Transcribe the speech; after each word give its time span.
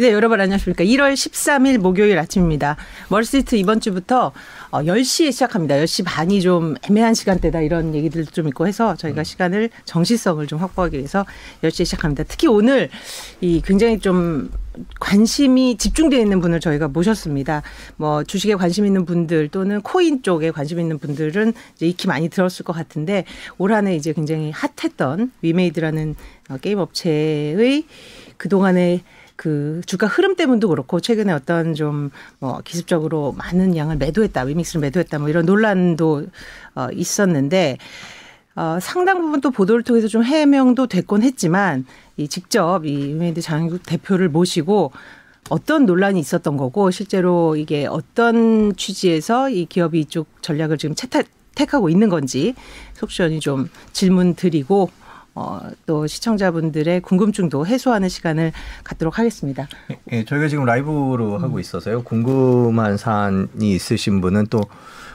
네, 0.00 0.12
여러분 0.12 0.40
안녕하십니까. 0.40 0.82
1월 0.82 1.12
13일 1.12 1.76
목요일 1.76 2.18
아침입니다. 2.18 2.78
월스트리트 3.10 3.56
이번 3.56 3.80
주부터 3.80 4.32
10시에 4.70 5.28
어, 5.28 5.30
시작합니다. 5.30 5.74
10시 5.74 6.06
반이 6.06 6.40
좀 6.40 6.74
애매한 6.88 7.12
시간대다 7.12 7.60
이런 7.60 7.94
얘기들도 7.94 8.30
좀 8.30 8.48
있고 8.48 8.66
해서 8.66 8.96
저희가 8.96 9.24
시간을 9.24 9.68
정시성을 9.84 10.46
좀 10.46 10.58
확보하기 10.58 10.96
위해서 10.96 11.26
10시에 11.62 11.84
시작합니다. 11.84 12.24
특히 12.26 12.48
오늘 12.48 12.88
이 13.42 13.60
굉장히 13.62 13.98
좀 13.98 14.50
관심이 15.00 15.76
집중되어 15.76 16.18
있는 16.18 16.40
분을 16.40 16.60
저희가 16.60 16.88
모셨습니다. 16.88 17.62
뭐 17.96 18.24
주식에 18.24 18.54
관심 18.54 18.86
있는 18.86 19.04
분들 19.04 19.48
또는 19.48 19.82
코인 19.82 20.22
쪽에 20.22 20.50
관심 20.50 20.80
있는 20.80 20.98
분들은 20.98 21.52
이제 21.76 21.86
익히 21.86 22.08
많이 22.08 22.30
들었을 22.30 22.64
것 22.64 22.72
같은데 22.72 23.26
올 23.58 23.74
한해 23.74 23.96
이제 23.96 24.14
굉장히 24.14 24.50
핫했던 24.50 25.32
위메이드라는 25.42 26.14
어, 26.48 26.56
게임 26.56 26.78
업체의 26.78 27.84
그동안의 28.38 29.02
그 29.40 29.80
주가 29.86 30.06
흐름 30.06 30.36
때문도 30.36 30.68
그렇고 30.68 31.00
최근에 31.00 31.32
어떤 31.32 31.72
좀 31.72 32.10
뭐 32.40 32.60
기습적으로 32.62 33.32
많은 33.32 33.74
양을 33.74 33.96
매도했다 33.96 34.42
위믹스를 34.42 34.82
매도했다 34.82 35.18
뭐 35.18 35.30
이런 35.30 35.46
논란도 35.46 36.26
어 36.74 36.88
있었는데 36.92 37.78
어 38.54 38.78
상당 38.82 39.22
부분 39.22 39.40
또 39.40 39.50
보도를 39.50 39.82
통해서 39.82 40.08
좀 40.08 40.24
해명도 40.24 40.86
됐곤 40.86 41.22
했지만 41.22 41.86
이 42.18 42.28
직접 42.28 42.84
이 42.84 43.08
위메이드 43.08 43.40
장현국 43.40 43.82
대표를 43.84 44.28
모시고 44.28 44.92
어떤 45.48 45.86
논란이 45.86 46.20
있었던 46.20 46.58
거고 46.58 46.90
실제로 46.90 47.56
이게 47.56 47.86
어떤 47.86 48.76
취지에서 48.76 49.48
이 49.48 49.64
기업이 49.64 50.00
이쪽 50.00 50.26
전략을 50.42 50.76
지금 50.76 50.94
채택 50.94 51.28
택하고 51.54 51.88
있는 51.88 52.10
건지 52.10 52.54
속 52.92 53.10
시원히 53.10 53.40
좀 53.40 53.70
질문 53.92 54.34
드리고 54.34 54.90
어, 55.34 55.60
또 55.86 56.06
시청자분들의 56.06 57.00
궁금증도 57.02 57.66
해소하는 57.66 58.08
시간을 58.08 58.52
갖도록 58.84 59.18
하겠습니다. 59.18 59.68
예, 60.12 60.24
저희가 60.24 60.48
지금 60.48 60.64
라이브로 60.64 61.36
음. 61.36 61.42
하고 61.42 61.60
있어서요. 61.60 62.02
궁금한 62.02 62.96
사안이 62.96 63.46
있으신 63.74 64.20
분은 64.20 64.46
또 64.50 64.62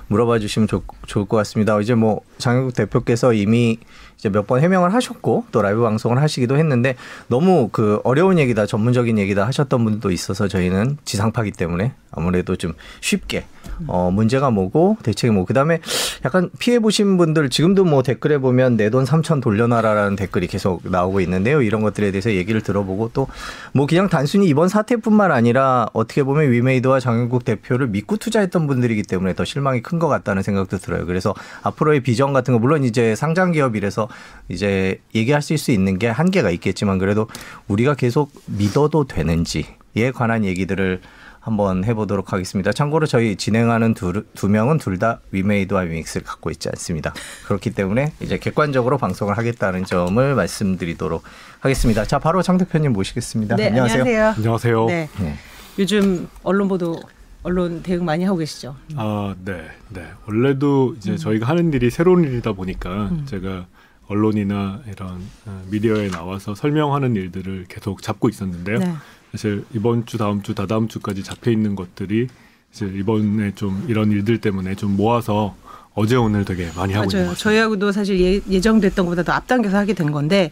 물어봐 0.07 0.39
주시면 0.39 0.67
좋, 0.67 0.83
좋을 1.07 1.25
것 1.25 1.37
같습니다. 1.37 1.79
이제 1.79 1.95
뭐 1.95 2.21
장혁국 2.37 2.75
대표께서 2.75 3.33
이미 3.33 3.79
이제 4.17 4.29
몇 4.29 4.45
번 4.45 4.61
해명을 4.61 4.93
하셨고 4.93 5.45
또 5.51 5.61
라이브 5.61 5.81
방송을 5.81 6.21
하시기도 6.21 6.57
했는데 6.57 6.95
너무 7.27 7.69
그 7.71 7.99
어려운 8.03 8.37
얘기다 8.37 8.65
전문적인 8.67 9.17
얘기다 9.17 9.45
하셨던 9.47 9.83
분도 9.83 10.11
있어서 10.11 10.47
저희는 10.47 10.97
지상파기 11.03 11.51
때문에 11.51 11.93
아무래도 12.11 12.55
좀 12.55 12.73
쉽게 13.01 13.45
어 13.87 14.09
문제가 14.11 14.51
뭐고 14.51 14.97
대책이 15.03 15.33
뭐 15.33 15.43
그다음에 15.45 15.79
약간 16.23 16.49
피해 16.59 16.79
보신 16.79 17.17
분들 17.17 17.49
지금도 17.49 17.83
뭐 17.83 18.03
댓글에 18.03 18.37
보면 18.37 18.77
내돈 18.77 19.05
삼천 19.05 19.41
돌려놔라라는 19.41 20.15
댓글이 20.15 20.47
계속 20.47 20.81
나오고 20.89 21.19
있는데요. 21.21 21.61
이런 21.61 21.81
것들에 21.81 22.11
대해서 22.11 22.31
얘기를 22.31 22.61
들어보고 22.61 23.09
또 23.13 23.27
뭐 23.73 23.87
그냥 23.87 24.07
단순히 24.07 24.47
이번 24.47 24.69
사태뿐만 24.69 25.31
아니라 25.31 25.87
어떻게 25.91 26.23
보면 26.23 26.51
위메이드와 26.51 26.99
장영국 27.01 27.43
대표를 27.43 27.87
믿고 27.87 28.15
투자했던 28.17 28.67
분들이기 28.67 29.03
때문에 29.03 29.33
더 29.33 29.43
실망이 29.43 29.81
큰 29.81 29.95
것 29.99 30.07
같다는 30.09 30.43
생각도 30.43 30.77
들어요. 30.77 31.05
그래서 31.05 31.33
앞으로의 31.63 32.01
비전 32.01 32.31
같은 32.33 32.53
거 32.53 32.59
물론 32.59 32.83
이제 32.83 33.15
상장 33.15 33.51
기업이라서 33.53 34.07
이제 34.49 35.01
얘기할 35.13 35.41
수 35.41 35.71
있는 35.71 35.97
게 35.99 36.07
한계가 36.07 36.49
있겠지만 36.51 36.97
그래도 36.99 37.27
우리가 37.67 37.95
계속 37.95 38.31
믿어도 38.45 39.05
되는지에 39.05 40.11
관한 40.13 40.45
얘기들을 40.45 41.01
한번 41.39 41.83
해보도록 41.83 42.33
하겠습니다. 42.33 42.71
참고로 42.71 43.05
저희 43.05 43.35
진행하는 43.35 43.93
두, 43.93 44.23
두 44.33 44.49
명은 44.49 44.79
둘 44.79 44.97
다 44.97 45.19
위메이드와 45.31 45.81
위믹스를 45.81 46.25
갖고 46.25 46.49
있지 46.49 46.69
않습니다. 46.69 47.13
그렇기 47.45 47.69
때문에 47.71 48.13
이제 48.19 48.39
객관적으로 48.39 48.97
방송을 48.97 49.37
하겠다는 49.37 49.83
점을 49.85 50.33
말씀드리도록 50.35 51.23
하겠습니다. 51.59 52.03
자, 52.05 52.17
바로 52.17 52.41
장 52.41 52.57
대표님 52.57 52.93
모시겠습니다. 52.93 53.57
네, 53.57 53.67
안녕하세요. 53.67 54.01
안녕하세요. 54.01 54.33
안녕하세요. 54.37 54.85
네. 54.87 55.09
네. 55.19 55.35
요즘 55.77 56.27
언론 56.41 56.67
보도 56.67 56.99
언론 57.43 57.83
대응 57.83 58.03
많이 58.05 58.23
하고 58.23 58.37
계시죠? 58.39 58.75
아, 58.95 59.35
네, 59.45 59.67
네. 59.89 60.03
원래도 60.25 60.95
이제 60.97 61.11
음. 61.11 61.17
저희가 61.17 61.47
하는 61.47 61.71
일이 61.73 61.91
새로운 61.91 62.23
일이다 62.23 62.53
보니까 62.53 62.89
음. 63.11 63.25
제가 63.27 63.67
언론이나 64.07 64.81
이런 64.87 65.21
어, 65.45 65.63
미디어에 65.69 66.09
나와서 66.09 66.55
설명하는 66.55 67.15
일들을 67.15 67.65
계속 67.67 68.01
잡고 68.01 68.29
있었는데요. 68.29 68.79
네. 68.79 68.93
사실 69.31 69.65
이번 69.73 70.05
주, 70.05 70.17
다음 70.17 70.41
주, 70.41 70.55
다다음 70.55 70.87
주까지 70.87 71.23
잡혀 71.23 71.51
있는 71.51 71.75
것들이 71.75 72.27
이제 72.71 72.85
이번에 72.85 73.53
좀 73.55 73.85
이런 73.87 74.11
일들 74.11 74.39
때문에 74.39 74.75
좀 74.75 74.95
모아서 74.95 75.55
어제 75.93 76.15
오늘 76.17 76.43
되게 76.43 76.69
많이 76.75 76.93
하고 76.93 77.09
맞아요. 77.11 77.23
있는. 77.23 77.35
저희하고도 77.35 77.91
사실 77.93 78.19
예, 78.19 78.41
예정됐던 78.49 79.05
것보다 79.05 79.23
더 79.23 79.31
앞당겨서 79.31 79.77
하게 79.77 79.93
된 79.93 80.11
건데 80.11 80.51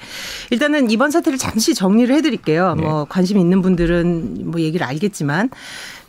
일단은 0.52 0.90
이번 0.90 1.12
사태를 1.12 1.38
잠시 1.38 1.76
정리를 1.76 2.16
해드릴게요. 2.16 2.76
네. 2.76 2.82
뭐 2.84 3.06
관심 3.06 3.38
있는 3.38 3.62
분들은 3.62 4.50
뭐 4.52 4.62
얘기를 4.62 4.86
알겠지만 4.88 5.50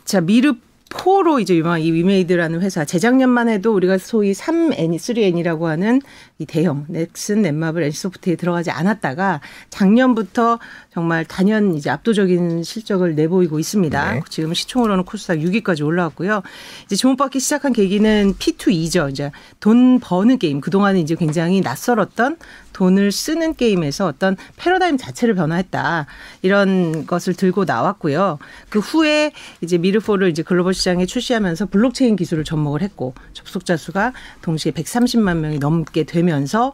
자 0.05 0.21
미르 0.21 0.53
포로 0.89 1.39
이제 1.39 1.55
유명한 1.55 1.81
이 1.81 1.91
위메이드라는 1.91 2.61
회사 2.61 2.85
재작년만 2.85 3.49
해도 3.49 3.73
우리가 3.73 3.97
소위 3.97 4.33
3N, 4.33 4.95
3N이라고 4.95 5.63
하는 5.63 6.01
이 6.37 6.45
대형 6.45 6.85
넥슨, 6.87 7.41
넷마블, 7.41 7.83
엔소프트에 7.83 8.35
들어가지 8.35 8.71
않았다가 8.71 9.41
작년부터 9.69 10.59
정말 10.93 11.25
단연 11.25 11.75
이제 11.75 11.89
압도적인 11.89 12.63
실적을 12.63 13.15
내보이고 13.15 13.59
있습니다. 13.59 14.13
네. 14.13 14.21
지금 14.29 14.53
시총으로는 14.53 15.05
코스닥 15.05 15.39
6위까지 15.39 15.85
올라왔고요. 15.85 16.43
이제 16.85 16.95
주목받기 16.95 17.39
시작한 17.39 17.73
계기는 17.73 18.35
P2E죠. 18.39 19.09
이제 19.09 19.31
돈 19.59 19.99
버는 19.99 20.37
게임. 20.37 20.61
그동안은 20.61 20.99
이제 20.99 21.15
굉장히 21.15 21.61
낯설었던 21.61 22.37
돈을 22.75 23.13
쓰는 23.13 23.55
게임에서 23.55 24.05
어떤 24.05 24.35
패러다임 24.57 24.97
자체를 24.97 25.33
변화했다. 25.33 26.07
이런 26.41 27.07
것을 27.07 27.33
들고 27.33 27.63
나왔고요. 27.63 28.37
그 28.67 28.79
후에 28.79 29.31
이제 29.61 29.77
미르4를 29.77 30.29
이제 30.29 30.43
글로벌 30.43 30.73
시장에 30.73 31.05
출시하면서 31.05 31.67
블록체인 31.67 32.17
기술을 32.17 32.43
접목을 32.43 32.81
했고 32.81 33.13
접속자 33.31 33.77
수가 33.77 34.11
동시에 34.41 34.73
130만 34.73 35.37
명이 35.37 35.59
넘게 35.59 36.03
되면서 36.03 36.73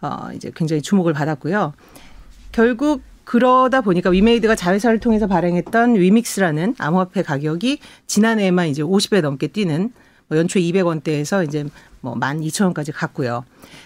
어 0.00 0.28
이제 0.32 0.52
굉장히 0.54 0.80
주목을 0.80 1.12
받았고요. 1.12 1.72
결국 2.52 3.02
그러다 3.24 3.80
보니까 3.80 4.10
위메이드가 4.10 4.54
자회사를 4.54 5.00
통해서 5.00 5.26
발행했던 5.26 5.96
위믹스라는 5.96 6.76
암호화폐 6.78 7.22
가격이 7.22 7.80
지난해에만 8.06 8.68
이제 8.68 8.82
50배 8.82 9.22
넘게 9.22 9.48
뛰는 9.48 9.92
뭐 10.28 10.38
연초 10.38 10.60
200원대에서 10.60 11.44
이제 11.46 11.64
뭐 12.02 12.14
12,000원까지 12.14 12.92
갔고요. 12.92 13.44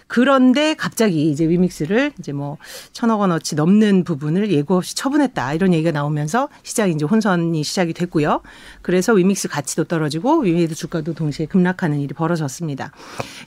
그런데 0.09 0.75
갑자기 0.75 1.31
이제 1.31 1.49
위믹스를 1.49 2.13
이제 2.19 2.33
뭐 2.33 2.57
천억 2.93 3.21
원어치 3.21 3.55
넘는 3.55 4.05
부분을 4.05 4.51
예고 4.51 4.77
없이 4.77 4.97
처분했다. 4.97 5.53
이런 5.55 5.75
얘기가 5.75 5.93
나오면서 5.93 6.49
시장이 6.63 6.93
이제 6.93 7.05
혼선이 7.05 7.63
시작이 7.63 7.93
됐고요. 7.93 8.41
그래서 8.83 9.13
위믹스 9.13 9.49
가치도 9.49 9.85
떨어지고 9.85 10.41
위메이드 10.41 10.75
주가도 10.75 11.15
동시에 11.15 11.47
급락하는 11.47 12.01
일이 12.01 12.15
벌어졌습니다. 12.15 12.91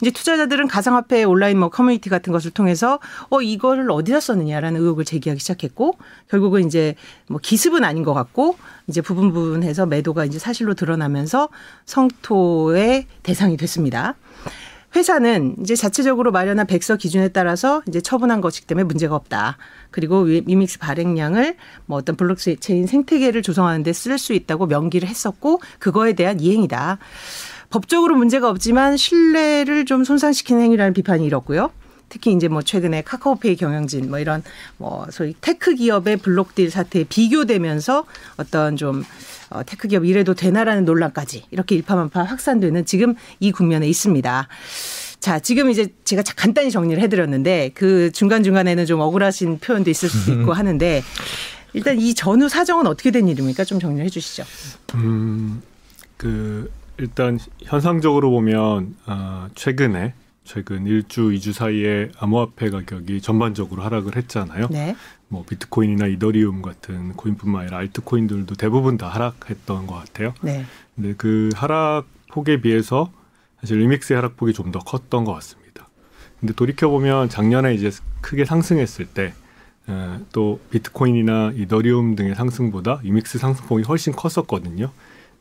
이제 0.01 0.11
투자자들은 0.11 0.67
가상화폐 0.67 1.23
온라인 1.23 1.59
뭐 1.59 1.69
커뮤니티 1.69 2.09
같은 2.09 2.31
것을 2.31 2.51
통해서 2.51 2.99
어 3.29 3.41
이거를 3.41 3.89
어디다 3.89 4.19
썼느냐라는 4.19 4.79
의혹을 4.79 5.05
제기하기 5.05 5.39
시작했고 5.39 5.97
결국은 6.29 6.65
이제 6.65 6.95
뭐 7.27 7.39
기습은 7.41 7.83
아닌 7.83 8.03
것 8.03 8.13
같고 8.13 8.57
이제 8.87 9.01
부분 9.01 9.31
부분해서 9.33 9.87
매도가 9.87 10.25
이제 10.25 10.37
사실로 10.37 10.75
드러나면서 10.75 11.49
성토의 11.85 13.07
대상이 13.23 13.57
됐습니다. 13.57 14.15
회사는 14.95 15.57
이제 15.61 15.75
자체적으로 15.75 16.31
마련한 16.31 16.65
백서 16.65 16.95
기준에 16.95 17.27
따라서 17.27 17.83
이제 17.87 18.01
처분한 18.01 18.41
것이기 18.41 18.65
때문에 18.65 18.85
문제가 18.85 19.15
없다. 19.15 19.57
그리고 19.91 20.21
위믹스 20.21 20.79
발행량을 20.79 21.57
뭐 21.85 21.97
어떤 21.99 22.15
블록체인 22.15 22.87
생태계를 22.87 23.43
조성하는 23.43 23.83
데 23.83 23.91
쓸 23.91 24.17
수 24.17 24.33
있다고 24.33 24.65
명기를 24.65 25.07
했었고 25.07 25.61
그거에 25.77 26.13
대한 26.13 26.39
이행이다. 26.39 26.97
법적으로 27.69 28.15
문제가 28.15 28.49
없지만 28.49 28.97
신뢰를 28.97 29.85
좀 29.85 30.03
손상시키는 30.03 30.61
행위라는 30.63 30.93
비판이 30.93 31.23
일었고요. 31.23 31.69
특히 32.09 32.33
이제 32.33 32.47
뭐 32.47 32.61
최근에 32.61 33.03
카카오페이 33.03 33.55
경영진 33.55 34.09
뭐 34.09 34.19
이런 34.19 34.43
뭐 34.77 35.07
소위 35.11 35.35
테크 35.39 35.75
기업의 35.75 36.17
블록딜 36.17 36.71
사태에 36.71 37.05
비교되면서 37.05 38.05
어떤 38.37 38.75
좀 38.75 39.03
어, 39.49 39.63
테크 39.63 39.87
기업 39.87 40.05
이래도 40.05 40.33
되나라는 40.33 40.85
논란까지 40.85 41.45
이렇게 41.51 41.75
일파만파 41.75 42.23
확산되는 42.23 42.85
지금 42.85 43.15
이 43.39 43.51
국면에 43.51 43.87
있습니다. 43.87 44.47
자, 45.19 45.39
지금 45.39 45.69
이제 45.69 45.87
제가 46.05 46.23
간단히 46.35 46.71
정리를 46.71 47.01
해드렸는데 47.03 47.71
그 47.73 48.11
중간중간에는 48.11 48.85
좀 48.85 49.01
억울하신 49.01 49.59
표현도 49.59 49.89
있을 49.89 50.09
수도 50.09 50.33
있고 50.33 50.53
하는데 50.53 51.03
일단 51.73 51.99
이 51.99 52.13
전후 52.13 52.47
사정은 52.47 52.87
어떻게 52.87 53.11
된 53.11 53.27
일입니까? 53.27 53.63
좀 53.63 53.79
정리해 53.79 54.09
주시죠. 54.09 54.43
음, 54.95 55.61
그 56.17 56.71
일단 56.97 57.37
현상적으로 57.63 58.31
보면 58.31 58.95
어, 59.05 59.47
최근에 59.55 60.13
최근 60.49 60.85
1주, 60.85 61.31
2주 61.37 61.53
사이에 61.53 62.09
암호화폐 62.17 62.71
가격이 62.71 63.21
전반적으로 63.21 63.83
하락을 63.83 64.15
했잖아요. 64.15 64.69
네. 64.71 64.95
뭐 65.27 65.45
비트코인이나 65.47 66.07
이더리움 66.07 66.63
같은 66.63 67.13
코인뿐만 67.13 67.61
아니라 67.61 67.77
알트코인들도 67.77 68.55
대부분 68.55 68.97
다 68.97 69.09
하락했던 69.09 69.85
것 69.85 69.93
같아요. 69.93 70.33
네. 70.41 70.65
근데 70.95 71.13
그 71.15 71.49
하락 71.53 72.07
폭에 72.31 72.61
비해서 72.61 73.11
사실 73.61 73.77
리믹스의 73.77 74.15
하락폭이 74.15 74.53
좀 74.53 74.71
더 74.71 74.79
컸던 74.79 75.23
것 75.23 75.33
같습니다. 75.35 75.87
근데 76.39 76.55
돌이켜 76.55 76.89
보면 76.89 77.29
작년에 77.29 77.75
이제 77.75 77.91
크게 78.21 78.45
상승했을 78.45 79.05
때 79.05 79.33
에, 79.87 80.19
또 80.31 80.59
비트코인이나 80.71 81.51
이더리움 81.57 82.15
등의 82.15 82.33
상승보다 82.33 83.01
유믹스 83.03 83.37
상승폭이 83.37 83.83
훨씬 83.83 84.13
컸었거든요. 84.13 84.89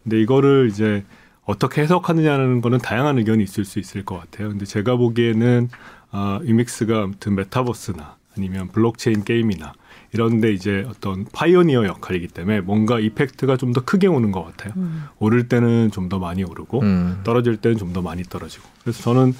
근데 0.02 0.20
이거를 0.20 0.68
이제 0.70 1.02
어떻게 1.48 1.80
해석하느냐는 1.80 2.60
거는 2.60 2.78
다양한 2.78 3.16
의견이 3.18 3.42
있을 3.42 3.64
수 3.64 3.78
있을 3.78 4.04
것 4.04 4.18
같아요. 4.20 4.50
근데 4.50 4.66
제가 4.66 4.96
보기에는 4.96 5.70
아, 6.10 6.40
위믹스가 6.44 7.02
아무튼 7.04 7.34
메타버스나 7.36 8.16
아니면 8.36 8.68
블록체인 8.68 9.24
게임이나 9.24 9.72
이런데 10.12 10.52
이제 10.52 10.86
어떤 10.88 11.24
pioneer 11.32 11.84
역할이기 11.86 12.28
때문에 12.28 12.60
뭔가 12.60 13.00
effect가 13.00 13.56
좀 13.56 13.72
더 13.72 13.82
크게 13.84 14.06
오는 14.08 14.30
것 14.30 14.44
같아요. 14.44 14.74
음. 14.76 15.04
오를 15.18 15.48
때는 15.48 15.90
좀 15.90 16.08
더 16.10 16.18
많이 16.18 16.44
오르고 16.44 16.80
음. 16.82 17.20
떨어질 17.24 17.56
때는 17.56 17.78
좀 17.78 17.92
더 17.94 18.02
많이 18.02 18.22
떨어지고. 18.22 18.64
그래서 18.82 19.02
저는 19.02 19.34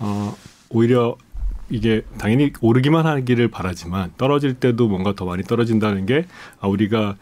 어, 0.00 0.34
오히려 0.68 1.16
이게 1.70 2.02
당연히 2.18 2.52
오르기만 2.60 3.06
하기를 3.06 3.48
바라지만 3.48 4.12
떨어질 4.16 4.54
때도 4.54 4.88
뭔가 4.88 5.14
더 5.14 5.24
많이 5.24 5.42
떨어진다는 5.42 6.06
게 6.06 6.26
아, 6.60 6.68
우리가 6.68 7.16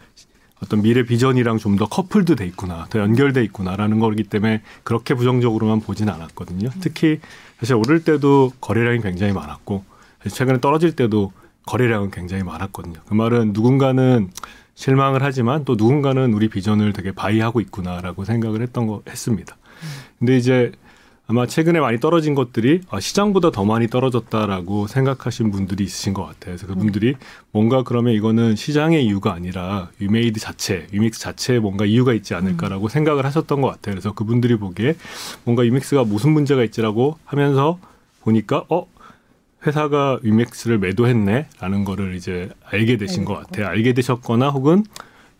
어떤 0.63 0.81
미래 0.81 1.03
비전이랑 1.03 1.57
좀 1.59 1.77
더 1.77 1.87
커플도 1.87 2.35
돼 2.35 2.45
있구나, 2.47 2.87
더 2.89 2.99
연결돼 2.99 3.43
있구나라는 3.43 3.99
거기 3.99 4.23
때문에 4.23 4.63
그렇게 4.83 5.13
부정적으로만 5.13 5.81
보지는 5.81 6.11
않았거든요. 6.13 6.69
특히 6.79 7.19
사실 7.59 7.75
오를 7.75 8.03
때도 8.03 8.51
거래량이 8.61 9.01
굉장히 9.01 9.33
많았고 9.33 9.83
최근에 10.27 10.59
떨어질 10.59 10.95
때도 10.95 11.31
거래량은 11.67 12.11
굉장히 12.11 12.43
많았거든요. 12.43 12.99
그 13.07 13.13
말은 13.13 13.51
누군가는 13.53 14.31
실망을 14.73 15.21
하지만 15.23 15.65
또 15.65 15.75
누군가는 15.75 16.33
우리 16.33 16.49
비전을 16.49 16.93
되게 16.93 17.11
바이하고 17.11 17.61
있구나라고 17.61 18.25
생각을 18.25 18.61
했던 18.61 18.87
거 18.87 19.01
했습니다. 19.07 19.57
근데 20.17 20.37
이제 20.37 20.71
아마 21.29 21.45
최근에 21.45 21.81
많이 21.81 21.99
떨어진 21.99 22.35
것들이 22.35 22.81
아, 22.89 23.01
시장보다 23.01 23.51
더 23.51 23.65
많이 23.65 23.87
떨어졌다라고 23.87 24.87
생각하신 24.87 25.51
분들이 25.51 25.83
있으신 25.83 26.13
것 26.13 26.23
같아요. 26.23 26.55
그래서 26.55 26.67
그분들이 26.67 27.15
뭔가 27.51 27.83
그러면 27.83 28.13
이거는 28.13 28.55
시장의 28.55 29.05
이유가 29.05 29.33
아니라 29.33 29.89
위메이드 29.99 30.39
자체, 30.39 30.87
위믹스 30.93 31.19
자체에 31.19 31.59
뭔가 31.59 31.83
이유가 31.83 32.13
있지 32.13 32.33
않을까라고 32.33 32.85
음. 32.85 32.89
생각을 32.89 33.25
하셨던 33.25 33.59
것 33.59 33.67
같아요. 33.67 33.95
그래서 33.95 34.13
그분들이 34.13 34.55
보기에 34.55 34.95
뭔가 35.43 35.65
위믹스가 35.65 36.05
무슨 36.05 36.31
문제가 36.31 36.63
있지라고 36.63 37.17
하면서 37.25 37.77
보니까 38.21 38.63
어 38.69 38.87
회사가 39.65 40.19
위믹스를 40.21 40.77
매도했네라는 40.79 41.83
거를 41.83 42.15
이제 42.15 42.49
알게 42.63 42.95
되신 42.95 43.25
것 43.25 43.33
같아요. 43.33 43.67
알게 43.67 43.91
되셨거나 43.91 44.49
혹은 44.49 44.85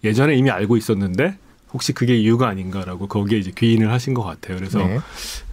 예전에 0.04 0.36
이미 0.36 0.50
알고 0.50 0.76
있었는데 0.76 1.38
혹시 1.74 1.94
그게 1.94 2.16
이유가 2.16 2.48
아닌가라고 2.48 3.08
거기에 3.08 3.40
이제 3.40 3.52
귀인을 3.56 3.92
하신 3.92 4.14
것 4.14 4.24
같아요. 4.24 4.58
그래서 4.58 4.80
네. 4.80 5.00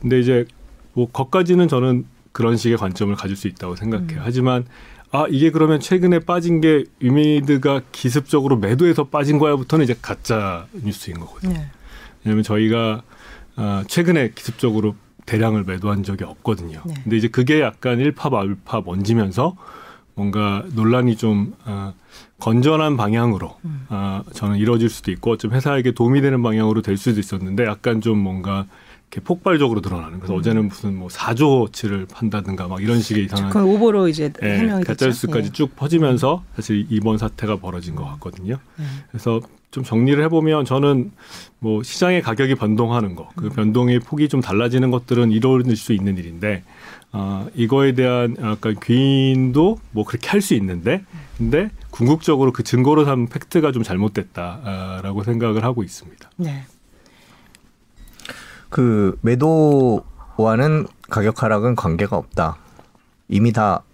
근데 0.01 0.21
이제 0.21 0.47
뭐 0.93 1.09
거까지는 1.11 1.69
저는 1.69 2.07
그런 2.33 2.57
식의 2.57 2.77
관점을 2.77 3.15
가질 3.15 3.37
수 3.37 3.49
있다고 3.49 3.77
생각해요. 3.77 4.19
음. 4.19 4.23
하지만 4.23 4.65
아 5.11 5.27
이게 5.31 5.51
그러면 5.51 5.81
최근에 5.81 6.21
빠진 6.21 6.61
게 6.61 6.85
위메이드가 7.01 7.83
기습적으로 7.93 8.57
매도해서 8.57 9.05
빠진 9.05 9.39
거야부터는 9.39 9.85
이제 9.85 9.95
가짜 10.01 10.67
뉴스인 10.73 11.21
거거든요. 11.21 11.53
네. 11.53 11.71
왜냐하면 12.25 12.43
저희가 12.43 13.03
아, 13.57 13.85
최근에 13.87 14.33
기습적으로 14.35 14.97
대량을 15.27 15.65
매도한 15.65 16.03
적이 16.03 16.25
없거든요. 16.25 16.83
네. 16.85 16.95
근데 17.03 17.17
이제 17.17 17.29
그게 17.29 17.61
약간 17.61 18.01
일파만파 18.01 18.83
번지면서 18.83 19.57
뭔가 20.15 20.65
논란이 20.75 21.17
좀 21.17 21.55
어, 21.65 21.93
건전한 22.39 22.97
방향으로 22.97 23.57
음. 23.65 23.87
어, 23.89 24.23
저는 24.33 24.57
이루어질 24.57 24.89
수도 24.89 25.11
있고 25.11 25.37
좀 25.37 25.53
회사에게 25.53 25.93
도움이 25.93 26.21
되는 26.21 26.43
방향으로 26.43 26.83
될 26.83 26.97
수도 26.97 27.21
있었는데 27.21 27.65
약간 27.65 28.01
좀 28.01 28.19
뭔가 28.19 28.67
이렇게 29.11 29.21
폭발적으로 29.25 29.81
드러나는. 29.81 30.19
그래서 30.19 30.35
음. 30.35 30.39
어제는 30.39 30.69
무슨 30.69 30.97
뭐 30.97 31.09
4조치를 31.09 32.09
판다든가 32.13 32.67
막 32.69 32.83
이런 32.83 33.01
식의 33.01 33.27
이상한 33.27 33.51
그 33.51 33.63
오보로 33.63 34.09
이제 34.09 34.33
네, 34.41 34.59
해명이 34.59 34.85
가짜뉴스까지 34.85 35.49
예. 35.49 35.53
쭉 35.53 35.77
퍼지면서 35.77 36.43
사실 36.57 36.87
이번 36.91 37.19
사태가 37.19 37.57
벌어진 37.57 37.95
것 37.95 38.05
같거든요. 38.05 38.59
네. 38.77 38.85
그래서 39.11 39.41
좀 39.71 39.83
정리를 39.83 40.23
해보면 40.25 40.65
저는 40.65 41.11
뭐 41.59 41.83
시장의 41.83 42.23
가격이 42.23 42.55
변동하는 42.55 43.17
거, 43.17 43.29
그 43.35 43.47
음. 43.47 43.51
변동의 43.51 44.01
폭이 44.01 44.29
좀 44.29 44.41
달라지는 44.41 44.93
것들은 44.93 45.33
이루어질 45.33 45.77
수 45.77 45.93
있는 45.93 46.17
일인데, 46.17 46.63
어, 47.17 47.47
이거에 47.55 47.93
대한 47.93 48.37
약간 48.43 48.75
귀인도 48.83 49.79
뭐 49.93 50.05
그렇게 50.05 50.29
할 50.29 50.41
수 50.43 50.55
있는데, 50.55 51.05
근데 51.39 51.71
궁극적으로 51.91 52.53
그 52.53 52.65
증거로 52.65 53.05
삼은 53.05 53.29
팩트가 53.29 53.71
좀 53.71 53.85
잘못됐다라고 53.85 55.23
생각을 55.23 55.63
하고 55.63 55.85
있습니다. 55.85 56.31
네. 56.39 56.65
그 58.69 59.17
매도와는 59.23 60.87
가격 61.09 61.43
하락은 61.45 61.77
관계가 61.77 62.17
없다. 62.17 62.59
이미 63.29 63.53
다 63.53 63.85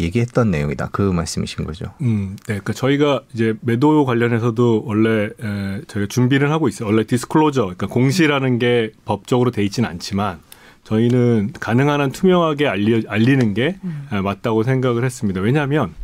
얘기했던 0.00 0.50
내용이다. 0.50 0.88
그 0.90 1.02
말씀이신 1.02 1.64
거죠. 1.64 1.94
음, 2.00 2.36
네. 2.48 2.60
그 2.64 2.74
저희가 2.74 3.22
이제 3.32 3.54
매도 3.60 4.04
관련해서도 4.04 4.82
원래 4.84 5.26
에, 5.26 5.80
저희가 5.86 6.08
준비를 6.08 6.50
하고 6.50 6.66
있어요. 6.66 6.88
원래 6.88 7.04
디스클로저, 7.04 7.62
그러니까 7.62 7.86
공시라는 7.86 8.58
게 8.58 8.90
법적으로 9.04 9.52
돼 9.52 9.62
있지는 9.62 9.88
않지만 9.88 10.40
저희는 10.84 11.52
가능한 11.58 12.00
한 12.00 12.12
투명하게 12.12 12.68
알리, 12.68 13.04
알리는 13.08 13.54
게 13.54 13.78
음. 13.84 14.06
맞다고 14.22 14.62
생각을 14.62 15.04
했습니다. 15.04 15.40
왜냐하면 15.40 15.94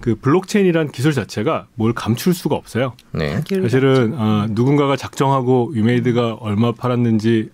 그 0.00 0.16
블록체인이란 0.16 0.90
기술 0.90 1.12
자체가 1.12 1.68
뭘 1.74 1.92
감출 1.92 2.34
수가 2.34 2.56
없어요. 2.56 2.94
네. 3.12 3.40
사실은 3.62 4.14
어, 4.14 4.46
누군가가 4.50 4.96
작정하고 4.96 5.72
위메이드가 5.74 6.34
얼마 6.34 6.72
팔았는지 6.72 7.50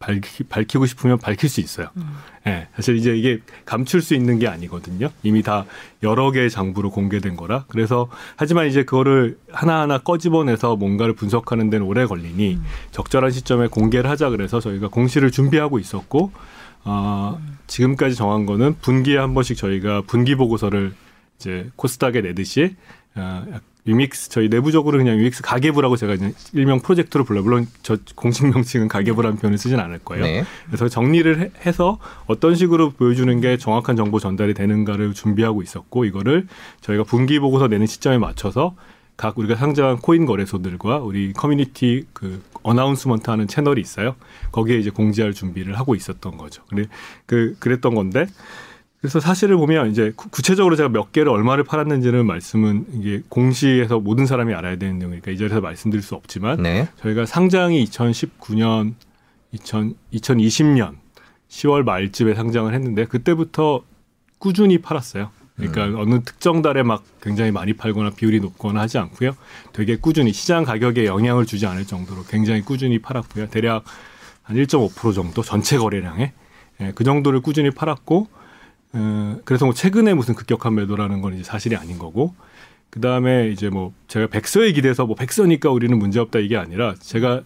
밝히, 0.00 0.44
밝히 0.44 0.78
고 0.78 0.86
싶으면 0.86 1.18
밝힐 1.18 1.48
수 1.48 1.60
있어요. 1.60 1.88
음. 1.96 2.16
네, 2.44 2.68
사실 2.76 2.96
이제 2.96 3.16
이게 3.16 3.38
감출 3.64 4.02
수 4.02 4.14
있는 4.14 4.38
게 4.38 4.48
아니거든요. 4.48 5.08
이미 5.22 5.42
다 5.42 5.64
여러 6.02 6.30
개의 6.30 6.50
장부로 6.50 6.90
공개된 6.90 7.36
거라. 7.36 7.64
그래서 7.68 8.08
하지만 8.36 8.66
이제 8.66 8.84
그거를 8.84 9.38
하나하나 9.50 9.98
꺼집어내서 9.98 10.76
뭔가를 10.76 11.14
분석하는 11.14 11.70
데는 11.70 11.86
오래 11.86 12.04
걸리니 12.04 12.54
음. 12.54 12.64
적절한 12.90 13.30
시점에 13.30 13.68
공개를 13.68 14.10
하자 14.10 14.28
그래서 14.28 14.60
저희가 14.60 14.88
공시를 14.88 15.30
준비하고 15.30 15.78
있었고 15.78 16.32
어, 16.84 17.38
음. 17.40 17.58
지금까지 17.66 18.14
정한 18.14 18.44
거는 18.44 18.76
분기에 18.82 19.16
한 19.16 19.32
번씩 19.32 19.56
저희가 19.56 20.02
분기 20.06 20.34
보고서를 20.34 20.92
이제 21.38 21.70
코스닥에 21.76 22.20
내듯이 22.20 22.76
어, 23.14 23.42
위믹스 23.86 24.30
저희 24.30 24.48
내부적으로 24.48 24.98
그냥 24.98 25.18
위믹스 25.18 25.42
가계부라고 25.42 25.96
제가 25.96 26.14
이제 26.14 26.32
일명 26.52 26.80
프로젝트로 26.80 27.24
불러 27.24 27.42
물론 27.42 27.66
저 27.82 27.98
공식 28.14 28.46
명칭은 28.46 28.88
가계부라는 28.88 29.38
표현을 29.38 29.58
쓰진 29.58 29.78
않을 29.78 29.98
거예요. 29.98 30.24
네. 30.24 30.44
그래서 30.66 30.88
정리를 30.88 31.52
해서 31.66 31.98
어떤 32.26 32.54
식으로 32.54 32.90
보여주는 32.90 33.40
게 33.40 33.58
정확한 33.58 33.96
정보 33.96 34.18
전달이 34.18 34.54
되는가를 34.54 35.12
준비하고 35.12 35.62
있었고 35.62 36.04
이거를 36.06 36.46
저희가 36.80 37.04
분기 37.04 37.38
보고서 37.38 37.68
내는 37.68 37.86
시점에 37.86 38.18
맞춰서 38.18 38.74
각 39.16 39.38
우리가 39.38 39.54
상장한 39.56 39.98
코인 39.98 40.26
거래소들과 40.26 40.98
우리 40.98 41.32
커뮤니티 41.32 42.04
그 42.12 42.42
announcement 42.62 43.30
하는 43.30 43.46
채널이 43.46 43.80
있어요. 43.80 44.16
거기에 44.50 44.78
이제 44.78 44.90
공지할 44.90 45.34
준비를 45.34 45.78
하고 45.78 45.94
있었던 45.94 46.36
거죠. 46.36 46.62
근데 46.68 46.86
그 47.26 47.54
그랬던 47.60 47.94
건데 47.94 48.26
그래서 49.04 49.20
사실을 49.20 49.58
보면 49.58 49.90
이제 49.90 50.14
구체적으로 50.16 50.76
제가 50.76 50.88
몇 50.88 51.12
개를 51.12 51.28
얼마를 51.28 51.62
팔았는지는 51.62 52.24
말씀은 52.24 52.86
이게 52.94 53.20
공시에서 53.28 54.00
모든 54.00 54.24
사람이 54.24 54.54
알아야 54.54 54.76
되는 54.76 54.98
내용이니까 54.98 55.30
이 55.30 55.36
자리에서 55.36 55.60
말씀드릴 55.60 56.02
수 56.02 56.14
없지만 56.14 56.62
네. 56.62 56.88
저희가 57.02 57.26
상장이 57.26 57.84
2019년 57.84 58.94
2000, 59.52 59.94
2020년 60.14 60.94
10월 61.50 61.82
말쯤에 61.82 62.34
상장을 62.34 62.72
했는데 62.72 63.04
그때부터 63.04 63.82
꾸준히 64.38 64.78
팔았어요. 64.78 65.28
그러니까 65.56 65.84
음. 65.84 65.96
어느 65.98 66.22
특정 66.22 66.62
달에 66.62 66.82
막 66.82 67.04
굉장히 67.20 67.50
많이 67.50 67.74
팔거나 67.74 68.08
비율이 68.08 68.40
높거나 68.40 68.80
하지 68.80 68.96
않고요. 68.96 69.36
되게 69.74 69.96
꾸준히 69.96 70.32
시장 70.32 70.64
가격에 70.64 71.04
영향을 71.04 71.44
주지 71.44 71.66
않을 71.66 71.86
정도로 71.86 72.24
굉장히 72.24 72.62
꾸준히 72.62 73.00
팔았고요. 73.00 73.50
대략 73.50 73.84
한 74.40 74.56
1.5% 74.56 75.14
정도 75.14 75.42
전체 75.42 75.76
거래량에 75.76 76.32
예, 76.80 76.92
그 76.94 77.04
정도를 77.04 77.42
꾸준히 77.42 77.70
팔았고 77.70 78.28
어, 78.30 78.43
그래서 79.44 79.64
뭐 79.64 79.74
최근에 79.74 80.14
무슨 80.14 80.34
급격한 80.34 80.74
매도라는 80.74 81.20
건 81.20 81.34
이제 81.34 81.42
사실이 81.42 81.76
아닌 81.76 81.98
거고 81.98 82.34
그 82.90 83.00
다음에 83.00 83.48
이제 83.48 83.70
뭐 83.70 83.92
제가 84.06 84.28
백서에 84.28 84.72
기대서 84.72 85.06
뭐 85.06 85.16
백서니까 85.16 85.70
우리는 85.70 85.98
문제 85.98 86.20
없다 86.20 86.38
이게 86.38 86.56
아니라 86.56 86.94
제가 87.00 87.42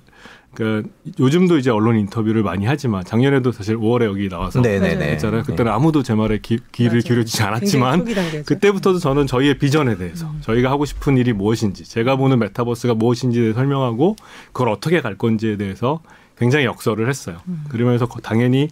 그 0.55 0.83
요즘도 1.19 1.59
이제 1.59 1.71
언론 1.71 1.97
인터뷰를 1.97 2.43
많이 2.43 2.67
하지만 2.67 3.05
작년에도 3.05 3.53
사실 3.53 3.77
5월에 3.77 4.05
여기 4.05 4.29
나와서 4.29 4.61
네네네. 4.61 5.13
했잖아요. 5.13 5.43
그때는 5.43 5.67
네. 5.67 5.71
아무도 5.71 6.03
제 6.03 6.15
말에 6.15 6.39
귀, 6.43 6.59
를 6.89 7.01
기울여주지 7.01 7.43
않았지만 7.43 8.05
그때부터도 8.45 8.99
저는 8.99 9.27
저희의 9.27 9.59
비전에 9.59 9.97
대해서 9.97 10.27
음. 10.27 10.39
저희가 10.41 10.71
하고 10.71 10.85
싶은 10.85 11.17
일이 11.17 11.33
무엇인지 11.33 11.85
제가 11.85 12.17
보는 12.17 12.39
메타버스가 12.41 12.95
무엇인지에 12.95 13.53
설명하고 13.53 14.17
그걸 14.53 14.71
어떻게 14.71 15.01
갈 15.01 15.17
건지에 15.17 15.57
대해서 15.57 16.01
굉장히 16.39 16.65
역설을 16.65 17.09
했어요. 17.09 17.39
음. 17.49 17.65
그러면서 17.69 18.07
당연히 18.23 18.69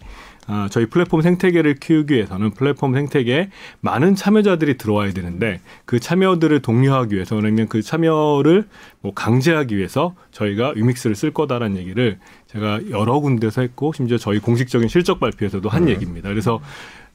어, 0.47 0.67
저희 0.69 0.85
플랫폼 0.85 1.21
생태계를 1.21 1.75
키우기 1.75 2.13
위해서는 2.13 2.51
플랫폼 2.51 2.93
생태계에 2.93 3.49
많은 3.81 4.15
참여자들이 4.15 4.77
들어와야 4.77 5.11
되는데 5.11 5.59
그 5.85 5.99
참여들을 5.99 6.61
독려하기 6.61 7.15
위해서 7.15 7.35
그러면 7.35 7.67
그 7.67 7.81
참여를 7.81 8.67
뭐 9.01 9.13
강제하기 9.13 9.75
위해서 9.75 10.15
저희가 10.31 10.73
유믹스를 10.75 11.15
쓸 11.15 11.31
거다라는 11.31 11.77
얘기를 11.77 12.17
제가 12.47 12.79
여러 12.89 13.19
군데서 13.19 13.61
했고 13.61 13.91
심지어 13.93 14.17
저희 14.17 14.39
공식적인 14.39 14.87
실적 14.87 15.19
발표에서도 15.19 15.67
한 15.67 15.83
음. 15.83 15.89
얘기입니다. 15.89 16.29
그래서 16.29 16.61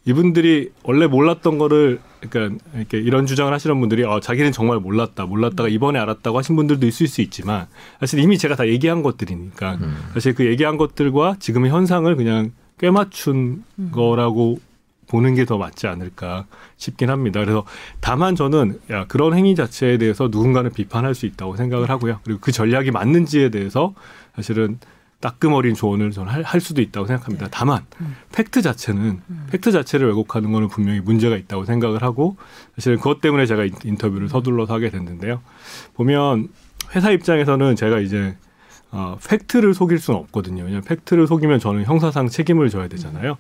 이분들이 0.05 0.71
원래 0.83 1.07
몰랐던 1.07 1.59
거를 1.59 2.01
그러니까 2.29 2.59
이렇게 2.75 2.99
이런 2.99 3.25
주장을 3.25 3.53
하시는 3.53 3.79
분들이 3.79 4.05
어, 4.05 4.21
자기는 4.21 4.53
정말 4.53 4.79
몰랐다, 4.79 5.27
몰랐다가 5.27 5.69
이번에 5.69 5.99
알았다고 5.99 6.37
하신 6.39 6.57
분들도 6.57 6.87
있을 6.87 7.07
수 7.07 7.23
있지만 7.23 7.67
사실 8.01 8.19
이미 8.19 8.37
제가 8.37 8.57
다 8.57 8.67
얘기한 8.67 9.03
것들이니까 9.03 9.79
음. 9.81 9.97
사실 10.13 10.35
그 10.35 10.45
얘기한 10.47 10.77
것들과 10.77 11.37
지금의 11.39 11.71
현상을 11.71 12.15
그냥 12.17 12.51
꿰맞춘 12.83 13.65
음. 13.79 13.91
거라고 13.93 14.59
보는 15.09 15.35
게 15.35 15.45
더 15.45 15.59
맞지 15.59 15.87
않을까 15.87 16.47
싶긴 16.77 17.11
합니다. 17.11 17.41
그래서 17.41 17.65
다만 18.01 18.35
저는 18.35 18.81
야 18.91 19.07
그런 19.07 19.35
행위 19.35 19.55
자체에 19.55 19.99
대해서 19.99 20.29
누군가는 20.31 20.71
비판할 20.73 21.15
수 21.15 21.27
있다고 21.27 21.57
생각을 21.57 21.91
하고요. 21.91 22.21
그리고 22.25 22.41
그 22.41 22.51
전략이 22.51 22.91
맞는지에 22.91 23.51
대해서 23.51 23.95
사실은 24.35 24.79
따끔어린 25.21 25.75
조언을 25.75 26.11
저는 26.11 26.33
할, 26.33 26.43
할 26.43 26.61
수도 26.61 26.81
있다고 26.83 27.07
생각합니다. 27.07 27.47
네. 27.47 27.51
다만 27.53 27.85
음. 28.01 28.17
팩트 28.33 28.63
자체는 28.63 29.21
음. 29.29 29.47
팩트 29.51 29.71
자체를 29.71 30.09
왜곡하는 30.09 30.51
거는 30.51 30.69
분명히 30.69 31.01
문제가 31.01 31.37
있다고 31.37 31.65
생각을 31.67 32.03
하고 32.03 32.37
사실은 32.75 32.97
그것 32.97 33.21
때문에 33.21 33.47
제가 33.47 33.67
인터뷰를 33.85 34.29
서둘러서 34.29 34.75
하게 34.75 34.91
됐는데요. 34.91 35.41
보면 35.95 36.49
회사 36.97 37.11
입장에서는 37.11 37.77
제가 37.77 38.01
이제 38.01 38.37
어, 38.93 39.19
팩트를 39.27 39.75
속일 39.75 39.99
수는 39.99 40.21
없거든요. 40.21 40.65
왜냐하면 40.65 40.85
팩트를 40.85 41.27
속이면 41.27 41.59
저는 41.59 41.85
형사상 41.85 42.29
책임을 42.29 42.69
져야 42.69 42.89
되잖아요. 42.89 43.39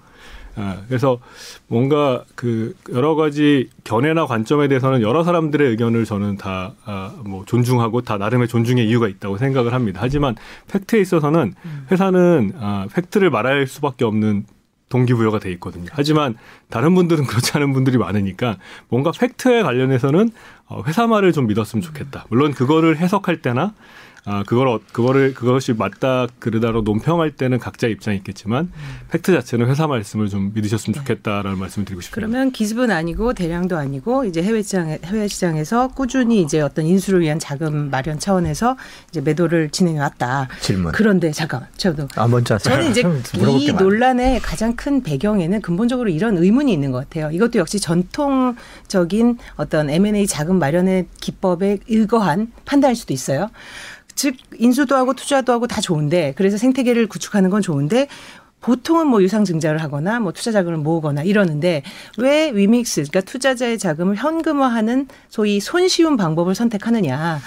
아, 0.56 0.78
그래서 0.86 1.18
뭔가 1.66 2.24
그 2.34 2.74
여러 2.92 3.14
가지 3.14 3.70
견해나 3.84 4.26
관점에 4.26 4.68
대해서는 4.68 5.00
여러 5.02 5.24
사람들의 5.24 5.70
의견을 5.70 6.04
저는 6.04 6.36
다 6.36 6.49
뭐 6.49 6.74
아, 6.84 7.12
존중하고 7.46 8.02
다 8.02 8.18
나름의 8.18 8.48
존중의 8.48 8.86
이유가 8.86 9.08
있다고 9.08 9.38
생각을 9.38 9.72
합니다. 9.72 10.00
하지만 10.02 10.34
팩트에 10.70 11.00
있어서는 11.00 11.54
음. 11.64 11.86
회사는 11.90 12.52
아, 12.58 12.86
팩트를 12.92 13.30
말할 13.30 13.66
수밖에 13.66 14.04
없는 14.04 14.44
동기부여가 14.90 15.38
돼 15.38 15.50
있거든요. 15.52 15.86
하지만 15.90 16.36
다른 16.68 16.94
분들은 16.94 17.24
그렇지 17.24 17.52
않은 17.54 17.72
분들이 17.72 17.96
많으니까 17.96 18.58
뭔가 18.88 19.10
팩트에 19.10 19.62
관련해서는 19.62 20.30
어, 20.66 20.82
회사 20.86 21.06
말을 21.06 21.32
좀 21.32 21.46
믿었으면 21.46 21.82
좋겠다. 21.82 22.26
물론 22.28 22.52
그거를 22.52 22.98
해석할 22.98 23.40
때나 23.40 23.72
아 24.24 24.44
그걸 24.46 24.68
어, 24.68 24.78
그거를 24.92 25.34
그것이 25.34 25.72
맞다 25.72 26.28
그르다로 26.38 26.82
논평할 26.82 27.32
때는 27.32 27.58
각자 27.58 27.88
입장이 27.88 28.18
있겠지만 28.18 28.66
음. 28.66 29.08
팩트 29.10 29.32
자체는 29.32 29.66
회사 29.66 29.88
말씀을 29.88 30.28
좀 30.28 30.52
믿으셨으면 30.54 30.94
네. 30.94 31.00
좋겠다라는 31.00 31.58
말씀을 31.58 31.84
드리고 31.84 32.02
싶습니다. 32.02 32.28
그러면 32.28 32.52
기습은 32.52 32.92
아니고 32.92 33.32
대량도 33.32 33.76
아니고 33.76 34.24
이제 34.24 34.40
해외 34.40 34.62
시장 34.62 34.96
해외 35.04 35.26
시장에서 35.26 35.88
꾸준히 35.88 36.40
이제 36.40 36.60
어떤 36.60 36.86
인수를 36.86 37.20
위한 37.20 37.40
자금 37.40 37.90
마련 37.90 38.20
차원에서 38.20 38.76
이제 39.10 39.20
매도를 39.20 39.70
진행해 39.70 39.98
왔다. 39.98 40.48
질문. 40.60 40.92
그런데 40.92 41.32
잠깐 41.32 41.66
저도 41.76 42.06
아 42.14 42.28
먼저 42.28 42.58
저는 42.58 42.92
이제 42.92 43.02
이 43.58 43.72
논란의 43.72 44.38
가장 44.38 44.76
큰 44.76 45.02
배경에는 45.02 45.60
근본적으로 45.62 46.10
이런 46.10 46.38
의문이 46.38 46.72
있는 46.72 46.92
것 46.92 46.98
같아요. 46.98 47.32
이것도 47.32 47.58
역시 47.58 47.80
전통적인 47.80 49.38
어떤 49.56 49.90
M&A 49.90 50.28
자금 50.28 50.60
마련의 50.60 51.06
기법에 51.20 51.78
의거한 51.88 52.52
판단일 52.64 52.94
수도 52.94 53.12
있어요. 53.12 53.50
즉 54.14 54.36
인수도 54.58 54.96
하고 54.96 55.14
투자도 55.14 55.52
하고 55.52 55.66
다 55.66 55.80
좋은데 55.80 56.34
그래서 56.36 56.56
생태계를 56.56 57.06
구축하는 57.06 57.50
건 57.50 57.62
좋은데 57.62 58.08
보통은 58.62 59.08
뭐 59.08 59.22
유상 59.22 59.44
증자를 59.44 59.82
하거나 59.82 60.20
뭐 60.20 60.32
투자 60.32 60.52
자금을 60.52 60.78
모으거나 60.78 61.22
이러는데 61.22 61.82
왜 62.16 62.50
위믹스 62.54 63.02
그러니까 63.02 63.20
투자자의 63.20 63.78
자금을 63.78 64.16
현금화하는 64.16 65.08
소위 65.28 65.60
손쉬운 65.60 66.16
방법을 66.16 66.54
선택하느냐. 66.54 67.40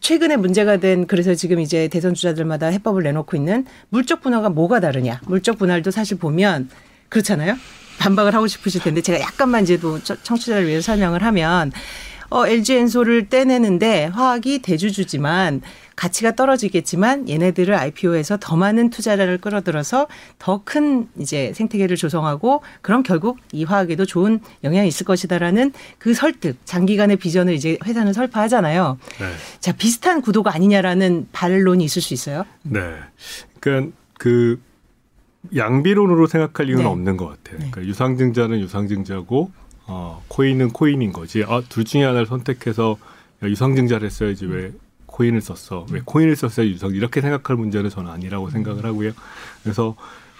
최근에 0.00 0.36
문제가 0.36 0.78
된 0.78 1.06
그래서 1.06 1.34
지금 1.34 1.60
이제 1.60 1.86
대선 1.88 2.14
주자들마다 2.14 2.66
해법을 2.68 3.02
내놓고 3.02 3.36
있는 3.36 3.66
물적 3.90 4.22
분할과 4.22 4.50
뭐가 4.50 4.80
다르냐. 4.80 5.20
물적 5.26 5.58
분할도 5.58 5.90
사실 5.90 6.18
보면 6.18 6.68
그렇잖아요. 7.08 7.56
반박을 7.98 8.34
하고 8.34 8.46
싶으실 8.46 8.80
텐데 8.80 9.02
제가 9.02 9.20
약간만 9.20 9.64
이제도 9.64 10.00
청취자를 10.02 10.66
위해서 10.66 10.86
설명을 10.86 11.22
하면 11.22 11.70
어, 12.30 12.46
LG 12.46 12.74
엔소를 12.74 13.28
떼내는데 13.28 14.06
화학이 14.06 14.60
대주주지만 14.60 15.60
가치가 16.00 16.34
떨어지겠지만 16.34 17.28
얘네들을 17.28 17.74
IPO에서 17.74 18.38
더 18.40 18.56
많은 18.56 18.88
투자자를 18.88 19.36
끌어들여서 19.36 20.06
더 20.38 20.62
큰 20.64 21.08
이제 21.18 21.52
생태계를 21.54 21.96
조성하고 21.96 22.62
그럼 22.80 23.02
결국 23.02 23.38
이 23.52 23.64
화학에도 23.64 24.06
좋은 24.06 24.40
영향이 24.64 24.88
있을 24.88 25.04
것이다라는 25.04 25.72
그 25.98 26.14
설득 26.14 26.56
장기간의 26.64 27.16
비전을 27.16 27.52
이제 27.52 27.76
회사는 27.84 28.14
설파하잖아요. 28.14 28.98
네. 29.18 29.26
자 29.58 29.72
비슷한 29.72 30.22
구도가 30.22 30.54
아니냐라는 30.54 31.28
반론이 31.32 31.84
있을 31.84 32.00
수 32.00 32.14
있어요. 32.14 32.44
네. 32.62 32.80
그러니까 33.58 33.94
그 34.14 34.58
양비론으로 35.54 36.26
생각할 36.26 36.68
이유는 36.68 36.84
네. 36.84 36.88
없는 36.88 37.16
것 37.18 37.26
같아요. 37.26 37.58
네. 37.58 37.70
그러니까 37.70 37.84
유상증자는 37.84 38.60
유상증자고 38.60 39.50
어, 39.86 40.22
코인은 40.28 40.70
코인인 40.70 41.12
거지. 41.12 41.44
아, 41.46 41.62
둘 41.68 41.84
중에 41.84 42.04
하나를 42.04 42.26
선택해서 42.26 42.96
유상증자를 43.42 44.06
했어야지 44.06 44.46
왜 44.46 44.72
코인을 45.20 45.42
썼어? 45.42 45.86
왜 45.92 46.00
코인을 46.02 46.34
썼어야 46.34 46.66
유상? 46.66 46.92
이렇게 46.92 47.20
생각할 47.20 47.56
문제는 47.56 47.90
저는 47.90 48.10
아니라고 48.10 48.48
생각을 48.48 48.86
하고요. 48.86 49.12
그래서 49.62 49.94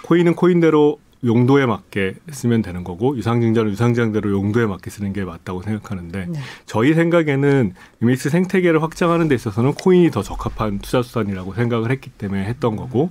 코인은 0.05 0.35
코인대로 0.35 0.99
용도에 1.23 1.67
맞게 1.67 2.15
쓰면 2.31 2.63
되는 2.63 2.83
거고 2.83 3.15
유상증자는 3.15 3.73
유상증자대로 3.73 4.31
용도에 4.31 4.65
맞게 4.65 4.89
쓰는 4.89 5.13
게 5.13 5.23
맞다고 5.23 5.61
생각하는데 5.61 6.27
네. 6.31 6.41
저희 6.65 6.95
생각에는 6.95 7.75
위믹스 8.01 8.31
생태계를 8.31 8.83
확장하는 8.83 9.29
데 9.29 9.35
있어서는 9.35 9.75
코인이 9.75 10.11
더 10.13 10.23
적합한 10.23 10.79
투자 10.79 11.03
수단이라고 11.03 11.53
생각을 11.53 11.91
했기 11.91 12.09
때문에 12.09 12.47
했던 12.47 12.75
거고 12.75 13.11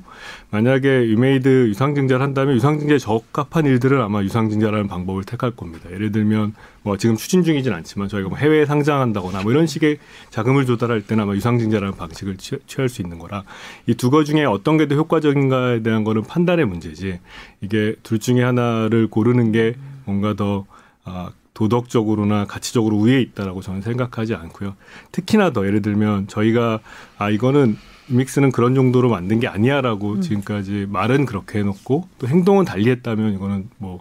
만약에 0.50 1.06
위메이드 1.06 1.68
유상증자를 1.68 2.24
한다면 2.24 2.56
유상증자에 2.56 2.98
적합한 2.98 3.68
일들은 3.68 4.02
아마 4.02 4.24
유상증자라는 4.24 4.88
방법을 4.88 5.24
택할 5.24 5.52
겁니다. 5.52 5.92
예를 5.92 6.12
들면 6.12 6.56
뭐 6.90 6.98
지금 6.98 7.16
추진 7.16 7.44
중이진 7.44 7.72
않지만 7.72 8.08
저희가 8.10 8.30
뭐 8.30 8.38
해외에 8.40 8.66
상장한다거나 8.66 9.44
뭐 9.44 9.52
이런 9.52 9.68
식의 9.68 10.00
자금을 10.32 10.66
조달할 10.66 11.04
때는 11.04 11.22
아마 11.24 11.36
유상증자라는 11.36 11.96
방식을 11.98 12.38
취할 12.38 12.90
수 12.90 13.04
있는 13.04 13.20
거라 13.20 13.44
이 13.86 13.94
두 13.94 14.10
거 14.10 14.24
중에 14.24 14.44
어떤 14.44 14.78
게 14.78 14.88
더 14.88 14.96
효과적인가에 14.96 15.84
대한 15.84 16.04
거는 16.04 16.24
판단의 16.24 16.66
문제지 16.66 17.20
이게 17.62 17.94
둘 18.02 18.18
중에 18.18 18.42
하나를 18.42 19.08
고르는 19.08 19.52
게 19.52 19.76
뭔가 20.06 20.34
더 20.34 20.66
아, 21.04 21.30
도덕적으로나 21.54 22.46
가치적으로 22.46 22.96
우위에 22.98 23.22
있다라고 23.22 23.62
저는 23.62 23.82
생각하지 23.84 24.34
않고요. 24.34 24.76
특히나 25.12 25.52
더 25.52 25.68
예를 25.68 25.82
들면 25.84 26.28
저희가 26.28 26.80
아 27.20 27.30
이거는 27.30 27.78
믹스는 28.08 28.52
그런 28.52 28.74
정도로 28.74 29.10
만든 29.10 29.40
게 29.40 29.48
아니야라고 29.48 30.14
음. 30.14 30.22
지금까지 30.22 30.88
말은 30.90 31.26
그렇게 31.28 31.60
해놓고 31.60 32.08
또 32.18 32.28
행동은 32.28 32.66
달리했다면 32.66 33.34
이거는 33.36 33.70
뭐 33.78 34.00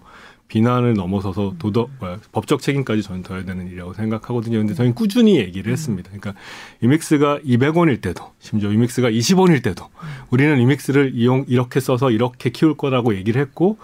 비난을 0.49 0.95
넘어서서 0.95 1.55
도덕 1.59 1.91
뭐야, 2.01 2.19
법적 2.33 2.61
책임까지 2.61 3.03
저는 3.03 3.23
둬야 3.23 3.45
되는 3.45 3.67
일이라고 3.69 3.93
생각하거든요. 3.93 4.59
근데 4.59 4.75
저희는 4.75 4.95
꾸준히 4.95 5.37
얘기를 5.37 5.71
했습니다. 5.71 6.11
그러니까 6.11 6.35
이믹스가 6.83 7.41
200원일 7.41 8.01
때도 8.01 8.33
심지어 8.39 8.73
이믹스가 8.73 9.11
20원일 9.11 9.63
때도 9.63 9.87
우리는 10.31 10.59
이믹스를 10.59 11.13
이용 11.15 11.45
이렇게 11.49 11.81
써서 11.81 12.11
이렇게 12.11 12.51
키울 12.51 12.77
거라고 12.77 13.15
얘기를 13.15 13.41
했고 13.41 13.79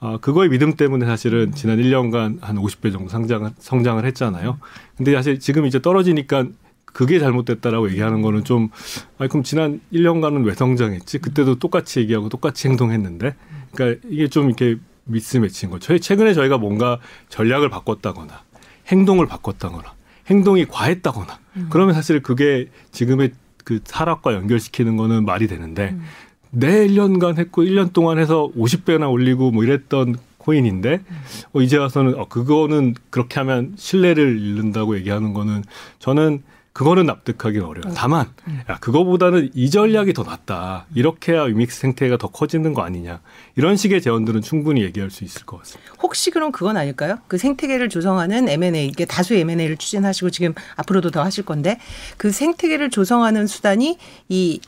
어, 0.00 0.18
그거의 0.18 0.48
믿음 0.48 0.74
때문에 0.74 1.06
사실은 1.06 1.52
지난 1.54 1.78
1년간 1.78 2.40
한 2.40 2.56
50배 2.56 2.92
정도 2.92 3.08
상장을 3.08 3.50
성장을 3.58 4.04
했잖아요. 4.04 4.58
근데 4.96 5.12
사실 5.12 5.38
지금 5.38 5.66
이제 5.66 5.80
떨어지니까 5.80 6.46
그게 6.84 7.18
잘못됐다라고 7.18 7.90
얘기하는 7.90 8.22
거는 8.22 8.44
좀 8.44 8.70
아니 9.18 9.28
그럼 9.28 9.42
지난 9.42 9.80
1년간은 9.92 10.46
왜 10.46 10.54
성장했지? 10.54 11.18
그때도 11.18 11.58
똑같이 11.58 12.00
얘기하고 12.00 12.30
똑같이 12.30 12.68
행동했는데 12.68 13.34
그러니까 13.72 14.00
이게 14.08 14.28
좀 14.28 14.46
이렇게 14.46 14.76
미스매치인 15.06 15.70
거죠. 15.70 15.98
최근에 15.98 16.34
저희가 16.34 16.58
뭔가 16.58 16.98
전략을 17.28 17.70
바꿨다거나 17.70 18.42
행동을 18.88 19.26
바꿨다거나 19.26 19.94
행동이 20.28 20.66
과했다거나 20.66 21.38
음. 21.56 21.66
그러면 21.70 21.94
사실 21.94 22.22
그게 22.22 22.68
지금의 22.92 23.32
그 23.64 23.80
사락과 23.84 24.34
연결시키는 24.34 24.96
거는 24.96 25.24
말이 25.24 25.46
되는데 25.46 25.90
음. 25.90 26.02
내 26.50 26.86
1년간 26.86 27.38
했고 27.38 27.62
1년 27.62 27.92
동안 27.92 28.18
해서 28.18 28.50
50배나 28.56 29.10
올리고 29.10 29.50
뭐 29.50 29.64
이랬던 29.64 30.16
코인인데 30.38 31.00
음. 31.08 31.16
어, 31.52 31.60
이제 31.60 31.76
와서는 31.76 32.18
어, 32.18 32.28
그거는 32.28 32.94
그렇게 33.10 33.40
하면 33.40 33.74
신뢰를 33.76 34.38
잃는다고 34.40 34.96
얘기하는 34.96 35.32
거는 35.32 35.64
저는 35.98 36.42
그거는 36.76 37.06
납득하기 37.06 37.58
어려워요. 37.58 37.84
음. 37.86 37.94
다만 37.96 38.26
음. 38.46 38.60
야, 38.68 38.76
그거보다는 38.80 39.48
이 39.54 39.70
전략이 39.70 40.12
더 40.12 40.24
낫다. 40.24 40.84
이렇게 40.94 41.32
해야 41.32 41.46
유믹스 41.46 41.80
생태가 41.80 42.18
더 42.18 42.28
커지는 42.28 42.74
거 42.74 42.82
아니냐. 42.82 43.20
이런 43.56 43.76
식의 43.76 44.02
제언들은 44.02 44.42
충분히 44.42 44.82
얘기할 44.82 45.10
수 45.10 45.24
있을 45.24 45.46
것 45.46 45.56
같습니다. 45.60 45.94
혹시 46.02 46.30
그럼 46.30 46.52
그건 46.52 46.76
아닐까요? 46.76 47.16
그 47.28 47.38
생태계를 47.38 47.88
조성하는 47.88 48.50
M&A, 48.50 48.88
이게 48.88 49.06
다수 49.06 49.32
M&A를 49.32 49.78
추진하시고 49.78 50.28
지금 50.28 50.52
앞으로도 50.76 51.12
더 51.12 51.22
하실 51.22 51.46
건데 51.46 51.78
그 52.18 52.30
생태계를 52.30 52.90
조성하는 52.90 53.46
수단이 53.46 53.96
이 54.28 54.60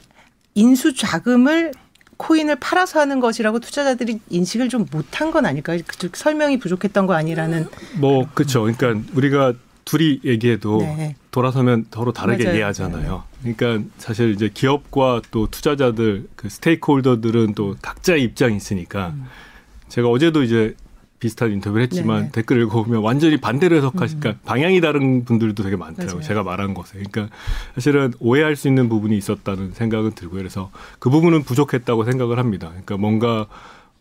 인수 0.54 0.94
자금을 0.94 1.72
코인을 2.16 2.56
팔아서 2.56 3.00
하는 3.00 3.20
것이라고 3.20 3.60
투자자들이 3.60 4.18
인식을 4.30 4.70
좀 4.70 4.86
못한 4.90 5.30
건 5.30 5.44
아닐까요? 5.44 5.78
그 5.86 6.08
설명이 6.14 6.58
부족했던 6.58 7.06
거 7.06 7.12
아니라는. 7.12 7.66
뭐 7.98 8.26
그렇죠. 8.32 8.62
그러니까 8.62 8.98
우리가 9.12 9.52
둘이 9.88 10.20
얘기해도 10.22 10.80
네. 10.82 11.16
돌아서면 11.30 11.86
서로 11.90 12.12
다르게 12.12 12.44
맞아요. 12.44 12.56
이해하잖아요. 12.56 13.22
네. 13.42 13.54
그러니까 13.54 13.88
사실 13.96 14.32
이제 14.32 14.50
기업과 14.52 15.22
또 15.30 15.48
투자자들 15.50 16.28
그 16.36 16.50
스테이크홀더들은 16.50 17.54
또 17.54 17.74
각자의 17.80 18.22
입장이 18.22 18.54
있으니까 18.54 19.14
음. 19.16 19.24
제가 19.88 20.08
어제도 20.10 20.42
이제 20.42 20.76
비슷한 21.20 21.52
인터뷰를 21.52 21.84
했지만 21.84 22.18
네네. 22.18 22.32
댓글 22.32 22.60
읽어보면 22.60 23.00
완전히 23.00 23.38
반대로 23.38 23.76
해석하시니까 23.76 24.28
음. 24.28 24.38
방향이 24.44 24.82
다른 24.82 25.24
분들도 25.24 25.62
되게 25.62 25.74
많더라고요. 25.76 26.16
맞아요. 26.16 26.28
제가 26.28 26.42
말한 26.42 26.74
것에. 26.74 26.98
그러니까 26.98 27.34
사실은 27.74 28.12
오해할 28.20 28.56
수 28.56 28.68
있는 28.68 28.90
부분이 28.90 29.16
있었다는 29.16 29.72
생각은 29.72 30.12
들고요. 30.12 30.38
그래서 30.38 30.70
그 30.98 31.08
부분은 31.08 31.44
부족했다고 31.44 32.04
생각을 32.04 32.38
합니다. 32.38 32.68
그러니까 32.68 32.98
뭔가 32.98 33.46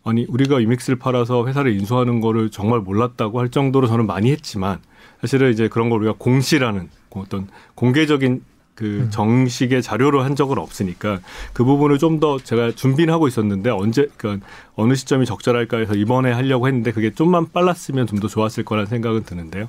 아니 0.04 0.26
우리가 0.28 0.60
이믹스를 0.60 0.98
팔아서 0.98 1.46
회사를 1.46 1.72
인수하는 1.72 2.20
거를 2.20 2.50
정말 2.50 2.80
몰랐다고 2.80 3.40
할 3.40 3.48
정도로 3.48 3.86
저는 3.86 4.06
많이 4.06 4.30
했지만 4.30 4.80
사실은 5.20 5.50
이제 5.52 5.68
그런 5.68 5.88
걸 5.90 6.00
우리가 6.00 6.14
공시라는 6.18 6.88
어떤 7.10 7.48
공개적인 7.74 8.42
그 8.74 8.84
음. 8.84 9.10
정식의 9.10 9.82
자료로 9.82 10.22
한 10.22 10.36
적은 10.36 10.56
없으니까 10.56 11.18
그 11.52 11.64
부분을 11.64 11.98
좀 11.98 12.20
더 12.20 12.38
제가 12.38 12.70
준비는 12.72 13.12
하고 13.12 13.26
있었는데 13.26 13.70
언제 13.70 14.06
그러니까 14.16 14.46
어느 14.76 14.94
시점이 14.94 15.26
적절할까 15.26 15.78
해서 15.78 15.94
이번에 15.94 16.30
하려고 16.32 16.68
했는데 16.68 16.92
그게 16.92 17.10
좀만 17.12 17.50
빨랐으면 17.52 18.06
좀 18.06 18.20
더 18.20 18.28
좋았을 18.28 18.64
거라는 18.64 18.86
생각은 18.86 19.24
드는데요. 19.24 19.68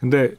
근데 0.00 0.34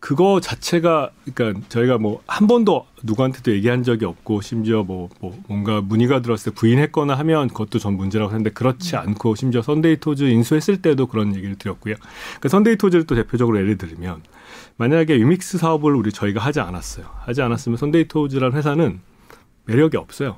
그거 0.00 0.40
자체가 0.40 1.10
그러니까 1.34 1.60
저희가 1.68 1.98
뭐 1.98 2.20
한 2.26 2.46
번도 2.46 2.86
누구한테도 3.02 3.52
얘기한 3.52 3.82
적이 3.82 4.04
없고 4.04 4.40
심지어 4.42 4.82
뭐, 4.82 5.08
뭐 5.20 5.36
뭔가 5.48 5.80
문의가 5.80 6.20
들었을 6.22 6.52
때 6.52 6.54
부인했거나 6.54 7.14
하면 7.14 7.48
그것도 7.48 7.78
전 7.78 7.94
문제라고 7.96 8.30
했는데 8.30 8.50
그렇지 8.50 8.96
음. 8.96 9.00
않고 9.00 9.34
심지어 9.34 9.62
선데이 9.62 9.96
토즈 9.96 10.24
인수했을 10.24 10.82
때도 10.82 11.06
그런 11.06 11.34
얘기를 11.34 11.56
드렸고요. 11.56 11.94
그러니까 11.96 12.48
선데이 12.48 12.76
토즈를 12.76 13.06
또 13.06 13.14
대표적으로 13.14 13.58
예를 13.58 13.78
들면 13.78 14.22
만약에 14.76 15.18
위믹스 15.18 15.58
사업을 15.58 15.94
우리 15.94 16.12
저희가 16.12 16.40
하지 16.40 16.60
않았어요. 16.60 17.06
하지 17.20 17.42
않았으면 17.42 17.76
선데이 17.78 18.06
토즈라는 18.08 18.56
회사는 18.56 19.00
매력이 19.64 19.96
없어요. 19.96 20.36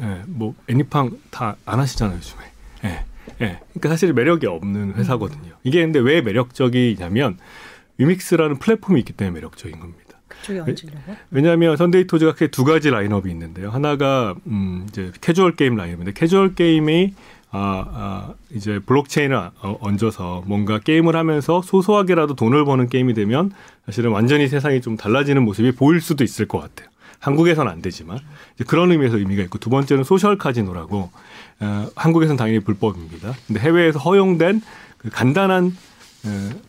예, 0.00 0.04
네, 0.04 0.22
뭐 0.28 0.54
애니팡 0.68 1.18
다 1.30 1.56
안 1.66 1.80
하시잖아요, 1.80 2.16
요즘에. 2.16 2.42
예. 2.84 2.88
네, 2.88 3.06
네. 3.38 3.60
그러니까 3.70 3.88
사실 3.88 4.12
매력이 4.12 4.46
없는 4.46 4.94
회사거든요. 4.94 5.52
이게 5.64 5.80
근데 5.82 5.98
왜 5.98 6.20
매력적이냐면 6.20 7.38
위믹스라는 8.00 8.58
플랫폼이 8.58 8.98
있기 9.00 9.12
때문에 9.12 9.34
매력적인 9.34 9.78
겁니다. 9.78 10.00
왜냐하면 11.30 11.76
선데이토즈가 11.76 12.32
크게 12.32 12.48
두 12.48 12.64
가지 12.64 12.90
라인업이 12.90 13.30
있는데요. 13.30 13.70
하나가 13.70 14.34
음 14.46 14.86
이제 14.88 15.12
캐주얼 15.20 15.54
게임 15.54 15.76
라인업인데 15.76 16.12
캐주얼 16.12 16.54
게임이 16.54 17.14
아, 17.52 17.84
아, 17.92 18.34
이제 18.54 18.78
블록체인을 18.78 19.36
어, 19.36 19.76
얹어서 19.80 20.44
뭔가 20.46 20.78
게임을 20.78 21.16
하면서 21.16 21.62
소소하게라도 21.62 22.36
돈을 22.36 22.64
버는 22.64 22.88
게임이 22.88 23.12
되면 23.14 23.50
사실은 23.86 24.12
완전히 24.12 24.46
세상이 24.46 24.80
좀 24.80 24.96
달라지는 24.96 25.42
모습이 25.44 25.72
보일 25.72 26.00
수도 26.00 26.22
있을 26.22 26.46
것 26.46 26.60
같아요. 26.60 26.88
한국에서는 27.18 27.70
안 27.70 27.82
되지만 27.82 28.18
그런 28.66 28.92
의미에서 28.92 29.18
의미가 29.18 29.42
있고 29.44 29.58
두 29.58 29.68
번째는 29.68 30.04
소셜 30.04 30.38
카지노라고 30.38 31.10
어, 31.60 31.86
한국에서는 31.96 32.36
당연히 32.36 32.60
불법입니다. 32.60 33.34
근데 33.46 33.60
해외에서 33.60 33.98
허용된 33.98 34.62
그 34.98 35.10
간단한 35.10 35.66
어, 35.66 35.70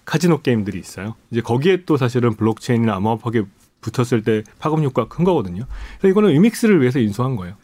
카지노 0.05 0.41
게임들이 0.41 0.79
있어요. 0.79 1.15
이제 1.31 1.41
거기에 1.41 1.84
또 1.86 1.98
사실은 1.98 2.36
블록체인이나 2.36 2.96
암호화폐에 2.96 3.43
붙었을 3.81 4.24
때 4.24 4.43
파급 4.60 4.81
효과가 4.84 5.08
큰 5.08 5.24
거거든요. 5.25 5.65
그래서 6.00 6.12
이거는 6.12 6.31
위믹스를 6.31 6.81
위해서 6.81 7.00
인수한 7.00 7.36
거예요. 7.36 7.55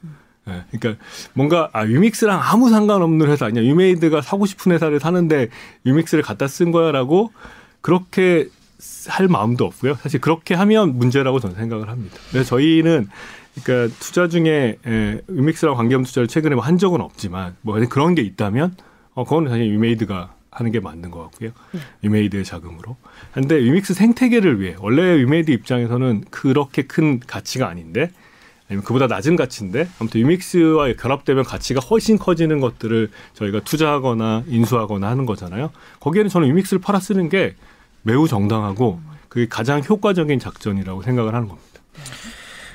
예, 0.49 0.63
그러니까 0.71 1.03
뭔가 1.33 1.69
아 1.73 1.85
위믹스랑 1.85 2.39
아무 2.41 2.69
상관없는 2.69 3.27
회사 3.29 3.45
아니야 3.45 3.63
위메이드가 3.63 4.21
사고 4.21 4.45
싶은 4.45 4.71
회사를 4.71 4.99
사는데 4.99 5.49
위믹스를 5.85 6.23
갖다 6.23 6.47
쓴 6.47 6.71
거야라고 6.71 7.31
그렇게 7.81 8.47
할 9.07 9.27
마음도 9.27 9.65
없고요. 9.65 9.95
사실 9.95 10.21
그렇게 10.21 10.55
하면 10.55 10.97
문제라고 10.97 11.39
저는 11.39 11.55
생각을 11.55 11.89
합니다. 11.89 12.15
그래서 12.31 12.49
저희는 12.49 13.09
그러니까 13.63 13.95
투자 13.99 14.27
중에 14.27 14.77
예, 14.87 15.21
위믹스랑 15.29 15.75
관계없는 15.75 16.05
투자를 16.05 16.27
최근에 16.27 16.55
뭐 16.55 16.63
한 16.63 16.77
적은 16.77 17.01
없지만 17.01 17.55
뭐 17.61 17.79
그런 17.89 18.15
게 18.15 18.21
있다면 18.21 18.75
어 19.15 19.23
그거는 19.23 19.49
사실 19.49 19.67
위메이드가 19.67 20.33
하는 20.57 20.71
게 20.71 20.79
맞는 20.79 21.11
것 21.11 21.21
같고요. 21.23 21.51
네. 21.71 21.79
위메이드의 22.03 22.43
자금으로. 22.43 22.97
근데 23.31 23.61
위믹스 23.61 23.93
생태계를 23.93 24.59
위해 24.59 24.75
원래 24.79 25.17
위메이드 25.19 25.51
입장에서는 25.51 26.25
그렇게 26.31 26.81
큰 26.83 27.19
가치가 27.19 27.67
아닌데 27.67 28.11
아니면 28.67 28.83
그보다 28.83 29.05
낮은 29.07 29.35
가치인데 29.35 29.87
아무튼 29.99 30.21
위믹스와 30.21 30.93
결합되면 30.93 31.43
가치가 31.43 31.79
훨씬 31.79 32.17
커지는 32.17 32.59
것들을 32.59 33.11
저희가 33.33 33.61
투자하거나 33.61 34.43
인수하거나 34.47 35.07
하는 35.07 35.25
거잖아요. 35.27 35.71
거기에는 35.99 36.29
저는 36.29 36.47
유믹스를 36.47 36.81
팔아 36.81 36.99
쓰는 36.99 37.29
게 37.29 37.55
매우 38.01 38.27
정당하고 38.27 38.99
그게 39.29 39.47
가장 39.47 39.81
효과적인 39.87 40.39
작전이라고 40.39 41.03
생각을 41.03 41.35
하는 41.35 41.47
겁니다. 41.47 41.67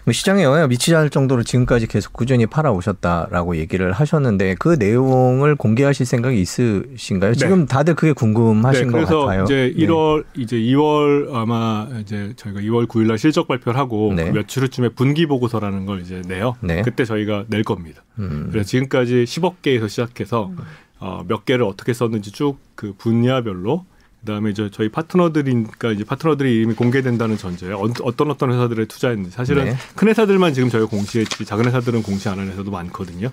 뭐 0.04 0.12
시장에 0.12 0.42
영향을 0.42 0.68
미치지 0.68 0.94
않을 0.96 1.10
정도로 1.10 1.44
지금까지 1.44 1.86
계속 1.86 2.12
꾸준히 2.12 2.46
팔아오셨다라고 2.46 3.56
얘기를 3.56 3.92
하셨는데 3.92 4.56
그 4.58 4.76
내용을 4.78 5.54
공개하실 5.54 6.06
생각이 6.06 6.40
있으신가요? 6.40 7.32
네. 7.32 7.38
지금 7.38 7.66
다들 7.66 7.94
그게 7.94 8.12
궁금하신 8.12 8.88
네, 8.88 8.92
것 8.92 9.06
같아요. 9.06 9.44
이제 9.44 9.72
1월 9.76 10.24
네. 10.34 10.42
이제 10.42 10.56
2월 10.56 11.34
아마 11.34 11.86
이제 12.00 12.32
저희가 12.36 12.60
2월 12.60 12.86
9일 12.86 13.06
날 13.06 13.18
실적 13.18 13.46
발표를 13.46 13.78
하고 13.78 14.12
네. 14.14 14.24
그 14.26 14.30
며칠 14.38 14.62
후쯤에 14.64 14.90
분기 14.90 15.26
보고서라는 15.26 15.86
걸 15.86 16.00
이제 16.00 16.22
내요. 16.26 16.56
네. 16.60 16.82
그때 16.82 17.04
저희가 17.04 17.44
낼 17.48 17.62
겁니다. 17.62 18.02
음. 18.18 18.48
그래서 18.50 18.66
지금까지 18.66 19.24
10억 19.24 19.62
개에서 19.62 19.86
시작해서 19.88 20.48
음. 20.48 20.58
어, 20.98 21.24
몇 21.26 21.44
개를 21.44 21.64
어떻게 21.64 21.92
썼는지 21.92 22.32
쭉 22.32 22.58
그 22.82 22.94
분야별로 22.98 23.84
그다음에 24.22 24.50
이제 24.50 24.70
저희 24.72 24.88
파트너들이니까 24.88 25.92
이제 25.92 26.04
파트너들이 26.04 26.62
이미 26.62 26.74
공개된다는 26.74 27.36
전제에 27.36 27.72
어떤 27.72 28.30
어떤 28.30 28.52
회사들에 28.52 28.86
투자했는지 28.86 29.32
사실은 29.32 29.64
네. 29.66 29.76
큰 29.96 30.08
회사들만 30.08 30.54
지금 30.54 30.70
저희 30.70 30.84
공시했지 30.86 31.44
작은 31.44 31.66
회사들은 31.66 32.02
공시 32.02 32.28
안 32.28 32.38
하는 32.38 32.52
회사도 32.52 32.70
많거든요. 32.70 33.28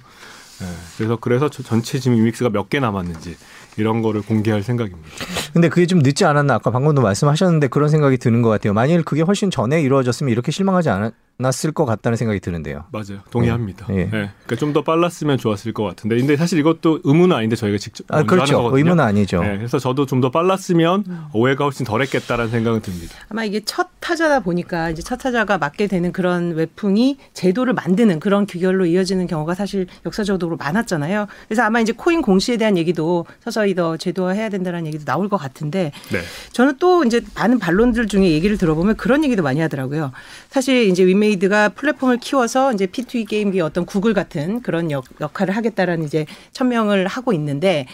네, 0.60 0.66
그래서 0.98 1.16
그래서 1.16 1.48
전체 1.50 2.00
지금 2.00 2.22
믹스가 2.24 2.50
몇 2.50 2.70
개 2.70 2.80
남았는지 2.80 3.38
이런 3.78 4.02
거를 4.02 4.22
공개할 4.22 4.62
생각입니다. 4.64 5.10
근데 5.54 5.70
그게 5.70 5.86
좀 5.86 6.00
늦지 6.00 6.26
않았나 6.26 6.56
아까 6.56 6.70
방금도 6.72 7.02
말씀하셨는데 7.02 7.68
그런 7.68 7.88
생각이 7.90 8.18
드는 8.18 8.42
것 8.42 8.50
같아요. 8.50 8.74
만일 8.74 9.04
그게 9.04 9.22
훨씬 9.22 9.52
전에 9.52 9.82
이루어졌으면 9.82 10.32
이렇게 10.32 10.52
실망하지 10.52 10.90
않았 10.90 11.14
났을 11.42 11.72
것 11.72 11.86
같다는 11.86 12.18
생각이 12.18 12.42
드는데요. 12.42 12.84
맞아요. 12.92 13.22
동의합니다. 13.32 13.88
네. 13.88 13.96
네. 13.96 14.04
네. 14.04 14.10
그러니까 14.44 14.56
좀 14.58 14.74
더 14.74 14.84
빨랐으면 14.84 15.38
좋았을 15.40 15.74
것 15.74 15.84
같은데, 15.84 16.18
근데 16.18 16.36
사실 16.38 16.60
이것도 16.60 17.00
의무는 17.04 17.36
아닌데 17.36 17.56
저희가 17.56 17.78
직접 17.80 18.06
아, 18.10 18.22
그렇죠. 18.24 18.70
의무는 18.74 19.04
아니죠. 19.04 19.42
네. 19.42 19.58
그래서 19.58 19.80
저도 19.80 20.06
좀 20.06 20.20
더 20.20 20.30
빨랐으면 20.30 21.06
음. 21.08 21.24
오해가 21.34 21.64
훨씬 21.64 21.86
덜했겠다라는 21.86 22.52
생각은 22.52 22.82
듭니다. 22.82 23.16
아마 23.30 23.46
이게 23.46 23.62
첫 23.64 23.88
타자다 24.02 24.42
보니까 24.42 24.90
이제 24.90 25.02
첫 25.02 25.16
타자가 25.16 25.58
맡게 25.58 25.88
되는 25.88 26.12
그런 26.12 26.52
외풍이 26.52 27.18
제도를 27.34 27.74
만드는 27.74 28.20
그런 28.20 28.46
규결로 28.46 28.86
이어지는 28.86 29.28
경우가 29.28 29.56
사실 29.56 29.88
역사적으로 30.06 30.58
많았잖아요. 30.58 31.28
그래서 31.48 31.64
아마 31.64 31.80
이제 31.80 31.94
코인 31.94 32.22
공시에 32.22 32.58
대한 32.58 32.78
얘기도 32.78 33.26
서서히 33.42 33.76
더 33.76 33.96
제도화해야 33.96 34.50
된다는 34.50 34.86
얘기도 34.88 35.06
나올 35.06 35.30
것 35.30 35.38
같은데, 35.38 35.94
네. 36.12 36.20
저는 36.52 36.76
또 36.80 37.06
이제 37.06 37.22
많은 37.36 37.60
반론들 37.60 38.08
중에 38.08 38.30
얘기를 38.30 38.58
들어보면 38.58 38.98
그런 38.98 39.24
얘기도 39.24 39.42
많이 39.42 39.62
하더라고요. 39.62 40.12
사실 40.50 40.90
이제 40.90 41.06
위메 41.06 41.29
메이드가 41.30 41.70
플랫폼을 41.70 42.18
키워서 42.18 42.74
이제 42.74 42.86
P2E 42.86 43.28
게임계 43.28 43.62
어떤 43.62 43.86
구글 43.86 44.14
같은 44.14 44.62
그런 44.62 44.92
역, 44.92 45.06
역할을 45.22 45.56
하겠다라는 45.56 46.06
이제 46.06 46.26
천명을 46.52 47.08
하고 47.08 47.34
있는데 47.34 47.86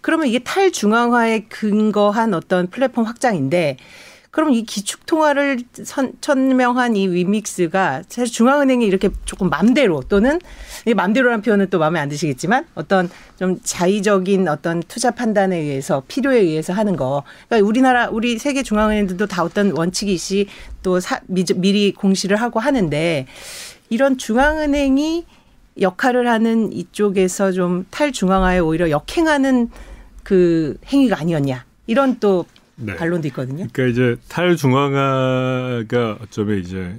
그러면 0.00 0.28
이게 0.28 0.38
탈중앙화에 0.38 1.46
근거한 1.48 2.34
어떤 2.34 2.68
플랫폼 2.68 3.04
확장인데 3.04 3.76
그럼 4.30 4.52
이 4.52 4.62
기축 4.62 5.06
통화를 5.06 5.60
선, 5.84 6.12
천명한 6.20 6.96
이 6.96 7.08
위믹스가 7.08 8.02
사실 8.08 8.32
중앙은행이 8.32 8.84
이렇게 8.84 9.08
조금 9.24 9.48
맘대로 9.48 10.02
또는 10.08 10.38
이 10.86 10.92
맘대로라는 10.92 11.42
표현은 11.42 11.70
또 11.70 11.78
마음에 11.78 11.98
안 11.98 12.08
드시겠지만 12.08 12.66
어떤 12.74 13.08
좀 13.38 13.58
자의적인 13.62 14.46
어떤 14.48 14.80
투자 14.82 15.10
판단에 15.10 15.56
의해서 15.56 16.02
필요에 16.08 16.40
의해서 16.40 16.72
하는 16.74 16.94
거. 16.94 17.22
그러니까 17.48 17.66
우리나라 17.66 18.08
우리 18.08 18.38
세계 18.38 18.62
중앙은행들도 18.62 19.26
다 19.26 19.42
어떤 19.42 19.72
원칙이 19.76 20.12
있이 20.12 20.46
또 20.82 21.00
사, 21.00 21.20
미리 21.26 21.92
공시를 21.92 22.36
하고 22.36 22.60
하는데 22.60 23.26
이런 23.88 24.18
중앙은행이 24.18 25.24
역할을 25.80 26.28
하는 26.28 26.72
이쪽에서 26.72 27.52
좀 27.52 27.86
탈중앙화에 27.90 28.58
오히려 28.58 28.90
역행하는 28.90 29.70
그 30.22 30.76
행위가 30.86 31.18
아니었냐. 31.18 31.64
이런 31.86 32.18
또 32.20 32.44
네. 32.78 32.96
반론도 32.96 33.28
있거든요. 33.28 33.66
그러니까 33.72 33.84
이제 33.86 34.16
탈중앙화가 34.28 36.18
어쩌면 36.22 36.58
이제 36.58 36.96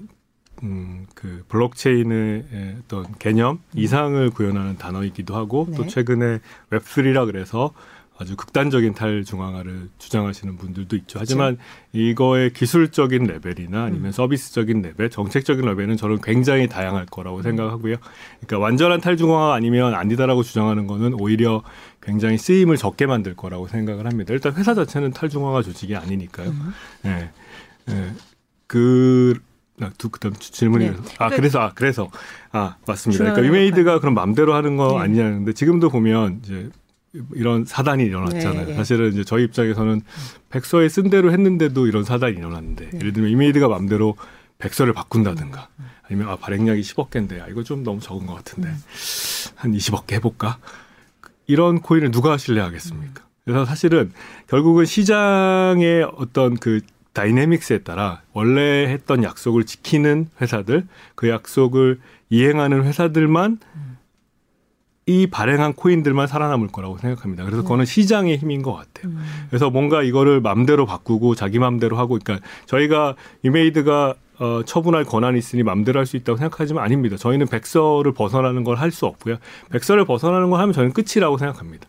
음, 0.64 1.08
그 1.16 1.44
블록체인의 1.48 2.78
어떤 2.84 3.06
개념 3.18 3.62
이상을 3.74 4.30
구현하는 4.32 4.78
단어이기도 4.78 5.36
하고 5.36 5.68
네. 5.70 5.78
또 5.78 5.88
최근에 5.88 6.40
웹3라 6.70 7.26
그래서 7.26 7.74
아주 8.22 8.36
극단적인 8.36 8.96
탈중앙화를 8.96 9.90
주장하시는 9.98 10.58
분들도 10.58 10.96
있죠. 10.98 11.20
하지만. 11.20 11.58
이거의 11.92 12.54
기술적인 12.54 13.24
레벨이나 13.24 13.86
아니면 13.86 14.08
음. 14.08 14.12
서비스적인 14.12 14.82
레벨, 14.84 15.10
정책적인 15.10 15.66
레벨은 15.66 15.98
저는 15.98 16.20
굉장히 16.22 16.68
다양할 16.68 17.08
거라고 17.08 17.38
음. 17.38 17.42
생각하고요. 17.42 17.96
그러니까 18.42 18.60
완전한 18.60 19.02
탈중앙화 19.02 19.56
아니면 19.56 19.96
아니다라고 19.96 20.44
주장하는 20.44 20.86
거는 20.86 21.14
오히려 21.20 21.64
굉장히 22.02 22.38
쓰임을 22.38 22.78
적게 22.78 23.06
만들 23.08 23.36
거라고 23.36 23.68
생각을 23.68 24.06
합니다. 24.06 24.34
일단 24.34 24.54
회사 24.54 24.76
자체는 24.76 25.12
탈중앙화 25.12 25.64
조직이 25.64 25.96
아니니까요. 25.96 26.50
음. 26.50 26.74
네. 27.04 27.32
네. 27.86 28.14
그 28.68 29.34
두, 29.98 30.10
그다음 30.10 30.34
질문이 30.36 30.92
네. 30.92 30.96
아 31.18 31.30
그, 31.30 31.38
그래서 31.38 31.60
아 31.60 31.72
그래서 31.74 32.12
아 32.52 32.76
맞습니다. 32.86 33.24
그러니까 33.24 33.42
위메이드가 33.42 34.00
그럼 34.00 34.14
맘대로 34.14 34.54
하는 34.54 34.78
거 34.78 34.98
네. 34.98 35.06
아니냐는데 35.06 35.54
지금도 35.54 35.90
보면 35.90 36.42
이제 36.44 36.70
이런 37.34 37.66
사단이 37.66 38.04
일어났잖아요. 38.04 38.66
네, 38.66 38.66
네. 38.66 38.76
사실은 38.76 39.12
이제 39.12 39.24
저희 39.24 39.44
입장에서는 39.46 40.02
백서에 40.50 40.90
쓴 40.90 41.10
대로 41.10 41.32
했는데도 41.32 41.88
이런 41.88 42.04
사단이 42.04 42.36
일어났는데 42.38 42.90
네. 42.92 42.98
예를 43.00 43.14
들면 43.14 43.32
위메이드가 43.32 43.68
맘대로 43.68 44.16
백서를 44.60 44.94
바꾼다든가 44.94 45.70
아니면 46.04 46.30
아 46.30 46.36
발행량이 46.36 46.82
10억 46.82 47.10
개인데 47.10 47.42
아 47.42 47.48
이거 47.48 47.64
좀 47.64 47.84
너무 47.84 48.00
적은 48.00 48.26
것 48.26 48.36
같은데 48.36 48.70
음. 48.70 48.78
한 49.56 49.72
20억 49.72 50.08
개 50.08 50.16
해볼까 50.16 50.58
이런 51.48 51.82
코인을 51.82 52.12
누가 52.12 52.38
신뢰하겠습니까? 52.38 53.24
그래서 53.44 53.66
사실은 53.66 54.12
결국은 54.48 54.86
시장의 54.86 56.04
어떤 56.18 56.56
그 56.56 56.82
dynamics에 57.14 57.80
따라 57.80 58.22
원래 58.34 58.88
했던 58.88 59.24
약속을 59.24 59.66
지키는 59.66 60.30
회사들, 60.40 60.86
그 61.16 61.30
약속을 61.30 62.00
이행하는 62.30 62.84
회사들만 62.84 63.60
이 65.10 65.26
발행한 65.26 65.74
코인들만 65.74 66.28
살아남을 66.28 66.68
거라고 66.68 67.00
생각합니다. 67.00 67.44
그래서 67.44 67.64
그거는 67.64 67.86
시장의 67.86 68.38
힘인 68.38 68.62
것 68.62 68.74
같아요. 68.74 69.12
음. 69.12 69.20
그래서 69.50 69.72
뭔가 69.72 70.04
이거를 70.04 70.40
맘대로 70.40 70.86
바꾸고 70.86 71.34
자기 71.34 71.58
맘대로 71.58 71.98
하고, 71.98 72.20
그러니까 72.24 72.46
저희가 72.68 73.16
위메이드가 73.42 74.14
어, 74.38 74.62
처분할 74.66 75.04
권한이 75.06 75.38
있으니 75.40 75.64
맘대로 75.64 76.00
할 76.00 76.06
수 76.06 76.16
있다고 76.16 76.38
생각하지만 76.38 76.84
아닙니다. 76.84 77.18
저희는 77.18 77.48
백서를 77.48 78.14
벗어나는 78.14 78.64
걸 78.64 78.78
할 78.78 78.92
수 78.92 79.06
없고요. 79.08 79.38
백서를 79.72 80.06
벗어나는 80.06 80.50
걸 80.52 80.60
하면 80.62 80.74
저는 80.74 80.94
끝이라고 80.94 81.38
생각합니다. 81.40 81.88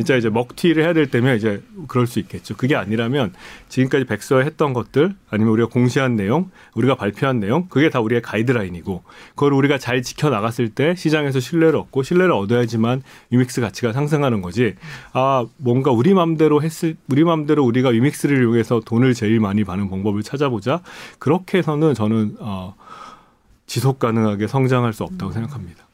진짜 0.00 0.16
이제 0.16 0.30
먹튀를 0.30 0.82
해야 0.82 0.94
될 0.94 1.10
때면 1.10 1.36
이제 1.36 1.62
그럴 1.86 2.06
수 2.06 2.20
있겠죠. 2.20 2.56
그게 2.56 2.74
아니라면 2.74 3.34
지금까지 3.68 4.06
백서에 4.06 4.46
했던 4.46 4.72
것들 4.72 5.14
아니면 5.28 5.52
우리가 5.52 5.68
공시한 5.68 6.16
내용, 6.16 6.50
우리가 6.72 6.94
발표한 6.94 7.38
내용, 7.38 7.68
그게 7.68 7.90
다 7.90 8.00
우리의 8.00 8.22
가이드라인이고 8.22 9.02
그걸 9.34 9.52
우리가 9.52 9.76
잘 9.76 10.00
지켜 10.00 10.30
나갔을 10.30 10.70
때 10.70 10.94
시장에서 10.94 11.38
신뢰를 11.38 11.78
얻고 11.80 12.02
신뢰를 12.02 12.32
얻어야지만 12.32 13.02
위믹스 13.28 13.60
가치가 13.60 13.92
상승하는 13.92 14.40
거지. 14.40 14.74
아 15.12 15.44
뭔가 15.58 15.90
우리 15.90 16.14
맘대로 16.14 16.62
했을 16.62 16.96
우리 17.10 17.22
맘대로 17.22 17.62
우리가 17.66 17.90
위믹스를 17.90 18.40
이용해서 18.40 18.80
돈을 18.86 19.12
제일 19.12 19.38
많이 19.38 19.64
버는 19.64 19.90
방법을 19.90 20.22
찾아보자. 20.22 20.80
그렇게 21.18 21.58
해서는 21.58 21.92
저는 21.92 22.36
어, 22.40 22.74
지속 23.66 23.98
가능하게 23.98 24.46
성장할 24.46 24.94
수 24.94 25.04
없다고 25.04 25.30
생각합니다. 25.32 25.84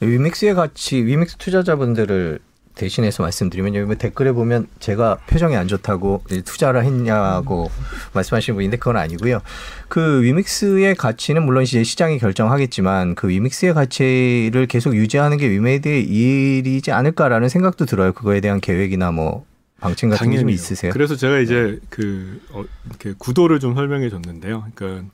위믹스의 0.00 0.54
가치, 0.54 1.04
위믹스 1.04 1.36
투자자분들을 1.36 2.40
대신해서 2.76 3.22
말씀드리면 3.22 3.74
여기 3.74 3.94
댓글에 3.96 4.32
보면 4.32 4.68
제가 4.78 5.16
표정이 5.26 5.56
안 5.56 5.66
좋다고 5.66 6.22
투자를 6.44 6.84
했냐고 6.84 7.70
음. 7.76 7.84
말씀하시는 8.12 8.54
분인데 8.54 8.76
그건 8.76 8.98
아니고요. 8.98 9.40
그 9.88 10.22
위믹스의 10.22 10.94
가치는 10.94 11.42
물론 11.44 11.64
이제 11.64 11.82
시장이 11.82 12.18
결정하겠지만 12.18 13.14
그 13.14 13.28
위믹스의 13.28 13.74
가치를 13.74 14.66
계속 14.68 14.94
유지하는 14.94 15.38
게 15.38 15.48
위메이드의 15.48 16.04
일이지 16.04 16.92
않을까라는 16.92 17.48
생각도 17.48 17.86
들어요. 17.86 18.12
그거에 18.12 18.40
대한 18.40 18.60
계획이나 18.60 19.10
뭐 19.10 19.44
방침 19.80 20.10
같은 20.10 20.30
게 20.30 20.38
좀 20.38 20.50
있으세요? 20.50 20.92
그래서 20.92 21.16
제가 21.16 21.38
이제 21.38 21.80
그 21.88 22.40
어, 22.50 22.62
이렇게 22.86 23.14
구도를 23.16 23.58
좀 23.58 23.74
설명해 23.74 24.10
줬는데요. 24.10 24.64
그러니까 24.74 25.08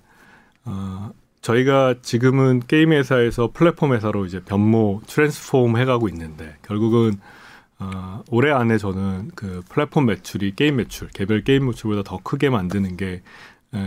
어, 0.64 1.10
저희가 1.42 1.94
지금은 2.02 2.62
게임 2.66 2.92
회사에서 2.92 3.50
플랫폼 3.52 3.92
회사로 3.94 4.26
이제 4.26 4.40
변모 4.40 5.02
transform 5.06 5.76
해가고 5.76 6.08
있는데 6.08 6.56
결국은 6.62 7.18
어, 7.82 8.22
올해 8.30 8.52
안에 8.52 8.78
저는 8.78 9.32
그 9.34 9.62
플랫폼 9.68 10.06
매출이 10.06 10.54
게임 10.54 10.76
매출, 10.76 11.08
개별 11.08 11.42
게임 11.42 11.66
매출보다 11.66 12.02
더 12.04 12.18
크게 12.22 12.50
만드는 12.50 12.96
게 12.96 13.22
에, 13.74 13.78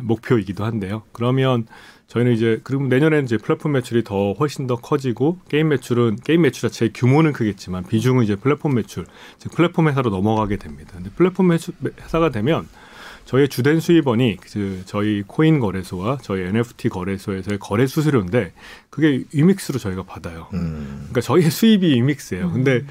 목표이기도 0.00 0.64
한데요. 0.64 1.02
그러면 1.12 1.66
저희는 2.06 2.32
이제 2.32 2.60
그리고 2.64 2.86
내년에는 2.86 3.24
이제 3.24 3.36
플랫폼 3.36 3.72
매출이 3.72 4.04
더 4.04 4.32
훨씬 4.34 4.66
더 4.66 4.76
커지고 4.76 5.38
게임 5.48 5.68
매출은 5.68 6.16
게임 6.24 6.42
매출 6.42 6.70
자체의 6.70 6.92
규모는 6.94 7.32
크겠지만 7.32 7.84
비중은 7.84 8.24
이제 8.24 8.36
플랫폼 8.36 8.74
매출, 8.74 9.06
즉 9.38 9.52
플랫폼 9.52 9.88
회사로 9.88 10.10
넘어가게 10.10 10.56
됩니다. 10.56 10.92
근데 10.94 11.10
플랫폼 11.10 11.48
매출, 11.48 11.74
회사가 12.00 12.30
되면 12.30 12.68
저희의 13.24 13.48
주된 13.48 13.80
수입원이 13.80 14.36
그 14.40 14.82
저희 14.84 15.22
코인 15.26 15.58
거래소와 15.58 16.18
저희 16.22 16.42
NFT 16.42 16.90
거래소에서의 16.90 17.58
거래 17.58 17.86
수수료인데 17.86 18.52
그게 18.90 19.24
위믹스로 19.32 19.78
저희가 19.78 20.02
받아요. 20.04 20.48
음. 20.52 21.08
그러니까 21.08 21.22
저희의 21.22 21.50
수입이 21.50 21.94
위믹스예요. 21.94 22.52
근데 22.52 22.84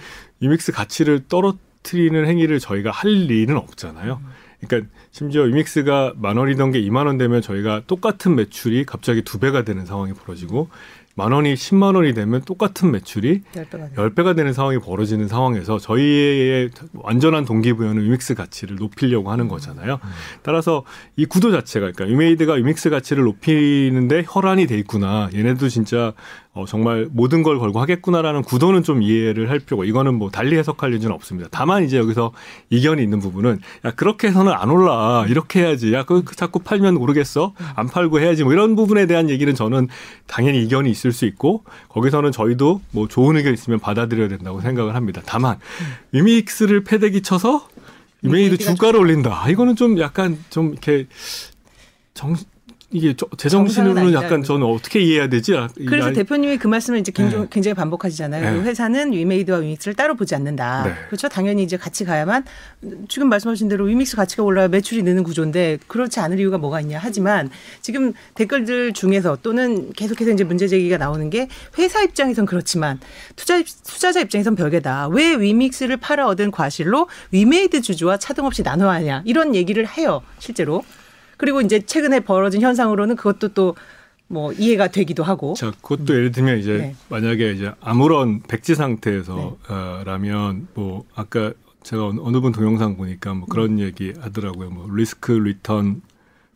음. 0.44 0.50
위믹스 0.50 0.72
가치를 0.72 1.28
떨어뜨리는 1.28 2.26
행위를 2.26 2.60
저희가 2.60 2.92
할 2.92 3.10
리는 3.12 3.56
없잖아요. 3.56 4.22
그러니까 4.66 4.90
심지어 5.12 5.44
위믹스가 5.44 6.14
만 6.18 6.38
원이던 6.38 6.72
게 6.72 6.80
이만 6.80 7.08
원 7.08 7.18
되면 7.18 7.42
저희가 7.42 7.84
똑같은 7.88 8.36
매출이 8.36 8.86
갑자기 8.86 9.22
두 9.22 9.40
배가 9.40 9.64
되는 9.64 9.86
상황이 9.86 10.14
벌어지고 10.14 10.70
만 11.16 11.32
원이 11.32 11.56
십만 11.56 11.94
원이 11.94 12.14
되면 12.16 12.42
똑같은 12.42 12.92
매출이 12.92 13.42
열배가 13.98 14.34
되는 14.34 14.52
상황이 14.52 14.80
벌어지는 14.80 15.28
상황에서 15.28 15.78
저희의 15.78 16.72
완전한 16.94 17.46
동기부여는 17.46 18.04
위믹스 18.04 18.34
가치를 18.34 18.78
높이려고 18.78 19.32
하는 19.32 19.48
거잖아요. 19.48 20.00
음. 20.04 20.10
따라서 20.42 20.84
이 21.16 21.26
구도 21.26 21.52
자체가 21.52 21.92
그러니까 21.92 22.06
위메이드가 22.06 22.54
위믹스 22.54 22.90
가치를 22.90 23.26
높이는데 23.26 24.24
혈안이 24.28 24.66
돼 24.66 24.78
있구나. 24.80 25.30
얘네도 25.36 25.70
진짜 25.70 26.14
어, 26.56 26.66
정말 26.68 27.08
모든 27.12 27.42
걸 27.42 27.58
걸고 27.58 27.80
하겠구나라는 27.82 28.44
구도는 28.44 28.84
좀 28.84 29.02
이해를 29.02 29.50
할 29.50 29.58
필요가 29.58 29.86
이거는 29.86 30.14
뭐 30.14 30.30
달리 30.30 30.56
해석할 30.56 30.94
여지는 30.94 31.14
없습니다. 31.16 31.50
다만 31.52 31.84
이제 31.84 31.98
여기서 31.98 32.32
이견이 32.70 33.02
있는 33.02 33.20
부분은 33.20 33.60
야 33.86 33.92
그렇게 33.92 34.28
해서는 34.28 34.54
안 34.54 34.70
올라 34.70 35.26
이렇게 35.28 35.62
해야지 35.62 35.92
야 35.94 36.04
그 36.04 36.24
자꾸 36.36 36.60
팔면 36.60 36.98
오르겠어 36.98 37.54
안 37.76 37.88
팔고 37.88 38.20
해야지 38.20 38.44
뭐 38.44 38.54
이런 38.54 38.76
부분에 38.76 39.08
대한 39.08 39.30
얘기는 39.32 39.54
저는 39.56 39.88
당연히 40.28 40.62
이견이 40.64 40.92
있을 40.92 41.12
수 41.12 41.26
있고 41.26 41.64
거기서는 41.90 42.32
저희도 42.32 42.82
뭐 42.92 43.08
좋은 43.08 43.36
의견 43.36 43.54
있으면 43.54 43.80
받아들여야 43.80 44.28
된다고 44.28 44.62
생각을 44.62 44.94
합니다. 44.96 45.22
다만 45.26 45.58
위믹스를 46.12 46.84
패대기 46.84 47.22
쳐서 47.22 47.68
위메이드 48.22 48.58
주가를 48.58 49.00
올린다. 49.00 49.50
이거는 49.50 49.76
좀 49.76 50.00
약간 50.00 50.38
좀 50.50 50.72
이렇게 50.72 51.08
정, 52.14 52.36
이게 52.94 53.16
제정신으로는 53.38 54.14
약간 54.14 54.44
저는 54.44 54.68
어떻게 54.68 55.02
이해해야 55.02 55.28
되지? 55.28 55.58
아, 55.58 55.68
그래서 55.88 56.10
아, 56.10 56.12
대표님이 56.14 56.58
그 56.58 56.68
말씀을 56.68 57.00
이제 57.00 57.12
굉장히, 57.12 57.44
네. 57.44 57.50
굉장히 57.52 57.74
반복하시잖아요. 57.74 58.52
네. 58.52 58.58
그 58.58 58.64
회사는 58.68 59.12
위메이드와 59.12 59.58
위믹스를 59.58 59.96
따로 59.96 60.16
보지 60.16 60.36
않는다. 60.36 60.84
네. 60.86 60.94
그렇죠. 61.08 61.28
당연히 61.28 61.64
이제 61.64 61.76
같이 61.76 62.06
가야만 62.06 62.46
지금 63.10 63.30
말씀하신 63.30 63.68
대로 63.68 63.86
위믹스 63.86 64.16
가치가 64.16 64.44
올라야 64.44 64.68
매출이 64.68 65.02
느는 65.02 65.24
구조인데 65.24 65.80
그렇지 65.88 66.20
않을 66.20 66.40
이유가 66.40 66.60
뭐가 66.60 66.82
있냐. 66.82 67.00
하지만 67.02 67.50
지금 67.82 68.14
댓글들 68.36 68.94
중에서 68.94 69.40
또는 69.42 69.92
계속해서 69.94 70.32
이제 70.32 70.44
문제 70.44 70.68
제기가 70.68 70.98
나오는 70.98 71.32
게 71.32 71.48
회사 71.80 72.04
입장에선 72.04 72.46
그렇지만 72.46 73.00
투자 73.36 73.60
투자자 73.84 74.22
입장에선 74.22 74.56
별개다. 74.56 75.08
왜 75.08 75.34
위믹스를 75.34 75.98
팔아 75.98 76.28
얻은 76.28 76.52
과실로 76.52 77.08
위메이드 77.32 77.82
주주와 77.82 78.18
차등 78.18 78.46
없이 78.46 78.62
나눠야 78.62 78.92
하냐. 78.92 79.24
이런 79.26 79.56
얘기를 79.56 79.88
해요. 79.88 80.22
실제로. 80.38 80.84
그리고 81.38 81.62
이제 81.62 81.80
최근에 81.82 82.22
벌어진 82.22 82.62
현상으로는 82.62 83.16
그것도 83.16 83.50
또 83.50 83.76
뭐 84.28 84.52
이해가 84.52 84.88
되기도 84.88 85.24
하고. 85.24 85.54
자, 85.54 85.72
그것도 85.82 86.16
예를 86.16 86.32
들면 86.32 86.58
이제 86.58 86.78
네. 86.78 86.96
만약에 87.10 87.52
이제 87.52 87.72
아무런 87.82 88.42
백지 88.42 88.74
상태에서라면 88.74 90.60
네. 90.60 90.66
뭐 90.74 91.06
아까 91.14 91.54
제가 91.84 92.08
어느 92.08 92.40
분 92.40 92.52
동영상 92.52 92.98
보니까 92.98 93.34
뭐 93.36 93.48
그런 93.48 93.74
음. 93.74 93.80
얘기 93.80 94.14
하더라고요. 94.20 94.70
뭐 94.72 94.88
risk 94.92 95.34
return 95.34 96.02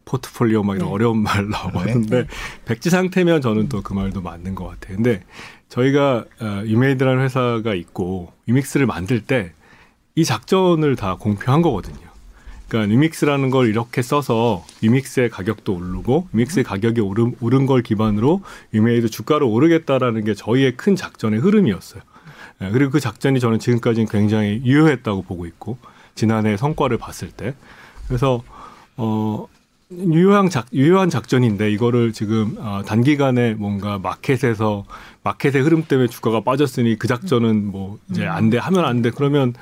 포트폴리오 0.05 0.63
막 0.63 0.75
이런 0.77 0.87
네. 0.87 0.93
어려운 0.93 1.21
말 1.21 1.47
나왔는데 1.51 2.23
네. 2.23 2.27
백지 2.65 2.89
상태면 2.89 3.41
저는 3.41 3.69
또 3.69 3.81
그 3.83 3.93
말도 3.93 4.21
맞는 4.21 4.55
것 4.55 4.65
같아요. 4.65 4.95
근데 4.95 5.21
저희가 5.69 6.25
어, 6.39 6.63
위메이드라는 6.65 7.23
회사가 7.23 7.75
있고 7.75 8.31
위믹스를 8.47 8.86
만들 8.87 9.21
때 9.21 9.51
이 10.17 10.25
작전을 10.25 10.95
다 10.95 11.15
공표한 11.15 11.61
거거든요. 11.61 12.06
그러니까 12.67 12.91
위믹스라는 12.91 13.49
걸 13.49 13.67
이렇게 13.67 14.01
써서 14.01 14.65
위믹스의 14.81 15.29
가격도 15.30 15.75
오르고 15.75 16.27
위믹스의 16.33 16.63
가격이 16.63 17.01
오른, 17.01 17.36
오른 17.39 17.65
걸 17.65 17.82
기반으로 17.82 18.41
위메이드 18.73 19.10
주가를 19.10 19.47
오르겠다라는 19.47 20.25
게 20.25 20.34
저희의 20.34 20.75
큰 20.75 20.95
작전의 20.95 21.39
흐름이었어요. 21.39 22.01
예, 22.62 22.69
그리고 22.71 22.91
그 22.91 22.99
작전이 22.99 23.39
저는 23.39 23.60
지금까지는 23.60 24.08
굉장히 24.08 24.62
유효했다고 24.65 25.23
보고 25.23 25.45
있고 25.45 25.77
지난해 26.15 26.58
성과를 26.58 26.97
봤을 26.97 27.32
때 27.32 27.53
그래서 28.08 28.43
어 28.97 29.47
유효한 29.91 30.50
작 30.50 30.65
유효한 30.73 31.10
작전인데 31.10 31.71
이거를 31.71 32.12
지금 32.12 32.56
어, 32.60 32.82
단기간에 32.86 33.54
뭔가 33.54 33.97
마켓에서 33.97 34.86
마켓의 35.23 35.62
흐름 35.62 35.84
때문에 35.84 36.10
주가가 36.10 36.41
빠졌으니 36.41 36.97
그 36.97 37.08
작전은 37.08 37.71
뭐 37.71 37.97
이제 38.10 38.26
안 38.26 38.50
돼 38.50 38.58
하면 38.58 38.84
안 38.86 39.02
돼 39.02 39.12
그러면 39.12 39.54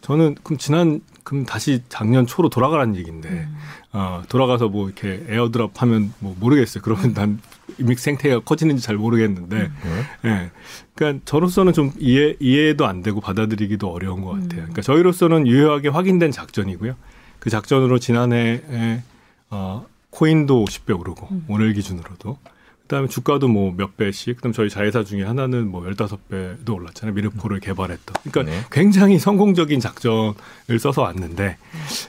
저는 0.00 0.36
그럼 0.42 0.58
지난 0.58 1.00
그럼 1.22 1.44
다시 1.44 1.82
작년 1.90 2.26
초로 2.26 2.48
돌아가라는 2.48 2.96
얘기인데 2.96 3.28
음. 3.28 3.56
어, 3.92 4.22
돌아가서 4.30 4.68
뭐 4.68 4.86
이렇게 4.86 5.22
airdrop 5.28 5.82
하면 5.82 6.14
뭐 6.20 6.34
모르겠어요. 6.40 6.82
그러면 6.82 7.12
난 7.12 7.38
이믹 7.78 7.98
생태가 7.98 8.40
커지는지 8.40 8.82
잘 8.82 8.96
모르겠는데, 8.96 9.56
음. 9.56 10.04
예. 10.24 10.28
네. 10.28 10.50
그러니까 10.94 11.22
저로서는 11.26 11.74
좀 11.74 11.92
이해 11.98 12.34
이해도 12.40 12.86
안 12.86 13.02
되고 13.02 13.20
받아들이기도 13.20 13.88
어려운 13.88 14.22
것 14.22 14.30
같아요. 14.32 14.48
그러니까 14.62 14.80
저희로서는 14.82 15.46
유효하게 15.46 15.88
확인된 15.88 16.30
작전이고요. 16.32 16.94
그 17.38 17.50
작전으로 17.50 17.98
지난해 17.98 18.62
에 18.70 19.02
어, 19.50 19.86
코인도 20.10 20.64
50배 20.64 20.98
오르고 20.98 21.28
음. 21.30 21.44
오늘 21.48 21.72
기준으로도 21.74 22.38
그다음에 22.82 23.06
주가도 23.08 23.48
뭐 23.48 23.72
몇 23.76 23.96
배씩 23.98 24.36
그다음 24.36 24.52
저희 24.52 24.70
자회사 24.70 25.04
중에 25.04 25.22
하나는 25.22 25.68
뭐 25.70 25.84
열다섯 25.84 26.26
배도 26.28 26.74
올랐잖아요. 26.74 27.14
미르포를 27.14 27.60
개발했던. 27.60 28.16
그러니까 28.30 28.50
네. 28.50 28.64
굉장히 28.72 29.18
성공적인 29.18 29.78
작전을 29.78 30.78
써서 30.80 31.02
왔는데 31.02 31.58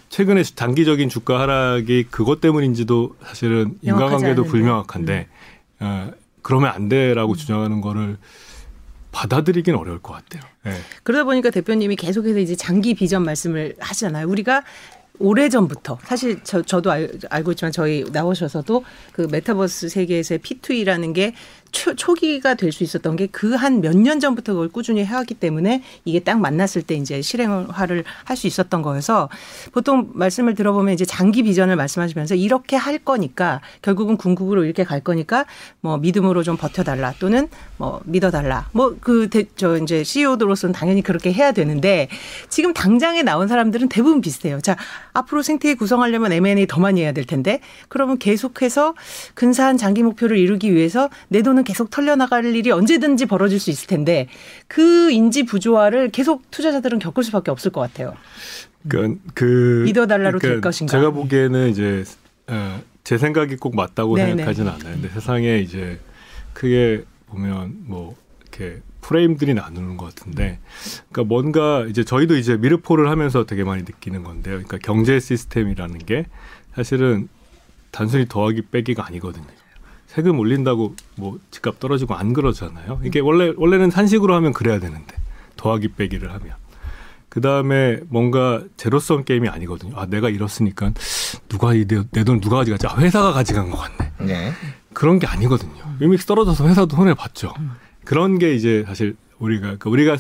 최근에 0.08 0.44
단기적인 0.56 1.10
주가 1.10 1.42
하락이 1.42 2.06
그것 2.10 2.40
때문인지도 2.40 3.18
사실은 3.26 3.78
인과관계도 3.82 4.46
불명확한데 4.46 5.28
음. 5.82 5.86
어, 5.86 6.12
그러면 6.42 6.72
안 6.72 6.88
돼라고 6.88 7.36
주장하는 7.36 7.82
거를 7.82 8.18
받아들이긴 9.12 9.76
어려울 9.76 10.00
것 10.00 10.14
같아요. 10.14 10.50
네. 10.64 10.72
그러다 11.04 11.26
보니까 11.26 11.50
대표님이 11.50 11.96
계속해서 11.98 12.40
이제 12.40 12.56
장기 12.56 12.94
비전 12.94 13.24
말씀을 13.24 13.76
하시잖아요. 13.80 14.28
우리가 14.28 14.64
오래 15.20 15.50
전부터. 15.50 16.00
사실 16.04 16.40
저, 16.44 16.62
저도 16.62 16.92
알, 16.92 17.12
알고 17.30 17.52
있지만 17.52 17.72
저희 17.72 18.04
나오셔서도 18.12 18.84
그 19.12 19.28
메타버스 19.30 19.90
세계에서의 19.90 20.40
P2E라는 20.40 21.14
게 21.14 21.36
초, 21.72 21.96
초기가 21.96 22.56
될 22.56 22.72
수 22.72 22.84
있었던 22.84 23.16
게 23.16 23.28
그 23.28 23.56
한 23.56 23.82
몇 23.82 23.96
년 23.96 24.20
전부터 24.20 24.54
그걸 24.54 24.70
꾸준히 24.70 25.04
해왔기 25.06 25.36
때문에 25.36 25.84
이게 26.06 26.20
딱 26.20 26.40
만났을 26.40 26.82
때 26.82 26.96
이제 26.96 27.22
실행화를 27.22 28.04
할 28.26 28.38
수 28.38 28.48
있었던 28.48 28.82
거여서 28.82 29.30
보통 29.74 30.10
말씀을 30.14 30.56
들어보면 30.56 30.94
이제 30.94 31.04
장기 31.06 31.44
비전을 31.44 31.76
말씀하시면서 31.76 32.36
이렇게 32.36 32.76
할 32.76 32.98
거니까 33.00 33.60
결국은 33.82 34.16
궁극으로 34.18 34.64
이렇게 34.66 34.84
갈 34.84 35.00
거니까 35.02 35.46
뭐 35.82 35.98
믿음으로 35.98 36.44
좀 36.44 36.56
버텨달라 36.58 37.14
또는 37.20 37.48
뭐 37.78 38.00
믿어달라 38.06 38.70
뭐 38.72 38.96
그 39.02 39.28
저 39.56 39.78
이제 39.78 40.04
CEO들로서는 40.04 40.74
당연히 40.74 41.02
그렇게 41.02 41.32
해야 41.34 41.52
되는데 41.52 42.08
지금 42.50 42.74
당장에 42.74 43.24
나온 43.24 43.48
사람들은 43.48 43.90
대부분 43.90 44.22
비슷해요. 44.22 44.62
자 44.62 44.76
앞으로 45.14 45.42
생태계 45.42 45.76
구성하려면 45.76 46.32
M&A 46.32 46.66
더 46.68 46.80
많이 46.80 47.02
해야 47.02 47.12
될 47.12 47.26
텐데 47.26 47.60
그러면 47.90 48.18
계속해서 48.20 48.94
근사한 49.34 49.78
장기 49.78 50.04
목표를 50.04 50.38
이루기 50.38 50.74
위해서 50.74 51.10
내 51.28 51.42
돈을 51.42 51.59
계속 51.64 51.90
털려나갈 51.90 52.46
일이 52.46 52.72
언제든지 52.72 53.26
벌어질 53.26 53.60
수 53.60 53.70
있을 53.70 53.88
텐데 53.88 54.28
그 54.68 55.12
인지 55.12 55.44
부조화를 55.44 56.10
계속 56.10 56.50
투자자들은 56.52 57.00
겪을 57.00 57.24
수밖에 57.24 57.52
없을 57.52 57.72
것 57.72 57.82
같아요. 57.82 58.16
그러니까 58.88 59.22
그 59.34 59.84
믿어달라로 59.86 60.40
그러니까 60.40 60.48
될 60.48 60.62
것인가? 60.62 60.92
제가 60.92 61.12
보기에는 61.12 61.70
이제 61.70 62.04
어, 62.48 62.82
제 63.04 63.18
생각이 63.18 63.58
꼭 63.58 63.76
맞다고 63.76 64.16
네네. 64.16 64.30
생각하지는 64.30 64.72
않아요. 64.72 64.94
근데 64.94 65.10
세상에 65.10 65.60
이제 65.60 66.00
크게 66.54 67.04
보면 67.28 67.76
뭐 67.86 68.16
이렇게 68.42 68.82
프레임들이 69.02 69.54
나누는 69.54 69.98
것 69.98 70.14
같은데, 70.14 70.60
그러니까 71.10 71.24
뭔가 71.24 71.86
이제 71.90 72.04
저희도 72.04 72.36
이제 72.36 72.58
미르포를 72.58 73.10
하면서 73.10 73.46
되게 73.46 73.64
많이 73.64 73.84
느끼는 73.84 74.24
건데요. 74.24 74.56
그러니까 74.56 74.78
경제 74.78 75.20
시스템이라는 75.20 76.00
게 76.00 76.26
사실은 76.76 77.30
단순히 77.92 78.28
더하기 78.28 78.64
빼기가 78.72 79.06
아니거든요. 79.06 79.46
세금 80.10 80.40
올린다고 80.40 80.96
뭐 81.18 81.38
집값 81.52 81.80
떨어지고 81.80 82.16
안 82.16 82.34
그러잖아요. 82.34 83.00
이게 83.04 83.20
원래 83.20 83.54
원래는 83.56 83.92
산식으로 83.92 84.34
하면 84.34 84.54
그래야 84.54 84.80
되는데 84.80 85.16
더하기 85.56 85.90
빼기를 85.90 86.34
하면 86.34 86.56
그 87.30 87.42
다음에 87.42 88.00
뭔가 88.10 88.64
제로섬 88.76 89.24
게임이 89.24 89.50
아니거든요. 89.50 89.94
아 89.96 90.08
내가 90.08 90.30
잃었으니까 90.30 90.94
누가 91.48 91.76
이내돈 91.76 92.42
누가 92.42 92.58
가져갔지? 92.58 92.88
아 92.88 92.98
회사가 92.98 93.34
가져간 93.34 93.70
것 93.70 93.78
같네. 93.78 94.12
네. 94.22 94.52
그런 94.94 95.20
게 95.20 95.28
아니거든요. 95.28 95.78
유믹스 96.02 96.26
떨어져서 96.26 96.68
회사도 96.68 96.96
손해 96.96 97.14
봤죠. 97.14 97.54
음. 97.60 97.74
그런 98.04 98.40
게 98.40 98.56
이제 98.56 98.84
사실 98.88 99.16
우리가 99.38 99.62
그러니까 99.62 99.92
우리가 99.92 100.18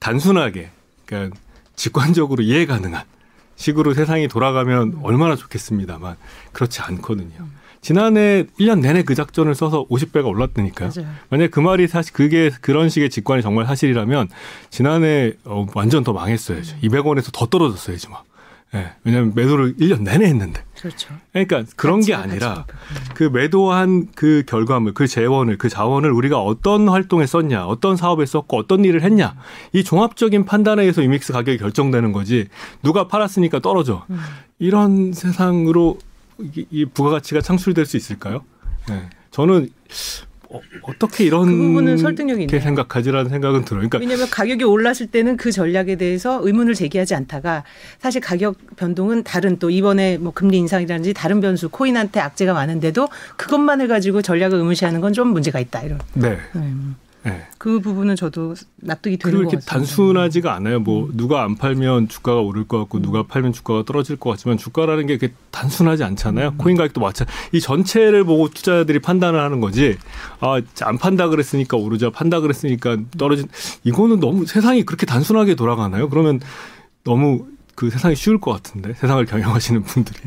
단순하게 0.00 0.70
그러니까 1.06 1.34
직관적으로 1.76 2.42
이해 2.42 2.66
가능한 2.66 3.04
식으로 3.56 3.94
세상이 3.94 4.28
돌아가면 4.28 5.00
얼마나 5.02 5.34
좋겠습니다만 5.34 6.16
그렇지 6.52 6.82
않거든요. 6.82 7.48
음. 7.84 7.86
지난해 7.86 8.44
1년 8.58 8.80
내내 8.80 9.02
그 9.02 9.14
작전을 9.14 9.54
써서 9.54 9.86
50배가 9.88 10.26
올랐다니까요. 10.26 10.90
맞아요. 10.96 11.12
만약 11.28 11.50
그 11.50 11.60
말이 11.60 11.86
사실 11.86 12.12
그게 12.12 12.50
그런 12.60 12.88
식의 12.88 13.10
직관이 13.10 13.42
정말 13.42 13.66
사실이라면 13.66 14.28
지난해 14.70 15.32
어, 15.44 15.66
완전 15.74 16.02
더 16.02 16.12
망했어야죠. 16.12 16.76
음. 16.76 16.80
200원에서 16.88 17.30
더 17.32 17.46
떨어졌어야지 17.46 18.08
막. 18.08 18.24
예. 18.74 18.78
네, 18.78 18.92
왜냐하면 19.04 19.32
매도를 19.34 19.76
1년 19.76 20.02
내내 20.02 20.26
했는데. 20.26 20.64
그렇죠. 20.76 21.14
그러니까 21.32 21.62
그런 21.76 22.00
게 22.00 22.12
아니라 22.12 22.66
그 23.14 23.24
매도한 23.32 24.08
그 24.16 24.42
결과물, 24.46 24.94
그 24.94 25.06
재원을, 25.06 25.56
그 25.56 25.68
자원을 25.68 26.10
우리가 26.10 26.40
어떤 26.40 26.88
활동에 26.88 27.24
썼냐, 27.24 27.66
어떤 27.66 27.96
사업에 27.96 28.26
썼고 28.26 28.58
어떤 28.58 28.84
일을 28.84 29.02
했냐, 29.02 29.36
이 29.72 29.84
종합적인 29.84 30.44
판단에 30.44 30.82
의해서 30.82 31.02
이믹스 31.02 31.32
가격이 31.32 31.58
결정되는 31.58 32.12
거지. 32.12 32.48
누가 32.82 33.06
팔았으니까 33.06 33.60
떨어져. 33.60 34.04
음. 34.10 34.18
이런 34.58 35.12
세상으로 35.12 35.98
이 36.70 36.84
부가가치가 36.86 37.40
창출될 37.40 37.86
수 37.86 37.96
있을까요? 37.96 38.44
네. 38.88 39.08
저는 39.30 39.68
어, 40.50 40.60
떻게 41.00 41.24
이런 41.24 41.46
그 41.46 41.56
부분은 41.56 41.96
설득력이 41.96 42.42
있네요. 42.44 42.60
생각하지라는 42.60 43.28
생각은 43.28 43.64
들어요. 43.64 43.80
그러니까 43.88 43.98
왜냐하면 43.98 44.30
가격이 44.30 44.62
올랐을 44.62 45.08
때는 45.10 45.36
그 45.36 45.50
전략에 45.50 45.96
대해서 45.96 46.38
의문을 46.46 46.74
제기하지 46.74 47.16
않다가 47.16 47.64
사실 47.98 48.20
가격 48.20 48.56
변동은 48.76 49.24
다른 49.24 49.58
또 49.58 49.68
이번에 49.70 50.16
뭐 50.18 50.32
금리 50.32 50.58
인상이라든지 50.58 51.12
다른 51.12 51.40
변수 51.40 51.68
코인한테 51.70 52.20
악재가 52.20 52.52
많은데도 52.52 53.08
그것만을 53.36 53.88
가지고 53.88 54.22
전략을 54.22 54.58
의무시하는 54.58 55.00
건 55.00 55.12
좀 55.14 55.28
문제가 55.28 55.58
있다 55.58 55.82
이런. 55.82 55.98
네. 56.14 56.38
음. 56.56 56.96
네. 57.24 57.46
그 57.58 57.80
부분은 57.80 58.16
저도 58.16 58.54
납득이 58.76 59.16
되는 59.16 59.38
것 59.38 59.44
같습니다. 59.44 59.70
단순하지가 59.70 60.54
않아요. 60.54 60.80
뭐 60.80 61.06
음. 61.06 61.12
누가 61.14 61.42
안 61.42 61.56
팔면 61.56 62.08
주가가 62.08 62.40
오를 62.40 62.68
것 62.68 62.78
같고 62.80 62.98
음. 62.98 63.02
누가 63.02 63.22
팔면 63.22 63.52
주가가 63.52 63.84
떨어질 63.84 64.16
것 64.16 64.30
같지만 64.30 64.58
주가라는 64.58 65.06
게 65.06 65.16
그렇게 65.16 65.34
단순하지 65.50 66.04
않잖아요. 66.04 66.48
음. 66.48 66.58
코인 66.58 66.76
가격도 66.76 67.00
마찬. 67.00 67.26
이 67.52 67.60
전체를 67.60 68.24
보고 68.24 68.48
투자자들이 68.48 68.98
판단을 68.98 69.40
하는 69.40 69.60
거지. 69.60 69.96
아 70.40 70.60
안 70.82 70.98
판다 70.98 71.28
그랬으니까 71.28 71.76
오르자, 71.76 72.10
판다 72.10 72.40
그랬으니까 72.40 72.98
떨어진. 73.16 73.48
이거는 73.84 74.20
너무 74.20 74.44
세상이 74.46 74.84
그렇게 74.84 75.06
단순하게 75.06 75.54
돌아가나요? 75.54 76.08
그러면 76.08 76.40
너무 77.04 77.46
그 77.74 77.90
세상이 77.90 78.14
쉬울 78.16 78.40
것 78.40 78.52
같은데 78.52 78.94
세상을 78.94 79.24
경영하시는 79.24 79.82
분들이. 79.82 80.18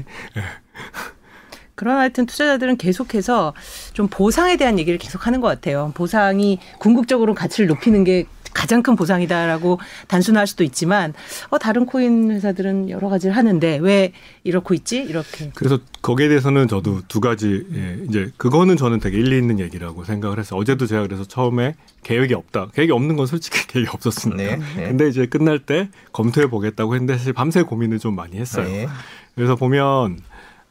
네. 1.77 1.81
그러나 1.87 1.99
하여튼 1.99 2.25
투자자들은 2.25 2.77
계속해서 2.77 3.53
좀 3.93 4.07
보상에 4.07 4.57
대한 4.57 4.79
얘기를 4.79 4.97
계속 4.97 5.27
하는 5.27 5.39
것 5.41 5.47
같아요. 5.47 5.91
보상이 5.93 6.59
궁극적으로 6.79 7.35
가치를 7.35 7.67
높이는 7.67 8.03
게 8.03 8.25
가장 8.53 8.81
큰 8.81 8.95
보상이다라고 8.95 9.79
단순할 10.07 10.47
수도 10.47 10.63
있지만 10.63 11.13
어 11.49 11.59
다른 11.59 11.85
코인 11.85 12.31
회사들은 12.31 12.89
여러 12.89 13.07
가지를 13.07 13.35
하는데 13.35 13.77
왜 13.77 14.13
이렇고 14.43 14.73
있지 14.73 14.97
이렇게 14.97 15.51
그래서 15.53 15.77
거기에 16.01 16.27
대해서는 16.27 16.67
저도 16.67 17.01
두 17.07 17.21
가지 17.21 17.67
예, 17.75 17.99
이제 18.09 18.31
그거는 18.37 18.75
저는 18.75 18.99
되게 18.99 19.19
일리 19.19 19.37
있는 19.37 19.59
얘기라고 19.59 20.05
생각을 20.05 20.39
했어요 20.39 20.59
어제도 20.59 20.87
제가 20.87 21.03
그래서 21.03 21.23
처음에 21.23 21.75
계획이 22.01 22.33
없다 22.33 22.69
계획이 22.73 22.91
없는 22.91 23.15
건 23.15 23.27
솔직히 23.27 23.67
계획이 23.67 23.91
없었습니다 23.93 24.43
네, 24.43 24.59
네. 24.75 24.87
근데 24.87 25.07
이제 25.07 25.27
끝날 25.27 25.59
때 25.59 25.89
검토해 26.11 26.49
보겠다고 26.49 26.95
했는데 26.95 27.15
사실 27.15 27.33
밤새 27.33 27.61
고민을 27.61 27.99
좀 27.99 28.15
많이 28.15 28.37
했어요 28.37 28.65
네. 28.65 28.87
그래서 29.35 29.55
보면 29.55 30.17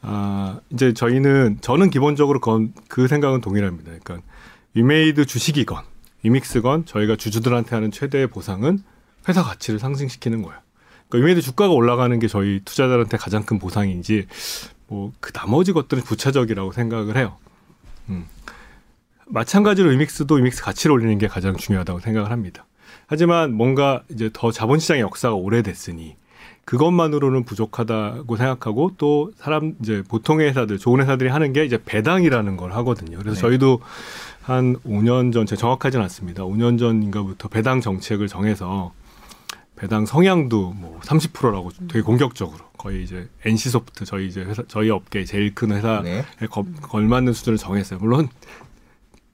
아, 0.01 0.59
이제 0.69 0.93
저희는 0.93 1.59
저는 1.61 1.89
기본적으로 1.89 2.39
건, 2.39 2.73
그 2.87 3.07
생각은 3.07 3.41
동일합니다. 3.41 3.91
그러니까 4.03 4.27
위메이드 4.73 5.25
주식이건 5.25 5.83
위믹스건 6.23 6.85
저희가 6.85 7.15
주주들한테 7.15 7.75
하는 7.75 7.91
최대의 7.91 8.27
보상은 8.27 8.79
회사 9.27 9.43
가치를 9.43 9.79
상승시키는 9.79 10.41
거예요. 10.41 10.59
그러니까 11.09 11.17
위메이드 11.17 11.41
주가가 11.41 11.73
올라가는 11.73 12.17
게 12.19 12.27
저희 12.27 12.61
투자자들한테 12.63 13.17
가장 13.17 13.43
큰 13.43 13.59
보상이지 13.59 14.27
뭐 14.87 15.11
그 15.19 15.31
나머지 15.33 15.73
것들은 15.73 16.03
부차적이라고 16.03 16.71
생각을 16.71 17.17
해요. 17.17 17.37
음. 18.09 18.25
마찬가지로 19.25 19.89
위믹스도 19.89 20.35
위믹스 20.35 20.63
가치를 20.63 20.93
올리는 20.93 21.17
게 21.17 21.27
가장 21.27 21.57
중요하다고 21.57 21.99
생각을 21.99 22.31
합니다. 22.31 22.65
하지만 23.07 23.53
뭔가 23.53 24.03
이제 24.09 24.29
더 24.31 24.51
자본시장의 24.51 25.01
역사가 25.01 25.35
오래됐으니 25.35 26.15
그것만으로는 26.67 27.45
부족하다고 27.45 28.35
생각하고 28.35 28.91
또 28.97 29.31
사람 29.37 29.75
이제 29.81 30.03
보통의 30.05 30.49
회사들 30.49 30.77
좋은 30.77 30.99
회사들이 30.99 31.29
하는 31.29 31.53
게 31.53 31.63
이제 31.63 31.79
배당이라는 31.83 32.57
걸 32.57 32.73
하거든요. 32.73 33.17
그래서 33.19 33.35
네. 33.35 33.41
저희도 33.41 33.79
한 34.41 34.75
5년 34.85 35.31
전, 35.31 35.45
제 35.45 35.55
정확하지는 35.55 36.03
않습니다. 36.03 36.43
5년 36.43 36.77
전인가부터 36.77 37.47
배당 37.47 37.79
정책을 37.79 38.27
정해서 38.27 38.91
배당 39.77 40.05
성향도 40.05 40.73
뭐 40.73 40.99
30%라고 41.05 41.69
되게 41.87 42.01
공격적으로 42.01 42.65
거의 42.77 43.01
이제 43.01 43.29
NC소프트 43.45 44.03
저희 44.03 44.27
이제 44.27 44.41
회사 44.41 44.61
저희 44.67 44.89
업계 44.89 45.23
제일 45.23 45.55
큰 45.55 45.71
회사에 45.71 46.01
네. 46.01 46.25
걸맞는 46.49 47.31
수준을 47.31 47.57
정했어요. 47.57 47.99
물론 47.99 48.27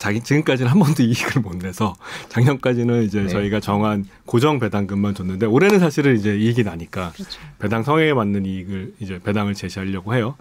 자기 0.03 0.19
지금까지는 0.19 0.69
한 0.69 0.79
번도 0.79 1.01
이익을 1.01 1.41
못 1.41 1.55
내서 1.55 1.95
작년까지는 2.27 3.03
이제 3.03 3.21
네. 3.21 3.27
저희가 3.29 3.61
정한 3.61 4.03
고정 4.25 4.59
배당금만 4.59 5.15
줬는데 5.15 5.45
올해는 5.45 5.79
사실은 5.79 6.17
이제 6.17 6.35
이익이 6.35 6.65
나니까 6.65 7.13
그렇죠. 7.13 7.39
배당 7.57 7.83
성향에 7.83 8.13
맞는 8.13 8.45
이익을 8.45 8.95
이제 8.99 9.19
배당을 9.23 9.53
제시하려고 9.53 10.13
해요. 10.13 10.35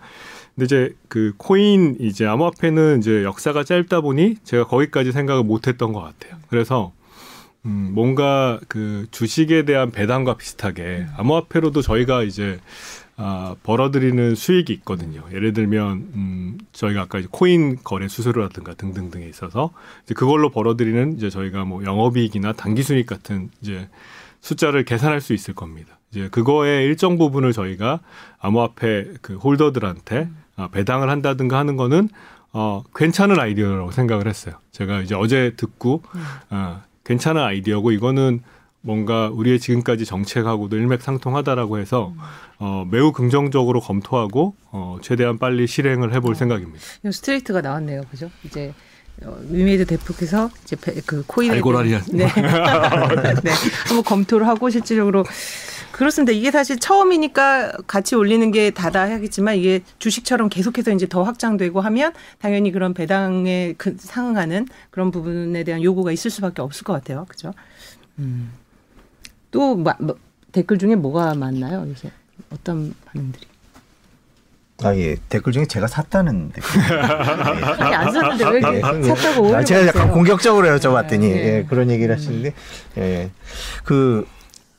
근데 0.57 0.65
이제 0.65 0.97
그 1.07 1.35
코인 1.37 1.99
이제 2.01 2.27
암호화폐는 2.27 2.99
이제 2.99 3.23
역사가 3.23 3.63
짧다 3.63 4.01
보니 4.01 4.39
제가 4.43 4.67
거기까지 4.67 5.13
생각을 5.13 5.45
못 5.45 5.69
했던 5.69 5.93
것 5.93 6.01
같아요. 6.01 6.41
그래서 6.49 6.93
음, 7.65 7.93
뭔가 7.95 8.59
그 8.67 9.07
주식에 9.13 9.65
대한 9.65 9.93
배당과 9.93 10.39
비슷하게 10.39 10.83
음. 10.83 11.09
암호화폐로도 11.19 11.83
저희가 11.83 12.25
이제 12.25 12.59
아, 13.17 13.55
벌어들이는 13.63 14.35
수익이 14.35 14.73
있거든요. 14.75 15.23
예를 15.33 15.53
들면 15.53 15.93
음, 16.15 16.59
저희가 16.73 17.03
아까 17.03 17.21
코인 17.31 17.77
거래 17.85 18.09
수수료라든가 18.09 18.75
등등등에 18.75 19.27
있어서 19.29 19.71
이제 20.05 20.15
그걸로 20.15 20.51
벌어들이는 20.51 21.17
이제 21.17 21.29
저희가 21.31 21.65
뭐 21.65 21.85
영업이익이나 21.85 22.55
단기순이익 22.55 23.07
같은 23.07 23.51
이제 23.61 23.89
숫자를 24.41 24.85
계산할 24.85 25.21
수 25.21 25.35
있을 25.35 25.55
겁니다. 25.55 25.99
이제 26.11 26.29
그거의 26.29 26.85
일정 26.87 27.17
부분을 27.19 27.53
저희가 27.53 28.01
암호화폐 28.41 29.15
그 29.21 29.37
홀더들한테 29.37 30.29
아, 30.57 30.69
배당을 30.69 31.09
한다든가 31.11 31.59
하는 31.59 31.77
거는 31.77 32.09
어, 32.53 32.83
괜찮은 32.95 33.39
아이디어라고 33.39 33.91
생각을 33.93 34.27
했어요. 34.27 34.57
제가 34.73 35.01
이제 35.01 35.15
어제 35.15 35.55
듣고 35.57 36.03
어, 36.51 36.83
괜찮은 37.05 37.43
아이디어고 37.43 37.93
이거는 37.93 38.43
뭔가 38.83 39.31
우리의 39.33 39.61
지금까지 39.61 40.05
정책하고도 40.05 40.77
일맥상통하다라고 40.77 41.79
해서 41.79 42.13
어, 42.59 42.87
매우 42.91 43.13
긍정적으로 43.13 43.81
검토하고 43.81 44.57
어, 44.71 44.99
최대한 45.01 45.39
빨리 45.39 45.67
실행을 45.67 46.15
해볼 46.15 46.33
어. 46.33 46.35
생각입니다. 46.35 46.81
스트레이트가 47.11 47.61
나왔네요, 47.61 48.03
그죠? 48.11 48.31
이제 48.45 48.75
어, 49.25 49.39
위메이드 49.49 49.87
대표께서 49.87 50.51
이제 50.65 50.77
그 51.07 51.23
코인을 51.27 51.57
알고라니 51.57 51.91
네. 52.13 52.27
네. 52.27 53.51
한번 53.87 54.03
검토를 54.05 54.49
하고 54.49 54.69
실질적으로 54.69 55.25
그렇습니다. 55.93 56.33
이게 56.33 56.51
사실 56.51 56.79
처음이니까 56.79 57.73
같이 57.87 58.17
올리는 58.17 58.51
게 58.51 58.71
다다 58.71 59.11
하겠지만 59.11 59.57
이게 59.57 59.83
주식처럼 59.99 60.49
계속해서 60.49 60.91
이제 60.91 61.07
더 61.07 61.23
확장되고 61.23 61.81
하면 61.81 62.13
당연히 62.39 62.73
그런 62.73 62.95
배당에 62.95 63.75
그 63.77 63.95
상응하는 63.99 64.67
그런 64.91 65.11
부분에 65.11 65.63
대한 65.63 65.83
요구가 65.83 66.11
있을 66.11 66.31
수밖에 66.31 66.63
없을 66.63 66.83
것 66.83 66.95
같아요. 66.95 67.27
그죠? 67.29 67.53
음. 68.19 68.51
또 69.53 69.77
뭐, 69.77 69.95
뭐, 70.01 70.17
댓글 70.51 70.79
중에 70.79 70.97
뭐가 70.97 71.35
많나요? 71.35 71.87
요새 71.89 72.11
어떤 72.51 72.93
반응들이? 73.05 73.47
아, 74.83 74.97
예. 74.97 75.17
댓글 75.29 75.53
중에 75.53 75.67
제가 75.67 75.87
샀다는 75.87 76.51
댓글. 76.51 76.81
예. 76.91 77.95
안 77.95 78.13
샀는데 78.13 78.49
왜 78.51 78.59
이렇게 78.59 78.99
예. 78.99 79.03
샀다고 79.15 79.55
아, 79.55 79.63
제가 79.63 79.87
약간 79.87 80.11
공격적으로 80.11 80.67
여쭤봤더니 80.69 81.21
네. 81.21 81.59
예, 81.59 81.67
그런 81.69 81.89
얘기를 81.91 82.13
하시는데 82.13 82.53
예. 82.99 83.31
그 83.85 84.27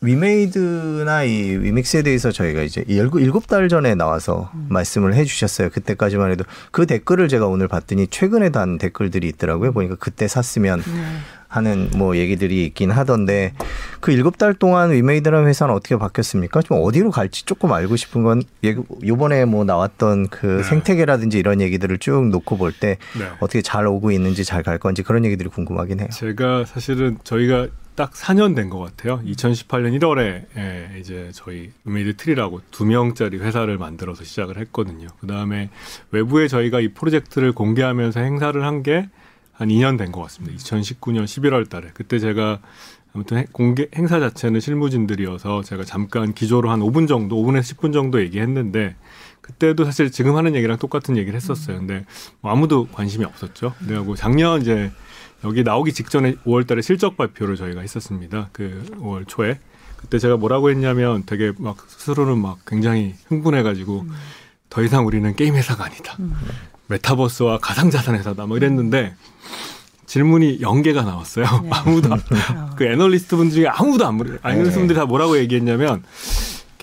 위메이드나 0.01 1.23
이 1.23 1.57
위믹스에 1.57 2.01
대해서 2.01 2.29
저희가 2.29 2.63
이제 2.63 2.83
일곱 2.87 3.47
달 3.47 3.69
전에 3.69 3.95
나와서 3.95 4.51
음. 4.53 4.65
말씀을 4.69 5.15
해주셨어요. 5.15 5.69
그때까지만 5.69 6.31
해도 6.31 6.43
그 6.71 6.85
댓글을 6.85 7.29
제가 7.29 7.47
오늘 7.47 7.69
봤더니 7.69 8.07
최근에 8.07 8.49
단 8.49 8.77
댓글들이 8.77 9.29
있더라고요. 9.29 9.71
보니까 9.71 9.95
그때 9.95 10.27
샀으면 10.27 10.79
네. 10.81 11.17
하는 11.53 11.87
뭐 11.95 12.17
얘기들이 12.17 12.65
있긴 12.65 12.89
하던데 12.89 13.53
그 13.99 14.11
일곱 14.11 14.39
달 14.39 14.55
동안 14.55 14.91
위메이드라는 14.91 15.47
회사는 15.47 15.71
어떻게 15.73 15.95
바뀌었습니까? 15.97 16.63
좀 16.63 16.79
어디로 16.81 17.11
갈지 17.11 17.45
조금 17.45 17.71
알고 17.71 17.95
싶은 17.95 18.23
건 18.23 18.41
요번에 19.05 19.45
뭐 19.45 19.63
나왔던 19.63 20.29
그 20.29 20.47
네. 20.57 20.63
생태계라든지 20.63 21.37
이런 21.37 21.61
얘기들을 21.61 21.99
쭉 21.99 22.27
놓고 22.29 22.57
볼때 22.57 22.97
네. 23.17 23.25
어떻게 23.39 23.61
잘 23.61 23.85
오고 23.85 24.09
있는지 24.11 24.43
잘 24.43 24.63
갈 24.63 24.77
건지 24.79 25.03
그런 25.03 25.25
얘기들이 25.25 25.49
궁금하긴 25.49 25.99
해요. 25.99 26.07
제가 26.11 26.63
사실은 26.65 27.17
저희가 27.25 27.67
딱 27.95 28.13
4년 28.13 28.55
된 28.55 28.69
것 28.71 28.79
같아요. 28.79 29.21
2018년 29.23 29.99
1월에 29.99 30.45
예, 30.57 30.89
이제 30.99 31.29
저희 31.33 31.71
위메이드 31.83 32.15
트리라고 32.15 32.61
두 32.71 32.85
명짜리 32.85 33.37
회사를 33.37 33.77
만들어서 33.77 34.23
시작을 34.23 34.57
했거든요. 34.57 35.09
그 35.19 35.27
다음에 35.27 35.69
외부에 36.11 36.47
저희가 36.47 36.79
이 36.79 36.87
프로젝트를 36.87 37.51
공개하면서 37.51 38.19
행사를 38.21 38.63
한 38.65 38.81
게 38.81 39.09
한 39.53 39.69
2년 39.69 39.97
된 39.97 40.11
것 40.11 40.21
같습니다. 40.23 40.55
2019년 40.57 41.25
11월 41.25 41.69
달에. 41.69 41.89
그때 41.93 42.19
제가 42.19 42.59
아무튼 43.13 43.45
공개 43.51 43.87
행사 43.95 44.19
자체는 44.19 44.59
실무진들이어서 44.59 45.61
제가 45.63 45.83
잠깐 45.83 46.33
기조로 46.33 46.71
한 46.71 46.79
5분 46.79 47.07
정도, 47.07 47.35
5분에서 47.37 47.75
10분 47.77 47.93
정도 47.93 48.19
얘기했는데 48.21 48.95
그때도 49.41 49.85
사실 49.85 50.09
지금 50.11 50.35
하는 50.35 50.55
얘기랑 50.55 50.77
똑같은 50.79 51.15
얘기를 51.17 51.35
했었어요. 51.35 51.77
근데 51.77 52.05
뭐 52.41 52.51
아무도 52.51 52.87
관심이 52.87 53.23
없었죠. 53.25 53.73
그래갖고 53.85 54.15
작년 54.15 54.61
이제 54.61 54.91
여기 55.43 55.63
나오기 55.63 55.93
직전에 55.93 56.35
5월 56.45 56.65
달에 56.65 56.81
실적 56.81 57.17
발표를 57.17 57.55
저희가 57.55 57.81
했었습니다. 57.81 58.49
그 58.53 58.83
5월 58.95 59.25
초에. 59.27 59.59
그때 59.97 60.17
제가 60.17 60.37
뭐라고 60.37 60.69
했냐면 60.69 61.23
되게 61.25 61.51
막 61.59 61.77
스스로는 61.87 62.37
막 62.41 62.59
굉장히 62.65 63.15
흥분해 63.27 63.61
가지고 63.63 64.01
음. 64.01 64.11
더 64.69 64.81
이상 64.81 65.05
우리는 65.05 65.33
게임 65.35 65.55
회사가 65.55 65.85
아니다. 65.85 66.15
음. 66.19 66.33
메타버스와 66.87 67.59
가상자산 67.59 68.15
회사다. 68.15 68.45
뭐 68.45 68.57
이랬는데 68.57 69.15
질문이 70.05 70.59
열 70.61 70.80
개가 70.80 71.03
나왔어요. 71.03 71.45
네. 71.63 71.69
아무도 71.73 72.13
어. 72.13 72.17
그 72.75 72.85
애널리스트 72.85 73.35
분 73.35 73.49
중에 73.49 73.67
아무도 73.67 74.05
안 74.05 74.15
물어요. 74.15 74.37
애널리스트 74.45 74.79
분들이 74.79 74.97
다 74.97 75.05
뭐라고 75.05 75.37
얘기했냐면 75.37 76.03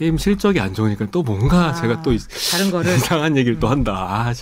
게임 0.01 0.17
실적이 0.17 0.61
안 0.61 0.73
좋으니까 0.73 1.09
또 1.11 1.23
뭔가 1.23 1.67
아, 1.67 1.75
제가 1.75 2.01
또 2.01 2.11
다른 2.51 2.71
거를 2.71 2.97
이상한 2.97 3.37
얘기를 3.37 3.59
음. 3.59 3.61
또 3.61 3.69
한다. 3.69 3.93
아, 3.93 4.33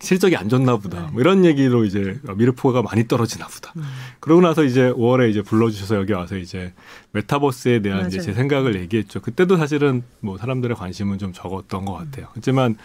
실적이 0.00 0.36
안 0.36 0.48
좋나 0.48 0.78
보다. 0.78 1.02
네. 1.02 1.08
뭐 1.12 1.20
이런 1.20 1.44
얘기로 1.44 1.84
이제 1.84 2.18
미르포가 2.34 2.82
많이 2.82 3.06
떨어지나 3.06 3.46
보다. 3.46 3.72
음. 3.76 3.84
그러고 4.18 4.40
나서 4.40 4.64
이제 4.64 4.90
5월에 4.90 5.30
이제 5.30 5.42
불러주셔서 5.42 5.94
여기 5.94 6.12
와서 6.12 6.36
이제 6.36 6.72
메타버스에 7.16 7.80
대한 7.80 7.98
맞아요. 7.98 8.08
이제 8.08 8.20
제 8.20 8.32
생각을 8.34 8.78
얘기했죠. 8.80 9.20
그때도 9.20 9.56
사실은 9.56 10.02
뭐 10.20 10.36
사람들의 10.36 10.76
관심은 10.76 11.18
좀 11.18 11.32
적었던 11.32 11.84
것 11.84 11.94
같아요. 11.94 12.28
하지만 12.34 12.76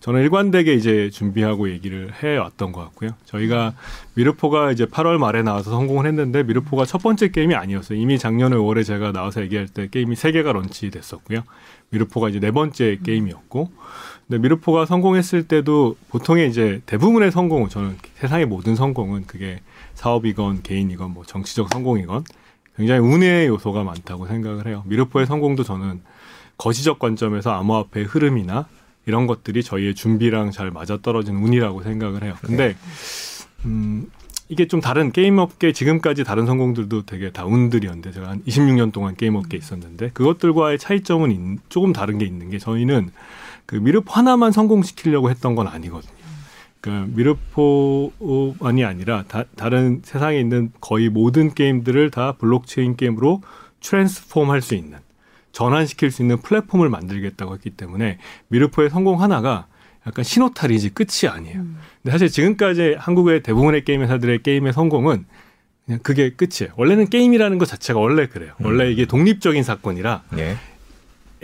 저는 0.00 0.22
일관되게 0.22 0.74
이제 0.74 1.10
준비하고 1.10 1.70
얘기를 1.70 2.12
해 2.22 2.36
왔던 2.36 2.72
것 2.72 2.80
같고요. 2.80 3.10
저희가 3.24 3.74
미르포가 4.14 4.70
이제 4.70 4.86
8월 4.86 5.18
말에 5.18 5.42
나와서 5.42 5.70
성공을 5.70 6.06
했는데 6.06 6.42
미르포가 6.44 6.84
첫 6.84 7.02
번째 7.02 7.30
게임이 7.30 7.54
아니었어요. 7.54 7.98
이미 7.98 8.18
작년에 8.18 8.56
5월에 8.56 8.84
제가 8.84 9.12
나와서 9.12 9.42
얘기할 9.42 9.66
때 9.66 9.88
게임이 9.88 10.14
세 10.14 10.30
개가 10.30 10.52
런치됐었고요. 10.52 11.42
미르포가 11.90 12.30
이제 12.30 12.40
네 12.40 12.50
번째 12.50 12.98
게임이었고, 13.04 13.70
근데 14.26 14.40
미르포가 14.40 14.86
성공했을 14.86 15.46
때도 15.46 15.96
보통의 16.08 16.48
이제 16.48 16.80
대부분의 16.86 17.30
성공은 17.30 17.68
저는 17.68 17.98
세상의 18.14 18.46
모든 18.46 18.76
성공은 18.76 19.26
그게 19.26 19.60
사업이건 19.94 20.62
개인이건 20.62 21.12
뭐 21.12 21.24
정치적 21.24 21.68
성공이건 21.70 22.24
굉장히 22.76 23.00
운의 23.00 23.48
요소가 23.48 23.84
많다고 23.84 24.26
생각을 24.26 24.66
해요. 24.66 24.82
미르포의 24.86 25.26
성공도 25.26 25.62
저는 25.62 26.00
거시적 26.58 26.98
관점에서 26.98 27.52
암호화폐의 27.52 28.06
흐름이나 28.06 28.66
이런 29.06 29.26
것들이 29.26 29.62
저희의 29.62 29.94
준비랑 29.94 30.52
잘 30.52 30.70
맞아떨어진 30.70 31.36
운이라고 31.36 31.82
생각을 31.82 32.22
해요. 32.22 32.34
근데 32.40 32.76
음, 33.64 34.10
이게 34.48 34.68
좀 34.68 34.80
다른 34.80 35.12
게임 35.12 35.38
업계 35.38 35.72
지금까지 35.72 36.24
다른 36.24 36.46
성공들도 36.46 37.06
되게 37.06 37.30
다 37.30 37.44
운들이었는데 37.44 38.12
제가 38.12 38.28
한 38.28 38.42
26년 38.44 38.92
동안 38.92 39.16
게임 39.16 39.34
업계에 39.34 39.58
있었는데 39.58 40.10
그것들과의 40.10 40.78
차이점은 40.78 41.30
있, 41.30 41.60
조금 41.68 41.92
다른 41.92 42.18
게 42.18 42.26
있는 42.26 42.50
게 42.50 42.58
저희는 42.58 43.10
그 43.66 43.76
미르포 43.76 44.12
하나만 44.12 44.52
성공시키려고 44.52 45.30
했던 45.30 45.54
건 45.54 45.68
아니거든요. 45.68 46.21
그러니까 46.82 47.16
미르포만이 47.16 48.84
아니라 48.84 49.24
다, 49.28 49.44
다른 49.56 50.02
세상에 50.04 50.38
있는 50.38 50.72
거의 50.80 51.08
모든 51.08 51.54
게임들을 51.54 52.10
다 52.10 52.32
블록체인 52.32 52.96
게임으로 52.96 53.40
트랜스폼 53.80 54.50
할 54.50 54.60
수 54.60 54.74
있는 54.74 54.98
전환시킬 55.52 56.10
수 56.10 56.22
있는 56.22 56.38
플랫폼을 56.40 56.88
만들겠다고 56.88 57.54
했기 57.54 57.70
때문에 57.70 58.18
미르포의 58.48 58.90
성공 58.90 59.22
하나가 59.22 59.66
약간 60.06 60.24
신호탈이지 60.24 60.90
끝이 60.90 61.30
아니에요. 61.30 61.60
음. 61.60 61.78
근데 62.02 62.10
사실 62.10 62.28
지금까지 62.28 62.96
한국의 62.98 63.42
대부분의 63.44 63.84
게임 63.84 64.02
회사들의 64.02 64.42
게임의 64.42 64.72
성공은 64.72 65.24
그냥 65.86 66.00
그게 66.02 66.30
끝이에요. 66.30 66.72
원래는 66.76 67.08
게임이라는 67.10 67.58
것 67.58 67.66
자체가 67.66 68.00
원래 68.00 68.26
그래요. 68.26 68.54
음. 68.60 68.66
원래 68.66 68.90
이게 68.90 69.06
독립적인 69.06 69.62
사건이라 69.62 70.22
예. 70.38 70.56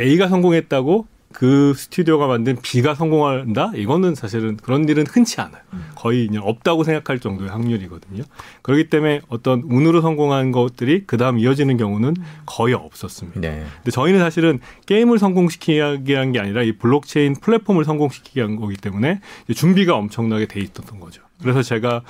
A가 0.00 0.28
성공했다고 0.28 1.06
그 1.32 1.74
스튜디오가 1.74 2.26
만든 2.26 2.56
B가 2.60 2.94
성공한다? 2.94 3.72
이거는 3.74 4.14
사실은 4.14 4.56
그런 4.56 4.88
일은 4.88 5.06
흔치 5.06 5.40
않아요. 5.40 5.60
음. 5.74 5.84
거의 5.94 6.26
그냥 6.26 6.42
없다고 6.44 6.84
생각할 6.84 7.20
정도의 7.20 7.50
확률이거든요. 7.50 8.24
그렇기 8.62 8.88
때문에 8.88 9.20
어떤 9.28 9.62
운으로 9.66 10.00
성공한 10.00 10.52
것들이 10.52 11.04
그 11.06 11.16
다음 11.16 11.38
이어지는 11.38 11.76
경우는 11.76 12.08
음. 12.18 12.24
거의 12.46 12.74
없었습니다. 12.74 13.40
네. 13.40 13.64
근데 13.76 13.90
저희는 13.90 14.20
사실은 14.20 14.58
게임을 14.86 15.18
성공시키기 15.18 15.80
위한 16.04 16.32
게 16.32 16.40
아니라 16.40 16.62
이 16.62 16.72
블록체인 16.72 17.34
플랫폼을 17.40 17.84
성공시키기 17.84 18.40
위한 18.40 18.56
거기 18.56 18.76
때문에 18.76 19.20
준비가 19.54 19.94
엄청나게 19.96 20.46
돼 20.46 20.60
있었던 20.60 20.98
거죠. 20.98 21.22
그래서 21.42 21.62
제가 21.62 22.02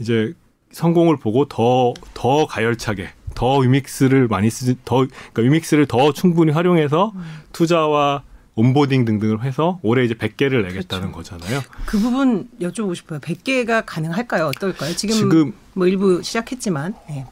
이제 0.00 0.34
성공을 0.72 1.16
보고 1.16 1.46
더, 1.46 1.94
더 2.14 2.46
가열차게 2.46 3.08
더 3.34 3.58
위믹스를 3.58 4.26
많이 4.26 4.50
쓰, 4.50 4.74
더, 4.84 5.06
그러니까 5.06 5.42
위믹스를 5.42 5.86
더 5.86 6.12
충분히 6.12 6.50
활용해서 6.50 7.12
음. 7.14 7.22
투자와 7.52 8.24
onboarding 8.58 9.04
등등을 9.04 9.44
해서 9.44 9.78
올해 9.82 10.04
이제 10.04 10.14
100개를 10.14 10.62
내겠다는 10.64 11.12
그렇죠. 11.12 11.36
거잖아요. 11.36 11.60
그 11.86 11.96
부분 12.00 12.48
여쭤보고 12.60 12.96
싶어요. 12.96 13.20
100개가 13.20 13.84
가능할까요? 13.86 14.46
어떨까요? 14.46 14.96
지금, 14.96 15.14
지금 15.14 15.52
뭐 15.74 15.86
일부 15.86 16.20
시작했지만. 16.24 16.94
네. 17.08 17.24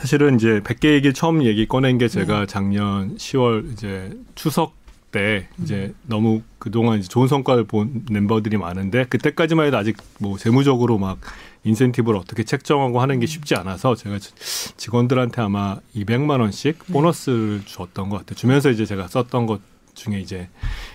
사실은 0.00 0.34
이제 0.36 0.60
100개 0.60 0.94
얘기 0.94 1.12
처음 1.12 1.44
얘기 1.44 1.68
꺼낸 1.68 1.96
게 1.96 2.08
제가 2.08 2.40
네. 2.40 2.46
작년 2.46 3.16
10월 3.16 3.72
이제 3.72 4.18
추석 4.34 4.74
때 5.12 5.46
이제 5.62 5.92
음. 5.92 5.94
너무 6.06 6.42
그동안 6.58 6.98
이제 6.98 7.06
좋은 7.06 7.28
성과를 7.28 7.64
본 7.64 8.02
멤버들이 8.10 8.56
많은데 8.56 9.04
그때까지만 9.04 9.66
해도 9.66 9.76
아직 9.76 9.98
뭐 10.18 10.38
재무적으로 10.38 10.98
막 10.98 11.20
인센티브를 11.64 12.18
어떻게 12.18 12.42
책정하고 12.42 13.00
하는 13.00 13.20
게 13.20 13.26
쉽지 13.26 13.54
않아서 13.54 13.94
제가 13.94 14.18
직원들한테 14.76 15.42
아마 15.42 15.76
200만 15.94 16.40
원씩 16.40 16.78
네. 16.86 16.92
보너스를 16.92 17.60
줬던 17.66 18.08
것 18.08 18.18
같아요. 18.18 18.34
주면서 18.34 18.70
이제 18.70 18.86
제가 18.86 19.06
썼던 19.06 19.46
것 19.46 19.60
중에 19.94 20.20
이제 20.20 20.48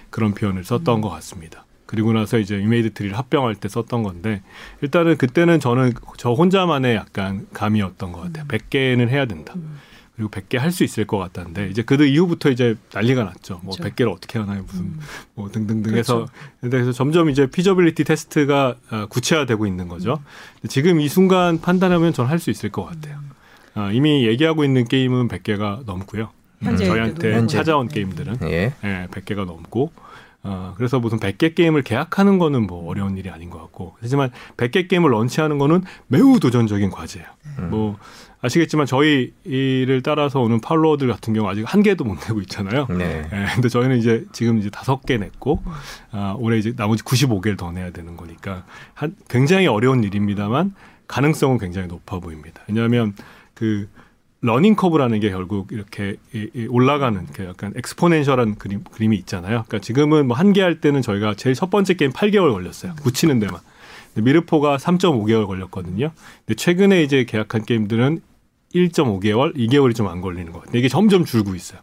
그런 0.09 0.33
표현을 0.33 0.63
썼던 0.63 0.97
음. 0.97 1.01
것 1.01 1.09
같습니다. 1.09 1.65
그리고 1.85 2.11
나서 2.11 2.37
이제 2.37 2.59
위메이드 2.59 2.93
트리를 2.93 3.17
합병할 3.17 3.55
때 3.55 3.69
썼던 3.69 4.03
건데 4.03 4.41
일단은 4.81 5.17
그때는 5.17 5.59
저는 5.59 5.93
저 6.17 6.33
혼자만의 6.33 6.95
약간 6.95 7.47
감이었던 7.53 8.11
것 8.11 8.21
같아요. 8.21 8.43
음. 8.43 8.47
100개는 8.47 9.07
해야 9.09 9.25
된다. 9.25 9.53
음. 9.55 9.79
그리고 10.17 10.31
100개 10.31 10.57
할 10.57 10.71
수 10.71 10.83
있을 10.83 11.05
것 11.05 11.17
같다는데 11.19 11.69
이제 11.69 11.83
그 11.83 12.03
이후부터 12.03 12.49
이제 12.49 12.75
난리가 12.91 13.23
났죠. 13.23 13.61
뭐 13.63 13.75
그렇죠. 13.75 13.95
100개를 13.95 14.11
어떻게 14.11 14.39
하나요? 14.39 14.63
무슨 14.63 14.81
음. 14.81 14.99
뭐 15.35 15.49
등등등 15.49 15.95
해서 15.95 16.25
그렇죠. 16.25 16.31
그래서 16.61 16.91
점점 16.91 17.29
이제 17.29 17.45
feasibility 17.47 18.03
test가 18.03 18.75
아, 18.89 19.05
구체화되고 19.05 19.67
있는 19.67 19.87
거죠. 19.87 20.19
음. 20.63 20.67
지금 20.67 20.99
이 20.99 21.07
순간 21.07 21.61
판단하면 21.61 22.13
저는 22.13 22.29
할수 22.31 22.49
있을 22.49 22.71
것 22.71 22.83
같아요. 22.83 23.17
음. 23.17 23.29
아, 23.75 23.91
이미 23.91 24.25
얘기하고 24.25 24.65
있는 24.65 24.85
게임은 24.85 25.27
100개가 25.27 25.85
넘고요. 25.85 26.31
현재 26.61 26.85
저희한테 26.85 27.33
현재. 27.33 27.57
찾아온 27.57 27.87
게임들은 27.87 28.37
예. 28.43 28.73
예, 28.83 29.07
100개가 29.11 29.45
넘고 29.45 29.91
어, 30.43 30.73
그래서 30.77 30.99
무슨 30.99 31.19
100개 31.19 31.55
게임을 31.55 31.81
계약하는 31.81 32.37
거는 32.39 32.67
뭐 32.67 32.89
어려운 32.89 33.17
일이 33.17 33.29
아닌 33.29 33.49
것 33.49 33.59
같고 33.59 33.95
하지만 34.01 34.31
100개 34.55 34.87
게임을 34.87 35.11
런치하는 35.11 35.57
거는 35.57 35.83
매우 36.07 36.39
도전적인 36.39 36.89
과제예요. 36.89 37.27
음. 37.59 37.69
뭐 37.69 37.97
아시겠지만 38.39 38.85
저희 38.85 39.33
일을 39.43 40.03
따라서 40.03 40.39
오는 40.39 40.61
팔로워들 40.61 41.07
같은 41.07 41.33
경우 41.33 41.49
아직 41.49 41.63
한 41.63 41.81
개도 41.81 42.03
못 42.05 42.19
내고 42.27 42.39
있잖아요. 42.41 42.85
네. 42.89 43.27
네. 43.29 43.45
근데 43.55 43.67
저희는 43.67 43.97
이제 43.97 44.25
지금 44.31 44.59
이제 44.59 44.69
다섯 44.69 45.05
개 45.05 45.17
냈고 45.17 45.61
아, 46.11 46.35
올해 46.37 46.57
이제 46.57 46.73
나머지 46.75 47.03
95개를 47.03 47.57
더 47.57 47.71
내야 47.71 47.89
되는 47.89 48.15
거니까 48.15 48.63
한 48.93 49.15
굉장히 49.27 49.67
어려운 49.67 50.03
일입니다만 50.03 50.75
가능성은 51.07 51.57
굉장히 51.57 51.87
높아 51.87 52.19
보입니다. 52.19 52.61
왜냐하면 52.67 53.15
그 53.53 53.89
learning 54.41 54.75
curve라는 54.75 55.19
게 55.19 55.29
결국 55.31 55.71
이렇게 55.71 56.15
올라가는 56.69 57.25
그 57.33 57.45
약간 57.45 57.73
exponential한 57.75 58.55
그림, 58.55 58.83
그림이 58.83 59.17
있잖아요. 59.17 59.63
그러니까 59.67 59.79
지금은 59.79 60.27
뭐 60.27 60.37
한 60.37 60.53
개 60.53 60.61
할 60.61 60.79
때는 60.79 61.01
저희가 61.01 61.33
제일 61.35 61.55
첫 61.55 61.69
번째 61.69 61.95
게임 61.95 62.11
8개월 62.11 62.51
걸렸어요. 62.53 62.93
붙이는 63.03 63.39
데만. 63.39 63.59
미르포가 64.15 64.77
3.5개월 64.77 65.45
걸렸거든요. 65.47 66.11
근데 66.45 66.55
최근에 66.55 67.03
이제 67.03 67.23
계약한 67.25 67.63
게임들은 67.65 68.19
1.5개월, 68.75 69.55
2개월이 69.55 69.95
좀 69.95 70.07
안 70.07 70.21
걸리는 70.21 70.51
것 70.51 70.59
같아요. 70.61 70.77
이게 70.79 70.87
점점 70.87 71.23
줄고 71.25 71.55
있어요. 71.55 71.79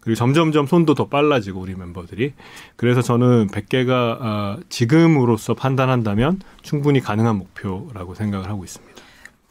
그리고 0.00 0.16
점점점 0.16 0.66
손도 0.66 0.94
더 0.94 1.08
빨라지고 1.08 1.60
우리 1.60 1.74
멤버들이. 1.74 2.32
그래서 2.76 3.00
저는 3.02 3.46
100개가 3.48 3.90
아, 4.20 4.56
지금으로서 4.68 5.54
판단한다면 5.54 6.40
충분히 6.62 7.00
가능한 7.00 7.36
목표라고 7.36 8.14
생각을 8.14 8.48
하고 8.50 8.64
있습니다. 8.64 8.93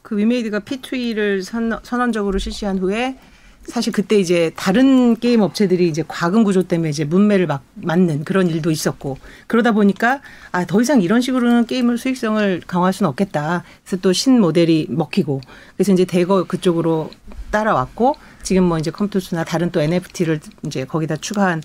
그 0.03 0.15
위메이드가 0.17 0.59
P2E를 0.59 1.41
선, 1.41 1.79
선언적으로 1.81 2.37
실시한 2.37 2.77
후에 2.77 3.17
사실 3.65 3.93
그때 3.93 4.19
이제 4.19 4.51
다른 4.57 5.15
게임 5.15 5.39
업체들이 5.39 5.87
이제 5.87 6.03
과금 6.05 6.43
구조 6.43 6.63
때문에 6.63 6.89
이제 6.89 7.05
문매를 7.05 7.47
막 7.47 7.63
맞는 7.75 8.25
그런 8.25 8.47
일도 8.49 8.71
있었고 8.71 9.17
그러다 9.47 9.71
보니까 9.71 10.19
아 10.51 10.65
더 10.65 10.81
이상 10.81 11.01
이런 11.01 11.21
식으로는 11.21 11.65
게임을 11.65 11.97
수익성을 11.97 12.61
강화할 12.67 12.91
수는 12.91 13.09
없겠다. 13.09 13.63
그래서 13.85 14.01
또 14.01 14.11
신 14.11 14.41
모델이 14.41 14.87
먹히고 14.89 15.39
그래서 15.77 15.93
이제 15.93 16.03
대거 16.03 16.43
그쪽으로 16.43 17.09
따라왔고 17.51 18.17
지금 18.43 18.65
뭐 18.65 18.77
이제 18.77 18.91
컴투스나 18.91 19.45
다른 19.45 19.71
또 19.71 19.79
NFT를 19.81 20.41
이제 20.65 20.83
거기다 20.83 21.15
추가한 21.15 21.63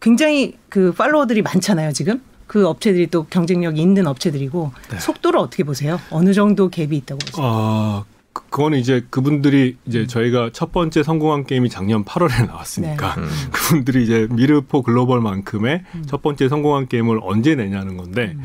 굉장히 0.00 0.58
그 0.68 0.92
팔로워들이 0.92 1.40
많잖아요 1.40 1.92
지금. 1.92 2.20
그 2.46 2.66
업체들이 2.66 3.08
또 3.08 3.24
경쟁력이 3.24 3.80
있는 3.80 4.06
업체들이고 4.06 4.72
네. 4.90 4.98
속도를 4.98 5.40
어떻게 5.40 5.64
보세요? 5.64 6.00
어느 6.10 6.32
정도 6.32 6.70
갭이 6.70 6.92
있다고 6.92 7.18
보세요? 7.18 7.46
어, 7.46 8.04
그거는 8.32 8.78
이제 8.78 9.04
그분들이 9.10 9.76
이제 9.86 10.00
음. 10.00 10.06
저희가 10.06 10.50
첫 10.52 10.72
번째 10.72 11.02
성공한 11.02 11.44
게임이 11.44 11.70
작년 11.70 12.04
8월에 12.04 12.46
나왔으니까 12.46 13.14
네. 13.14 13.22
음. 13.22 13.28
그분들이 13.52 14.04
이제 14.04 14.26
미르포 14.30 14.82
글로벌만큼의 14.82 15.84
음. 15.94 16.04
첫 16.06 16.20
번째 16.20 16.48
성공한 16.48 16.88
게임을 16.88 17.20
언제 17.22 17.54
내냐는 17.54 17.96
건데 17.96 18.34
음. 18.36 18.44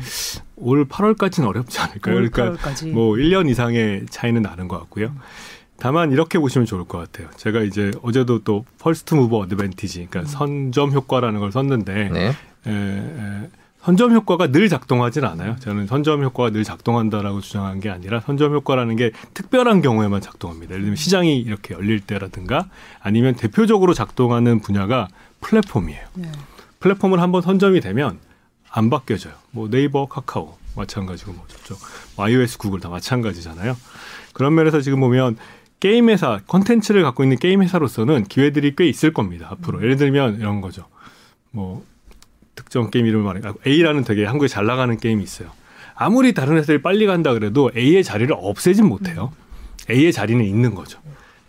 올 0.56 0.86
8월까지는 0.86 1.46
어렵지 1.46 1.78
않을까요? 1.80 2.14
그러니까 2.14 2.52
8월까지. 2.52 2.92
뭐 2.92 3.14
1년 3.14 3.48
이상의 3.48 4.06
차이는 4.10 4.42
나는 4.42 4.68
것 4.68 4.78
같고요. 4.78 5.06
음. 5.06 5.18
다만 5.80 6.12
이렇게 6.12 6.38
보시면 6.38 6.66
좋을 6.66 6.84
것 6.84 6.98
같아요. 6.98 7.28
제가 7.36 7.62
이제 7.62 7.90
어제도 8.02 8.44
또 8.44 8.66
first 8.78 9.14
mover 9.14 9.38
advantage, 9.38 10.08
그러니까 10.10 10.20
음. 10.20 10.26
선점 10.26 10.92
효과라는 10.92 11.40
걸 11.40 11.50
썼는데 11.50 12.10
네. 12.10 12.26
에, 12.66 12.70
에, 12.70 13.48
선점 13.82 14.12
효과가 14.12 14.48
늘 14.48 14.68
작동하진 14.68 15.24
않아요. 15.24 15.56
저는 15.60 15.86
선점 15.86 16.22
효과가 16.22 16.50
늘 16.50 16.64
작동한다라고 16.64 17.40
주장한 17.40 17.80
게 17.80 17.88
아니라 17.88 18.20
선점 18.20 18.52
효과라는 18.54 18.96
게 18.96 19.10
특별한 19.32 19.80
경우에만 19.80 20.20
작동합니다. 20.20 20.72
예를 20.72 20.82
들면 20.82 20.96
시장이 20.96 21.38
이렇게 21.40 21.74
열릴 21.74 22.00
때라든가 22.00 22.68
아니면 23.00 23.34
대표적으로 23.34 23.94
작동하는 23.94 24.60
분야가 24.60 25.08
플랫폼이에요. 25.40 26.06
네. 26.14 26.30
플랫폼을 26.80 27.20
한번 27.20 27.40
선점이 27.40 27.80
되면 27.80 28.18
안 28.70 28.90
바뀌어져요. 28.90 29.34
뭐 29.50 29.70
네이버, 29.70 30.06
카카오 30.06 30.56
마찬가지고 30.76 31.32
뭐 31.32 31.44
저쪽 31.48 31.78
iOS, 32.18 32.58
구글 32.58 32.80
다 32.80 32.90
마찬가지잖아요. 32.90 33.76
그런 34.34 34.54
면에서 34.54 34.80
지금 34.82 35.00
보면 35.00 35.36
게임 35.80 36.10
회사, 36.10 36.40
컨텐츠를 36.46 37.02
갖고 37.02 37.22
있는 37.22 37.38
게임 37.38 37.62
회사로서는 37.62 38.24
기회들이 38.24 38.76
꽤 38.76 38.86
있을 38.86 39.14
겁니다. 39.14 39.48
앞으로 39.50 39.82
예를 39.82 39.96
들면 39.96 40.38
이런 40.38 40.60
거죠. 40.60 40.84
뭐 41.50 41.84
특정 42.60 42.90
게임 42.90 43.06
이름을 43.06 43.24
말해. 43.24 43.40
A라는 43.66 44.04
되게 44.04 44.24
한국에 44.24 44.48
잘 44.48 44.66
나가는 44.66 44.96
게임이 44.96 45.22
있어요. 45.22 45.50
아무리 45.94 46.32
다른 46.34 46.56
회사들이 46.56 46.82
빨리 46.82 47.06
간다 47.06 47.32
그래도 47.32 47.70
A의 47.76 48.04
자리를 48.04 48.34
없애진 48.38 48.86
못해요. 48.86 49.32
A의 49.90 50.12
자리는 50.12 50.44
있는 50.44 50.74
거죠. 50.74 51.00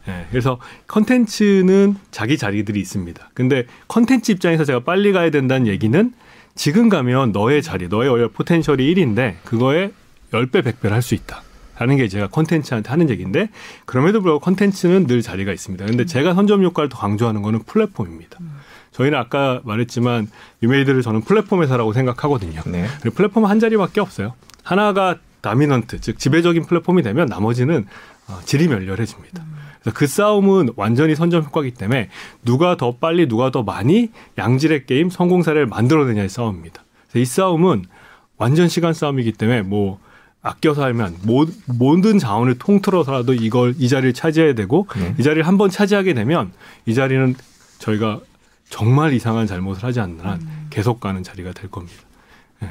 네, 0.08 0.26
그래서 0.32 0.60
컨텐츠는 0.88 1.96
자기 2.10 2.38
자리들이 2.38 2.80
있습니다. 2.80 3.30
근데 3.34 3.66
컨텐츠 3.88 4.32
입장에서 4.32 4.66
제가 4.66 4.80
빨리 4.80 5.12
가야 5.12 5.30
된다는 5.30 5.68
얘기는 5.68 6.14
지금 6.56 6.90
가면 6.90 7.32
너의 7.32 7.62
자리, 7.62 7.88
너의 7.88 8.30
potential이 8.30 8.94
1인데 8.94 9.36
그거에 9.44 9.92
10배, 10.32 10.64
100배를 10.64 10.90
할 10.90 11.02
수 11.02 11.14
있다. 11.14 11.44
라는 11.78 11.98
게 11.98 12.08
제가 12.08 12.28
컨텐츠한테 12.28 12.90
하는 12.90 13.10
얘기인데 13.10 13.50
그럼에도 13.86 14.22
불구하고 14.22 14.40
컨텐츠는 14.42 15.08
늘 15.08 15.24
자리가 15.24 15.52
있습니다. 15.52 15.84
근데 15.86 16.06
제가 16.06 16.36
선점 16.36 16.64
효과를 16.64 16.90
더 16.90 16.98
강조하는 17.00 17.42
거는 17.42 17.64
플랫폼입니다. 17.64 18.38
저희는 18.92 19.18
아까 19.18 19.62
말했지만 19.64 20.30
위메이드를 20.64 21.02
저는 21.02 21.22
플랫폼 21.22 21.62
회사라고 21.64 21.94
생각하거든요. 21.94 22.62
네. 22.68 22.88
플랫폼은 23.14 23.50
한 23.50 23.60
자리밖에 23.60 24.02
없어요. 24.02 24.34
하나가 24.64 25.18
다미넌트, 25.42 26.02
즉 26.02 26.20
지배적인 26.20 26.66
플랫폼이 26.66 27.02
되면 27.02 27.28
나머지는 27.28 27.86
어, 28.28 28.40
질이 28.46 28.68
멸렬해집니다. 28.68 29.44
그래서 29.82 29.98
그 29.98 30.06
싸움은 30.06 30.70
완전히 30.76 31.16
선점 31.16 31.44
효과이기 31.44 31.76
때문에 31.76 32.10
누가 32.46 32.78
더 32.78 32.96
빨리 32.98 33.28
누가 33.28 33.50
더 33.50 33.64
많이 33.64 34.12
양질의 34.38 34.86
게임 34.86 35.10
성공 35.10 35.42
사례를 35.42 35.66
만들어내냐의 35.66 36.30
싸움입니다. 36.30 36.84
이 37.16 37.26
싸움은 37.26 37.86
완전 38.38 38.68
시간 38.68 38.94
싸움이기 38.94 39.34
때문에 39.34 39.64
뭐 39.64 40.00
아껴서 40.44 40.84
하면 40.86 41.16
모든 41.68 42.20
자원을 42.20 42.58
통틀어서라도 42.58 43.34
이걸 43.34 43.76
이 43.78 43.88
자리를 43.90 44.14
차지해야 44.14 44.54
되고 44.54 44.88
네. 44.96 45.16
이 45.20 45.24
자리를 45.24 45.46
한번 45.46 45.70
차지하게 45.70 46.14
되면 46.14 46.52
이 46.86 46.94
자리는 46.94 47.36
저희가 47.80 48.20
정말 48.72 49.14
이상한 49.14 49.46
잘못을 49.46 49.84
하지 49.84 50.00
않는 50.00 50.22
한 50.22 50.42
음. 50.42 50.68
계속 50.72 51.00
가는 51.00 51.22
자리가 51.22 51.52
될 51.52 51.70
겁니다. 51.70 52.02
네. 52.62 52.70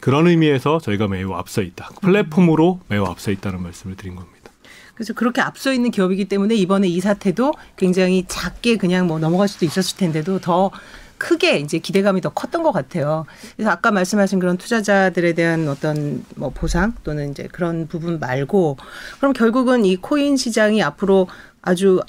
그런 0.00 0.26
의미에서 0.26 0.80
저희가 0.80 1.08
매우 1.08 1.32
앞서 1.32 1.62
있다. 1.62 1.90
플랫폼으로 2.02 2.80
매우 2.88 3.04
앞서 3.06 3.30
있다는 3.30 3.62
말씀을 3.62 3.96
드린 3.96 4.16
겁니다. 4.16 4.50
그래서 4.94 5.14
그렇게 5.14 5.40
앞서 5.40 5.72
있는 5.72 5.90
기업이기 5.90 6.26
때문에 6.26 6.54
이번에 6.56 6.88
이 6.88 7.00
사태도 7.00 7.54
굉장히 7.76 8.24
작게 8.26 8.76
그냥 8.76 9.06
뭐 9.06 9.18
넘어갈 9.18 9.48
수도 9.48 9.64
있었을 9.64 9.96
텐데도 9.96 10.40
더 10.40 10.70
크게 11.18 11.58
이제 11.58 11.78
기대감이 11.78 12.20
더 12.20 12.30
컸던 12.30 12.64
것 12.64 12.72
같아요. 12.72 13.26
그래서 13.54 13.70
아까 13.70 13.92
말씀하신 13.92 14.40
그런 14.40 14.58
투자자들에 14.58 15.34
대한 15.34 15.68
어떤 15.68 16.24
뭐 16.34 16.50
보상 16.50 16.94
또는 17.04 17.30
이제 17.30 17.48
그런 17.52 17.86
부분 17.86 18.18
말고 18.18 18.76
그럼 19.18 19.32
결국은 19.32 19.84
이 19.84 19.96
코인 19.96 20.36
시장이 20.36 20.82
앞으로 20.82 21.28
아주 21.62 22.00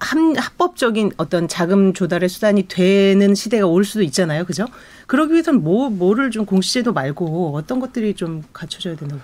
합, 0.00 0.18
합법적인 0.36 1.12
어떤 1.16 1.46
자금 1.46 1.92
조달의 1.92 2.28
수단이 2.28 2.66
되는 2.68 3.34
시대가 3.34 3.66
올 3.66 3.84
수도 3.84 4.02
있잖아요. 4.02 4.44
그죠? 4.44 4.66
그러기 5.06 5.32
위해서는 5.32 5.62
뭐, 5.62 5.90
뭐를 5.90 6.30
좀 6.30 6.46
공시제도 6.46 6.92
말고 6.92 7.56
어떤 7.56 7.80
것들이 7.80 8.14
좀 8.14 8.42
갖춰져야 8.52 8.96
된다고? 8.96 9.20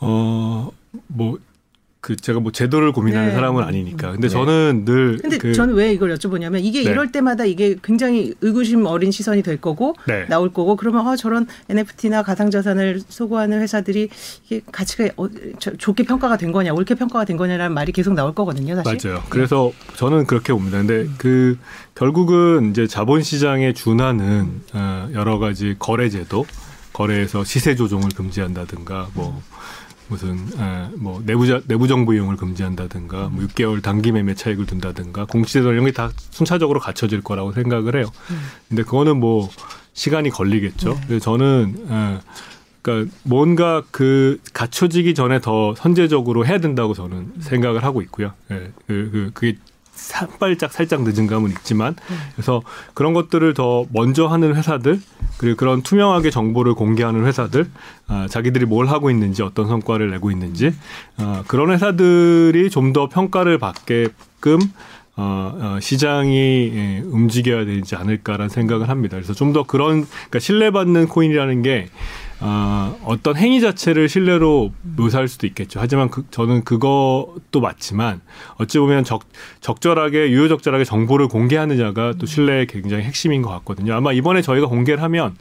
어, 0.00 0.70
뭐 1.08 1.38
그 2.04 2.16
제가 2.16 2.38
뭐 2.38 2.52
제도를 2.52 2.92
고민하는 2.92 3.28
네. 3.28 3.34
사람은 3.34 3.64
아니니까. 3.64 4.12
근데 4.12 4.28
네. 4.28 4.28
저는 4.28 4.84
늘 4.84 5.16
근데 5.16 5.38
그 5.38 5.54
저는 5.54 5.74
왜 5.74 5.90
이걸 5.90 6.14
여쭤보냐면 6.14 6.62
이게 6.62 6.84
네. 6.84 6.90
이럴 6.90 7.10
때마다 7.10 7.46
이게 7.46 7.76
굉장히 7.82 8.34
의구심 8.42 8.84
어린 8.84 9.10
시선이 9.10 9.42
될 9.42 9.58
거고 9.58 9.94
네. 10.06 10.26
나올 10.28 10.52
거고 10.52 10.76
그러면 10.76 11.08
아 11.08 11.16
저런 11.16 11.46
NFT나 11.70 12.22
가상 12.22 12.50
자산을 12.50 13.00
소구하는 13.08 13.62
회사들이 13.62 14.10
이게 14.44 14.60
가치가 14.70 15.08
어, 15.16 15.28
좋게 15.78 16.02
평가가 16.02 16.36
된 16.36 16.52
거냐, 16.52 16.74
옳게 16.74 16.94
평가가 16.96 17.24
된 17.24 17.38
거냐라는 17.38 17.72
말이 17.72 17.90
계속 17.90 18.12
나올 18.12 18.34
거거든요, 18.34 18.74
사실. 18.82 19.10
맞아요. 19.10 19.22
그래서 19.30 19.72
저는 19.96 20.26
그렇게 20.26 20.52
봅니다. 20.52 20.76
근데 20.76 21.04
음. 21.04 21.14
그 21.16 21.56
결국은 21.94 22.68
이제 22.68 22.86
자본 22.86 23.22
시장에 23.22 23.72
준하는 23.72 24.60
어, 24.74 25.08
여러 25.14 25.38
가지 25.38 25.74
거래 25.78 26.10
제도, 26.10 26.44
거래에서 26.92 27.44
시세 27.44 27.74
조종을 27.74 28.10
금지한다든가 28.10 29.08
뭐 29.14 29.42
무슨 30.14 30.36
에, 30.58 30.88
뭐 30.96 31.20
내부자 31.26 31.60
내부 31.66 31.88
정보 31.88 32.14
이용을 32.14 32.36
금지한다든가 32.36 33.28
뭐 33.30 33.44
6개월 33.46 33.82
단기 33.82 34.12
매매 34.12 34.34
차익을 34.34 34.66
둔다든가 34.66 35.24
공시제도 35.26 35.72
이런 35.72 35.84
게 35.84 35.92
다 35.92 36.10
순차적으로 36.30 36.80
갖춰질 36.80 37.20
거라고 37.22 37.52
생각을 37.52 37.96
해요. 37.96 38.06
근데 38.68 38.82
그거는 38.82 39.18
뭐 39.18 39.48
시간이 39.92 40.30
걸리겠죠. 40.30 40.98
그래서 41.06 41.24
저는 41.24 41.74
에, 41.88 42.18
그러니까 42.82 43.14
뭔가 43.22 43.82
그 43.90 44.38
갖춰지기 44.52 45.14
전에 45.14 45.40
더 45.40 45.74
선제적으로 45.74 46.46
해야 46.46 46.58
된다고 46.58 46.94
저는 46.94 47.32
생각을 47.40 47.82
하고 47.84 48.02
있고요. 48.02 48.32
예, 48.50 48.70
그, 48.86 49.08
그, 49.12 49.30
그게 49.34 49.56
한 50.12 50.28
발짝 50.38 50.72
살짝 50.72 51.02
늦은 51.02 51.26
감은 51.26 51.50
있지만 51.50 51.96
그래서 52.34 52.62
그런 52.94 53.14
것들을 53.14 53.54
더 53.54 53.86
먼저 53.90 54.26
하는 54.26 54.54
회사들 54.54 55.00
그리고 55.38 55.56
그런 55.56 55.82
투명하게 55.82 56.30
정보를 56.30 56.74
공개하는 56.74 57.24
회사들 57.26 57.68
아, 58.06 58.26
자기들이 58.28 58.66
뭘 58.66 58.86
하고 58.86 59.10
있는지 59.10 59.42
어떤 59.42 59.66
성과를 59.66 60.10
내고 60.10 60.30
있는지 60.30 60.74
아, 61.16 61.42
그런 61.46 61.70
회사들이 61.70 62.70
좀 62.70 62.92
더 62.92 63.08
평가를 63.08 63.58
받게끔 63.58 64.58
어, 65.16 65.52
어, 65.60 65.78
시장이 65.80 66.72
예, 66.74 67.02
움직여야 67.06 67.64
되지 67.64 67.94
않을까라는 67.96 68.48
생각을 68.48 68.88
합니다. 68.88 69.16
그래서 69.16 69.32
좀 69.32 69.52
더 69.52 69.62
그런 69.62 70.04
그러니까 70.06 70.38
신뢰받는 70.40 71.06
코인이라는 71.08 71.62
게 71.62 71.88
어, 72.46 72.94
어떤 73.06 73.36
행위 73.36 73.62
자체를 73.62 74.06
신뢰로 74.06 74.70
묘사할 74.96 75.28
수도 75.28 75.46
있겠죠. 75.46 75.80
하지만 75.80 76.10
그, 76.10 76.26
저는 76.30 76.62
그것도 76.64 77.60
맞지만 77.62 78.20
어찌 78.56 78.78
보면 78.78 79.04
적, 79.04 79.22
적절하게 79.62 80.30
유효적절하게 80.30 80.84
정보를 80.84 81.28
공개하느냐가 81.28 82.12
또 82.18 82.26
신뢰의 82.26 82.66
굉장히 82.66 83.04
핵심인 83.04 83.40
것 83.40 83.48
같거든요. 83.48 83.94
아마 83.94 84.12
이번에 84.12 84.42
저희가 84.42 84.66
공개를 84.66 85.02
하면 85.04 85.36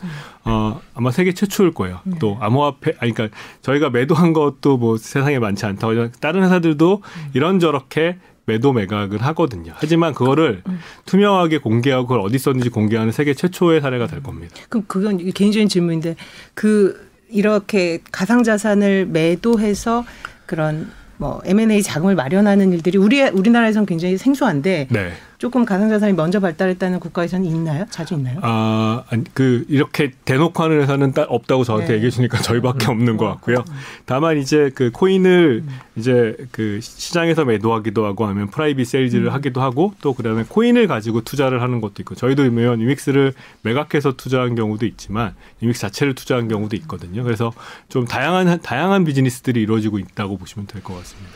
어, 0.45 0.79
아마 0.93 1.11
세계 1.11 1.33
최초일 1.33 1.71
거예요. 1.73 1.99
네. 2.05 2.17
또 2.19 2.37
암호화폐 2.39 2.93
아니 2.99 3.13
그러니까 3.13 3.37
저희가 3.61 3.89
매도한 3.89 4.31
것도 4.31 4.77
뭐 4.77 4.95
세상에 4.95 5.39
많지 5.39 5.65
않다고 5.65 6.09
다른 6.21 6.41
회사들도 6.43 7.01
이런저렇게 7.33 8.17
매도 8.45 8.73
매각을 8.73 9.21
하거든요. 9.21 9.73
하지만 9.75 10.13
그거를 10.13 10.61
음. 10.67 10.79
투명하게 11.05 11.59
공개하고 11.59 12.07
그걸 12.07 12.19
어디 12.19 12.37
썼는지 12.37 12.69
공개하는 12.69 13.11
세계 13.11 13.33
최초의 13.33 13.81
사례가 13.81 14.07
될 14.07 14.21
겁니다. 14.21 14.55
그럼 14.69 14.83
그건 14.87 15.17
개인적인 15.31 15.69
질문인데 15.69 16.15
그 16.53 17.09
이렇게 17.29 17.99
가상 18.11 18.43
자산을 18.43 19.07
매도해서 19.07 20.05
그런 20.45 20.91
뭐 21.17 21.41
M&A 21.45 21.81
자금을 21.81 22.15
마련하는 22.15 22.73
일들이 22.73 22.97
우리 22.97 23.21
우리나라에서는 23.21 23.85
굉장히 23.85 24.17
생소한데 24.17 24.87
네. 24.89 25.13
조금 25.43 25.65
가상자산이 25.65 26.13
먼저 26.13 26.39
발달했다는 26.39 27.01
국가에서는 27.01 27.45
있나요? 27.45 27.85
자주 27.89 28.13
있나요? 28.13 28.39
아, 28.43 29.03
그 29.33 29.65
이렇게 29.67 30.13
대놓고 30.23 30.63
하는 30.63 30.79
회사는 30.79 31.11
없다고 31.17 31.65
저한테 31.65 31.87
네. 31.87 31.93
얘기해 31.95 32.11
주니까 32.11 32.37
저희밖에 32.37 32.85
음. 32.85 32.91
없는 32.91 33.17
것 33.17 33.25
같고요. 33.25 33.57
음. 33.57 33.73
다만 34.05 34.37
이제 34.37 34.71
그 34.73 34.89
코인을 34.91 35.63
음. 35.67 35.79
이제 35.97 36.37
그 36.53 36.79
시장에서 36.81 37.43
매도하기도 37.43 38.05
하고 38.05 38.25
하면 38.25 38.51
private 38.51 38.87
sales를 38.87 39.25
음. 39.25 39.33
하기도 39.33 39.61
하고 39.61 39.93
또 39.99 40.13
그다음에 40.13 40.45
코인을 40.47 40.87
가지고 40.87 41.19
투자를 41.25 41.61
하는 41.61 41.81
것도 41.81 41.95
있고 41.99 42.15
저희도 42.15 42.45
보면 42.45 42.79
위믹스를 42.79 43.33
매각해서 43.63 44.13
투자한 44.13 44.55
경우도 44.55 44.85
있지만 44.85 45.35
유믹스 45.61 45.81
자체를 45.81 46.15
투자한 46.15 46.47
경우도 46.47 46.77
있거든요. 46.77 47.21
그래서 47.25 47.51
좀 47.89 48.05
다양한 48.05 48.61
다양한 48.61 49.03
비즈니스들이 49.03 49.61
이루어지고 49.61 49.99
있다고 49.99 50.37
보시면 50.37 50.67
될 50.67 50.81
것 50.83 50.95
같습니다. 50.99 51.31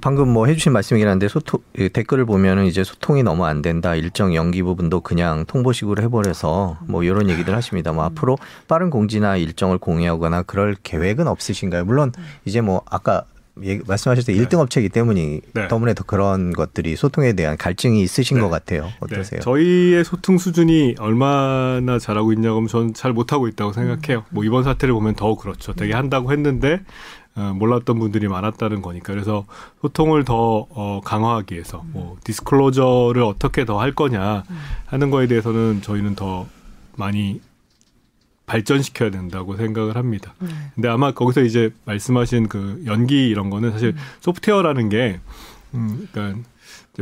방금 0.00 0.28
뭐 0.30 0.46
해주신 0.46 0.72
말씀이긴 0.72 1.06
한데 1.06 1.28
소통 1.28 1.60
댓글을 1.92 2.24
보면은 2.24 2.66
이제 2.66 2.82
소통이 2.82 3.22
너무 3.22 3.44
안 3.44 3.51
된다. 3.60 3.94
일정 3.94 4.34
연기 4.34 4.62
부분도 4.62 5.00
그냥 5.00 5.44
통보식으로 5.44 6.02
해버려서 6.04 6.78
뭐 6.86 7.02
이런 7.02 7.28
얘기들 7.28 7.54
하십니다. 7.54 7.92
뭐 7.92 8.04
앞으로 8.04 8.38
빠른 8.68 8.88
공지나 8.88 9.36
일정을 9.36 9.78
공유하거나 9.78 10.42
그럴 10.42 10.76
계획은 10.82 11.26
없으신가요? 11.28 11.84
물론 11.84 12.12
이제 12.46 12.62
뭐 12.62 12.82
아까 12.86 13.24
말씀하셨을 13.54 14.32
때 14.32 14.38
네. 14.38 14.46
1등 14.46 14.58
업체이기 14.60 14.88
때문이 14.88 15.40
네. 15.52 15.68
때문에 15.68 15.94
더 15.94 16.04
그런 16.04 16.52
것들이 16.52 16.96
소통에 16.96 17.34
대한 17.34 17.56
갈증이 17.56 18.00
있으신 18.02 18.38
네. 18.38 18.42
것 18.42 18.48
같아요. 18.48 18.84
네. 18.84 18.92
어떠세요? 19.00 19.40
저희의 19.40 20.04
소통 20.04 20.38
수준이 20.38 20.96
얼마나 20.98 21.98
잘하고 21.98 22.32
있냐고 22.32 22.56
하면 22.56 22.68
저는 22.68 22.94
잘 22.94 23.12
못하고 23.12 23.48
있다고 23.48 23.72
생각해요. 23.72 24.20
음. 24.20 24.24
뭐 24.30 24.44
이번 24.44 24.64
사태를 24.64 24.94
보면 24.94 25.14
더 25.14 25.34
그렇죠. 25.34 25.74
되게 25.74 25.92
한다고 25.92 26.32
했는데 26.32 26.74
어, 26.74 26.80
몰랐던 27.34 27.98
분들이 27.98 28.28
많았다는 28.28 28.82
거니까 28.82 29.12
그래서 29.12 29.46
소통을 29.80 30.24
더 30.24 30.66
어, 30.70 31.00
강화하기 31.04 31.54
위해서 31.54 31.82
뭐 31.92 32.16
디스클로저를 32.24 33.22
어떻게 33.22 33.64
더 33.64 33.80
할 33.80 33.92
거냐 33.92 34.44
하는 34.86 35.10
거에 35.10 35.26
대해서는 35.26 35.80
저희는 35.82 36.14
더 36.14 36.46
많이 36.96 37.40
발전시켜야 38.46 39.10
된다고 39.10 39.56
생각을 39.56 39.96
합니다. 39.96 40.34
네. 40.40 40.48
근데 40.74 40.88
아마 40.88 41.12
거기서 41.12 41.40
이제 41.42 41.72
말씀하신 41.86 42.48
그 42.48 42.82
연기 42.86 43.28
이런 43.28 43.48
거는 43.50 43.70
사실 43.72 43.90
음. 43.90 43.96
소프트웨어라는 44.20 44.88
게 44.90 45.20
음, 45.74 46.06
그러니까 46.12 46.42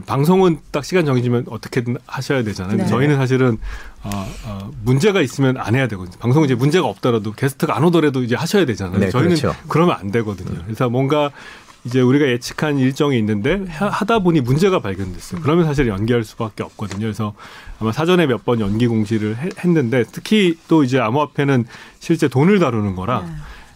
방송은 0.07 0.59
딱 0.70 0.84
시간 0.84 1.05
정해지면 1.05 1.47
어떻게든 1.49 1.97
하셔야 2.07 2.45
되잖아요. 2.45 2.76
네. 2.76 2.86
저희는 2.86 3.16
사실은 3.16 3.59
어, 4.05 4.11
어, 4.45 4.70
문제가 4.84 5.20
있으면 5.20 5.57
안 5.57 5.74
해야 5.74 5.88
되거든요. 5.88 6.16
방송은 6.18 6.47
이제 6.47 6.55
문제가 6.55 6.86
없더라도 6.86 7.32
게스트가 7.32 7.76
안 7.76 7.82
오더라도 7.84 8.22
이제 8.22 8.36
하셔야 8.36 8.64
되잖아요. 8.66 9.01
네, 9.01 9.11
저희는 9.11 9.36
그렇죠. 9.36 9.57
그러면 9.68 9.97
안 9.99 10.12
되거든요. 10.12 10.62
그래서 10.64 10.88
뭔가 10.88 11.32
이제 11.84 12.01
우리가 12.01 12.26
예측한 12.26 12.78
일정이 12.78 13.18
있는데 13.18 13.64
하다 13.68 14.20
보니 14.20 14.43
문제가 14.43 14.78
발견됐어요. 14.80 15.41
그러면 15.41 15.64
사실 15.64 15.88
연기할 15.88 16.22
수밖에 16.24 16.62
없거든요. 16.62 17.01
그래서 17.01 17.34
아마 17.80 17.91
사전에 17.91 18.26
몇 18.26 18.45
번 18.45 18.61
연기 18.61 18.86
공시를 18.86 19.36
했는데 19.59 20.05
특히 20.12 20.57
또 20.68 20.84
이제 20.84 21.01
암호화폐는 21.01 21.64
실제 21.99 22.28
돈을 22.28 22.59
다루는 22.61 22.95
거라 22.97 23.22
네. 23.22 23.32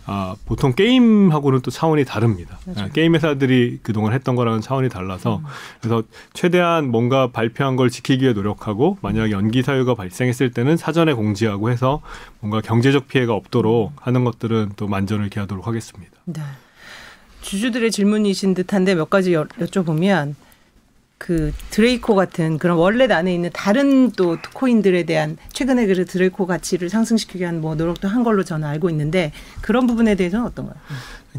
아, 0.07 0.37
보통 0.45 0.75
게임하고는 0.75 1.61
또 1.63 1.71
차원이 1.71 2.05
다릅니다. 2.05 2.59
아, 2.77 2.89
게임 2.89 3.15
회사들이 3.15 3.81
그동안 3.83 4.13
했던 4.13 4.37
거랑은 4.37 4.61
차원이 4.61 4.89
달라서 4.89 5.39
음. 5.39 5.45
그래서 5.81 6.03
최대한 6.35 6.91
뭔가 6.91 7.31
발표한 7.31 7.77
걸 7.77 7.89
지키기 7.89 8.25
위해 8.25 8.33
노력하고 8.35 8.99
만약 9.01 9.31
연기 9.31 9.63
사유가 9.63 9.95
발생했을 9.95 10.51
때는 10.51 10.77
사전에 10.77 11.15
공지하고 11.15 11.71
해서 11.71 12.03
뭔가 12.41 12.61
경제적 12.61 13.09
피해가 13.09 13.33
없도록 13.33 13.93
음. 13.93 13.97
하는 14.01 14.25
것들은 14.25 14.73
또 14.77 14.89
만전을 14.89 15.31
기하도록 15.31 15.67
하겠습니다. 15.67 16.13
네. 16.27 16.43
주주들의 17.41 17.91
질문이신 17.91 18.55
듯한데 18.55 18.95
몇 18.95 19.11
가지 19.11 19.35
여, 19.35 19.45
여쭤보면 19.45 20.35
그 21.25 21.55
드레이코 21.71 22.15
같은 22.15 22.59
그런 22.59 22.77
원래 22.77 23.07
안에 23.11 23.33
있는 23.33 23.49
다른 23.55 24.11
또 24.11 24.37
코인들에 24.53 25.05
대한 25.05 25.39
최근에 25.55 25.87
그 25.87 26.05
드레이코 26.05 26.45
가치를 26.45 26.91
상승시키기 26.91 27.41
위한 27.41 27.63
뭐 27.63 27.75
노력도 27.75 28.09
한 28.09 28.25
걸로 28.25 28.45
저는 28.45 28.69
알고 28.69 28.91
있는데 28.91 29.33
그런 29.63 29.87
부분에 29.87 30.17
대해서는 30.17 30.45
어떤가요? 30.45 30.77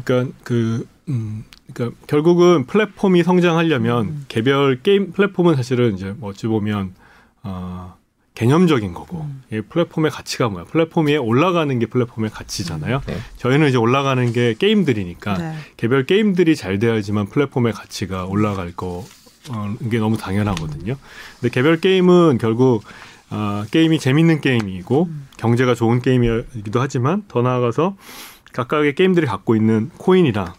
그러니까 0.04 0.34
그 0.42 0.88
음, 1.08 1.44
그러니까 1.72 1.96
결국은 2.08 2.66
플랫폼이 2.66 3.22
성장하려면 3.22 4.06
음. 4.06 4.24
개별 4.26 4.82
게임 4.82 5.12
플랫폼은 5.12 5.54
사실은 5.54 5.94
이제 5.94 6.12
뭐 6.16 6.30
어찌 6.30 6.48
보면 6.48 6.92
어 7.44 7.94
개념적인 8.34 8.92
거고 8.92 9.20
음. 9.20 9.44
이 9.52 9.60
플랫폼의 9.60 10.10
가치가 10.10 10.48
뭐야? 10.48 10.64
플랫폼 10.64 11.06
위에 11.06 11.16
올라가는 11.16 11.78
게 11.78 11.86
플랫폼의 11.86 12.30
가치잖아요. 12.30 13.02
네. 13.06 13.16
저희는 13.36 13.68
이제 13.68 13.76
올라가는 13.76 14.32
게 14.32 14.56
게임들이니까 14.58 15.38
네. 15.38 15.54
개별 15.76 16.06
게임들이 16.06 16.56
잘 16.56 16.80
돼야지만 16.80 17.26
플랫폼의 17.26 17.72
가치가 17.72 18.24
올라갈 18.24 18.72
거 18.72 19.04
게 19.90 19.98
너무 19.98 20.16
당연하거든요. 20.16 20.96
근데 21.40 21.54
개별 21.54 21.80
게임은 21.80 22.38
결국 22.38 22.82
어, 23.30 23.64
게임이 23.70 23.98
재밌는 23.98 24.40
게임이고 24.40 25.04
음. 25.04 25.28
경제가 25.36 25.74
좋은 25.74 26.00
게임이기도 26.00 26.80
하지만 26.80 27.24
더 27.28 27.42
나아가서 27.42 27.96
각각의 28.52 28.94
게임들이 28.94 29.26
갖고 29.26 29.56
있는 29.56 29.90
코인이랑 29.98 30.52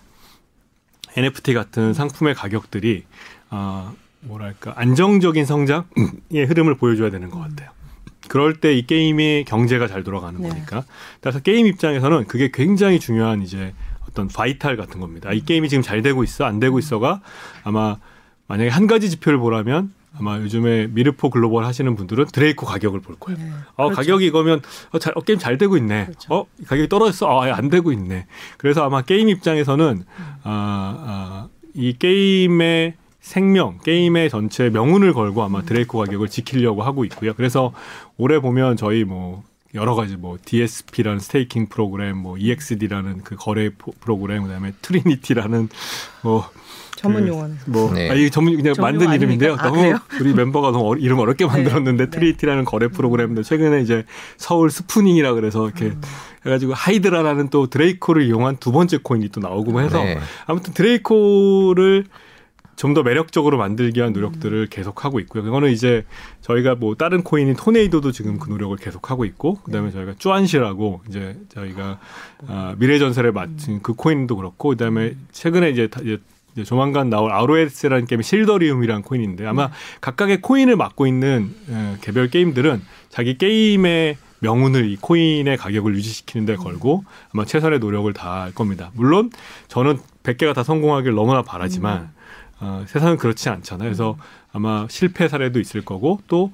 NFT 1.15 1.53
같은 1.53 1.93
상품의 1.93 2.35
가격들이 2.35 3.05
어, 3.49 3.93
뭐랄까 4.21 4.73
안정적인 4.75 5.45
성장의 5.45 6.45
흐름을 6.47 6.75
보여줘야 6.75 7.09
되는 7.09 7.29
것 7.29 7.39
같아요. 7.39 7.71
그럴 8.27 8.55
때 8.55 8.73
이 8.73 8.85
게임의 8.85 9.45
경제가 9.45 9.87
잘 9.87 10.03
돌아가는 10.03 10.39
네. 10.41 10.49
거니까. 10.49 10.83
그래서 11.21 11.39
게임 11.39 11.65
입장에서는 11.65 12.25
그게 12.27 12.51
굉장히 12.53 12.99
중요한 12.99 13.41
이제 13.41 13.73
어떤 14.09 14.27
바이탈 14.27 14.75
같은 14.75 14.99
겁니다. 14.99 15.31
이 15.31 15.43
게임이 15.43 15.69
지금 15.69 15.81
잘 15.81 16.01
되고 16.01 16.23
있어, 16.23 16.43
안 16.43 16.59
되고 16.59 16.77
있어가 16.77 17.21
아마 17.63 17.97
만약에 18.47 18.69
한 18.69 18.87
가지 18.87 19.09
지표를 19.09 19.39
보라면 19.39 19.93
아마 20.19 20.37
요즘에 20.37 20.87
미르포 20.87 21.29
글로벌 21.29 21.65
하시는 21.65 21.95
분들은 21.95 22.25
드레이코 22.31 22.65
가격을 22.65 23.01
볼 23.01 23.15
거예요. 23.19 23.39
네, 23.39 23.51
어, 23.75 23.85
그렇죠. 23.85 23.95
가격이 23.95 24.25
이거면 24.25 24.61
어, 24.91 24.99
잘, 24.99 25.13
어, 25.15 25.21
게임 25.21 25.37
잘 25.37 25.57
되고 25.57 25.77
있네. 25.77 26.05
그렇죠. 26.05 26.33
어, 26.33 26.45
가격이 26.65 26.89
떨어졌어. 26.89 27.27
어, 27.27 27.43
안 27.43 27.69
되고 27.69 27.91
있네. 27.91 28.25
그래서 28.57 28.83
아마 28.83 29.01
게임 29.01 29.29
입장에서는 29.29 29.85
음. 29.85 30.25
아, 30.43 30.43
아, 30.43 31.47
이 31.73 31.93
게임의 31.97 32.95
생명, 33.19 33.79
게임의 33.83 34.29
전체 34.29 34.69
명운을 34.69 35.13
걸고 35.13 35.43
아마 35.43 35.61
드레이코 35.61 35.99
가격을 35.99 36.29
지키려고 36.29 36.81
하고 36.81 37.03
있고요. 37.05 37.33
그래서 37.33 37.73
올해 38.17 38.39
보면 38.39 38.77
저희 38.77 39.03
뭐 39.03 39.43
여러 39.75 39.95
가지 39.95 40.15
뭐 40.15 40.37
DSP라는 40.43 41.19
staking 41.19 41.67
프로그램, 41.67 42.17
뭐 42.17 42.37
EXD라는 42.37 43.23
그 43.23 43.35
거래 43.35 43.69
프로그램, 43.99 44.43
그다음에 44.43 44.71
트리니티라는 44.81 45.69
뭐 46.23 46.49
전문 46.97 47.23
그 47.23 47.27
용어는. 47.29 47.57
뭐, 47.67 47.93
네. 47.93 48.09
아, 48.09 48.13
이게 48.13 48.29
전문, 48.29 48.57
그냥 48.57 48.73
전문 48.73 48.91
만든 48.91 49.13
이름인데요. 49.13 49.55
아, 49.57 49.63
너무 49.63 49.97
우리 50.19 50.33
멤버가 50.33 50.71
너무 50.71 50.89
어리, 50.89 51.01
이름 51.03 51.19
어렵게 51.19 51.45
네. 51.45 51.51
만들었는데 51.51 52.05
네. 52.05 52.09
트리티라는 52.09 52.65
거래 52.65 52.89
프로그램인데 52.89 53.43
최근에 53.43 53.81
이제 53.81 54.03
서울 54.35 54.69
스푸닝이라 54.69 55.33
그래서 55.33 55.65
이렇게 55.65 55.85
음. 55.85 56.01
그래가지고 56.41 56.73
하이드라라는 56.73 57.49
또 57.49 57.67
드레이코를 57.67 58.23
이용한 58.23 58.57
두 58.57 58.71
번째 58.71 58.97
코인이 59.01 59.29
또 59.29 59.39
나오고 59.39 59.79
해서 59.81 60.03
네. 60.03 60.19
아무튼 60.45 60.73
드레이코를 60.73 62.05
좀더 62.77 63.01
매력적으로 63.01 63.57
만들기 63.57 63.99
위한 63.99 64.13
노력들을 64.13 64.67
계속하고 64.67 65.19
있고요. 65.21 65.43
그거는 65.43 65.71
이제 65.71 66.05
저희가 66.41 66.75
뭐 66.75 66.93
다른 66.95 67.23
코인인 67.23 67.55
토네이도도 67.55 68.11
지금 68.11 68.37
그 68.37 68.49
노력을 68.49 68.77
계속하고 68.77 69.25
있고 69.25 69.55
그다음에 69.63 69.89
저희가 69.91 70.13
쭈안시라고 70.19 71.01
이제 71.09 71.35
저희가 71.49 71.99
아, 72.47 72.75
미래전설에 72.77 73.31
맞춘 73.31 73.81
그 73.81 73.93
코인도 73.93 74.37
그렇고 74.37 74.69
그다음에 74.69 75.15
최근에 75.31 75.71
이제, 75.71 75.89
이제 76.03 76.19
조만간 76.63 77.09
나올 77.09 77.31
ROS라는 77.31 78.05
게임이 78.05 78.23
실더리움이라는 78.23 79.01
코인인데 79.01 79.45
아마 79.45 79.69
각각의 80.01 80.41
코인을 80.41 80.75
맡고 80.75 81.07
있는 81.07 81.53
개별 82.01 82.29
게임들은 82.29 82.81
자기 83.09 83.37
게임의 83.37 84.17
명운을 84.39 84.89
이 84.89 84.97
코인의 84.97 85.57
가격을 85.57 85.95
유지시키는 85.95 86.45
데 86.45 86.55
걸고 86.55 87.03
아마 87.33 87.45
최선의 87.45 87.79
노력을 87.79 88.11
다할 88.13 88.53
겁니다. 88.53 88.91
물론 88.93 89.31
저는 89.67 89.99
100개가 90.23 90.53
다 90.53 90.63
성공하길 90.63 91.13
너무나 91.13 91.41
바라지만 91.41 92.01
음. 92.01 92.17
어, 92.59 92.85
세상은 92.87 93.17
그렇지 93.17 93.49
않잖아요. 93.49 93.87
그래서 93.87 94.17
아마 94.51 94.87
실패 94.89 95.27
사례도 95.27 95.59
있을 95.59 95.83
거고 95.85 96.21
또 96.27 96.51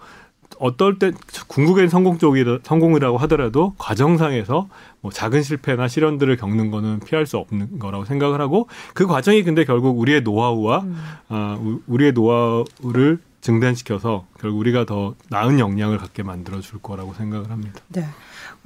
어떨 0.59 0.99
때 0.99 1.11
궁극의 1.47 1.89
성공 1.89 2.17
쪽이 2.17 2.43
성공이라고 2.63 3.17
하더라도 3.19 3.73
과정상에서 3.77 4.67
뭐 5.01 5.11
작은 5.11 5.43
실패나 5.43 5.87
시련들을 5.87 6.37
겪는 6.37 6.71
거는 6.71 6.99
피할 7.01 7.25
수 7.25 7.37
없는 7.37 7.79
거라고 7.79 8.05
생각을 8.05 8.41
하고 8.41 8.67
그 8.93 9.07
과정이 9.07 9.43
근데 9.43 9.65
결국 9.65 9.99
우리의 9.99 10.21
노하우와 10.21 10.79
음. 10.81 10.97
어, 11.29 11.77
우리의 11.87 12.13
노하우를 12.13 13.19
증진시켜서 13.41 14.25
결국 14.39 14.59
우리가 14.59 14.85
더 14.85 15.15
나은 15.29 15.59
역량을 15.59 15.97
갖게 15.97 16.23
만들어 16.23 16.61
줄 16.61 16.81
거라고 16.81 17.13
생각을 17.13 17.51
합니다. 17.51 17.81
네. 17.89 18.05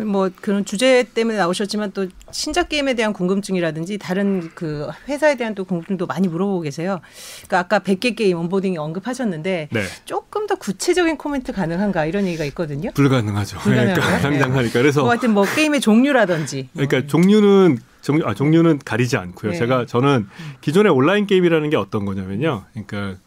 뭐 0.06 0.30
그런 0.42 0.64
주제 0.64 1.04
때문에 1.04 1.38
나오셨지만 1.38 1.92
또 1.92 2.08
신작 2.32 2.70
게임에 2.70 2.94
대한 2.94 3.14
궁금증이라든지 3.14 3.98
다른 3.98 4.50
그 4.54 4.88
회사에 5.08 5.36
대한 5.36 5.56
또 5.56 5.66
궁금증도 5.66 6.06
많이 6.06 6.28
물어보고 6.28 6.62
계세요. 6.62 7.02
그러니까 7.48 7.60
아까 7.60 7.80
100개 7.80 8.16
게임 8.16 8.38
onboarding 8.38 8.80
언급하셨는데 8.80 9.70
네. 9.72 9.84
조금 10.06 10.46
더 10.46 10.56
구체적인 10.56 11.18
코멘트 11.18 11.52
가능한가 11.52 12.06
이런 12.06 12.26
얘기가 12.28 12.46
있거든요. 12.46 12.92
불가능하죠. 12.92 13.60
그러니까 13.60 14.20
당장하니까 14.20 14.80
그래서 14.80 15.02
뭐 15.02 15.10
하여튼 15.10 15.34
뭐 15.34 15.46
게임의 15.46 15.82
종류라든지 15.82 16.70
그러니까 16.74 17.00
뭐. 17.00 17.08
종류는 17.08 17.80
종, 18.02 18.20
아, 18.24 18.34
종류는 18.36 18.80
가리지 18.86 19.18
않고요. 19.18 19.54
네. 19.54 19.58
제가 19.58 19.86
저는 19.88 20.28
기존의 20.62 20.92
온라인 20.92 21.26
게임이라는 21.26 21.70
게 21.72 21.76
어떤 21.76 22.06
거냐면요. 22.06 22.66
그러니까 22.72 23.20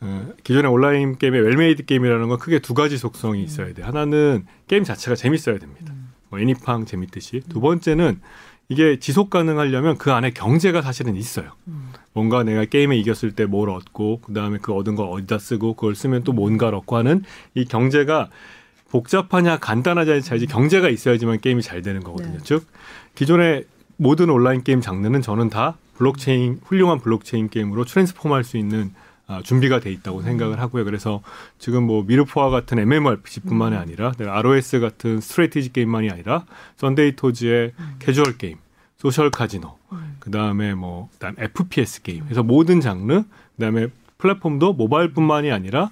어, 0.00 0.28
기존의 0.44 0.70
온라인 0.70 1.16
게임의 1.16 1.40
well-made 1.40 1.84
게임이라는 1.84 2.28
건 2.28 2.38
크게 2.38 2.58
두 2.58 2.74
가지 2.74 2.98
속성이 2.98 3.42
있어야 3.42 3.72
돼 3.72 3.82
요. 3.82 3.86
하나는 3.86 4.46
게임 4.66 4.84
자체가 4.84 5.14
재밌어야 5.14 5.58
됩니다. 5.58 5.92
뭐 6.30 6.38
애니팡 6.40 6.86
재밌듯이. 6.86 7.42
두 7.48 7.60
번째는 7.60 8.20
이게 8.68 8.98
지속 8.98 9.30
가능하려면 9.30 9.96
그 9.96 10.12
안에 10.12 10.30
경제가 10.32 10.82
사실은 10.82 11.16
있어요. 11.16 11.52
뭔가 12.12 12.42
내가 12.42 12.64
게임에 12.64 12.96
이겼을 12.98 13.32
때 13.32 13.46
뭘 13.46 13.70
얻고 13.70 14.20
그다음에 14.20 14.58
그 14.60 14.74
얻은 14.74 14.94
걸 14.94 15.08
어디다 15.08 15.38
쓰고 15.38 15.74
그걸 15.74 15.94
쓰면 15.94 16.24
또 16.24 16.32
뭔가를 16.32 16.76
얻고 16.78 16.96
하는 16.96 17.22
이 17.54 17.64
경제가 17.64 18.28
복잡하냐 18.90 19.58
간단하냐 19.58 20.20
차이지 20.20 20.46
경제가 20.46 20.88
있어야지만 20.88 21.40
게임이 21.40 21.62
잘 21.62 21.82
되는 21.82 22.02
거거든요. 22.02 22.38
네. 22.38 22.38
즉 22.42 22.66
기존의 23.14 23.64
모든 23.96 24.30
온라인 24.30 24.62
게임 24.62 24.80
장르는 24.80 25.22
저는 25.22 25.50
다 25.50 25.76
블록체인 25.96 26.60
훌륭한 26.64 27.00
블록체인 27.00 27.48
게임으로 27.48 27.84
transform할 27.84 28.44
수 28.44 28.56
있는 28.56 28.92
아, 28.94 29.07
준비가 29.44 29.78
돼 29.80 29.92
있다고 29.92 30.22
생각을 30.22 30.58
하고요. 30.60 30.84
그래서 30.84 31.22
지금 31.58 31.84
뭐 31.84 32.02
미르포와 32.02 32.48
같은 32.50 32.78
MMORPG뿐만이 32.78 33.76
음. 33.76 33.80
아니라 33.80 34.12
ROS 34.18 34.80
같은 34.80 35.20
strategy 35.20 35.72
게임만이 35.72 36.10
아니라 36.10 36.44
선데이토즈의 36.76 37.72
음. 37.78 37.94
캐주얼 37.98 38.38
게임, 38.38 38.56
social 38.96 39.30
카지노, 39.30 39.76
음. 39.92 40.16
그다음에 40.20 40.74
뭐 40.74 41.08
그다음 41.12 41.34
FPS 41.38 42.02
게임. 42.02 42.24
그래서 42.24 42.42
모든 42.42 42.80
장르, 42.80 43.22
그다음에 43.56 43.88
플랫폼도 44.16 44.72
모바일뿐만이 44.72 45.52
아니라 45.52 45.90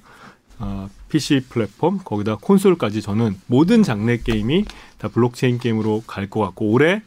어, 0.59 0.89
PC 1.11 1.45
플랫폼 1.51 1.99
거기다 2.03 2.37
콘솔까지 2.37 3.03
저는 3.03 3.37
모든 3.47 3.83
장르 3.83 4.17
게임이 4.17 4.65
다 4.99 5.09
블록체인 5.09 5.59
게임으로 5.59 6.05
갈 6.07 6.29
것 6.31 6.41
같고 6.41 6.71
올해 6.73 7.03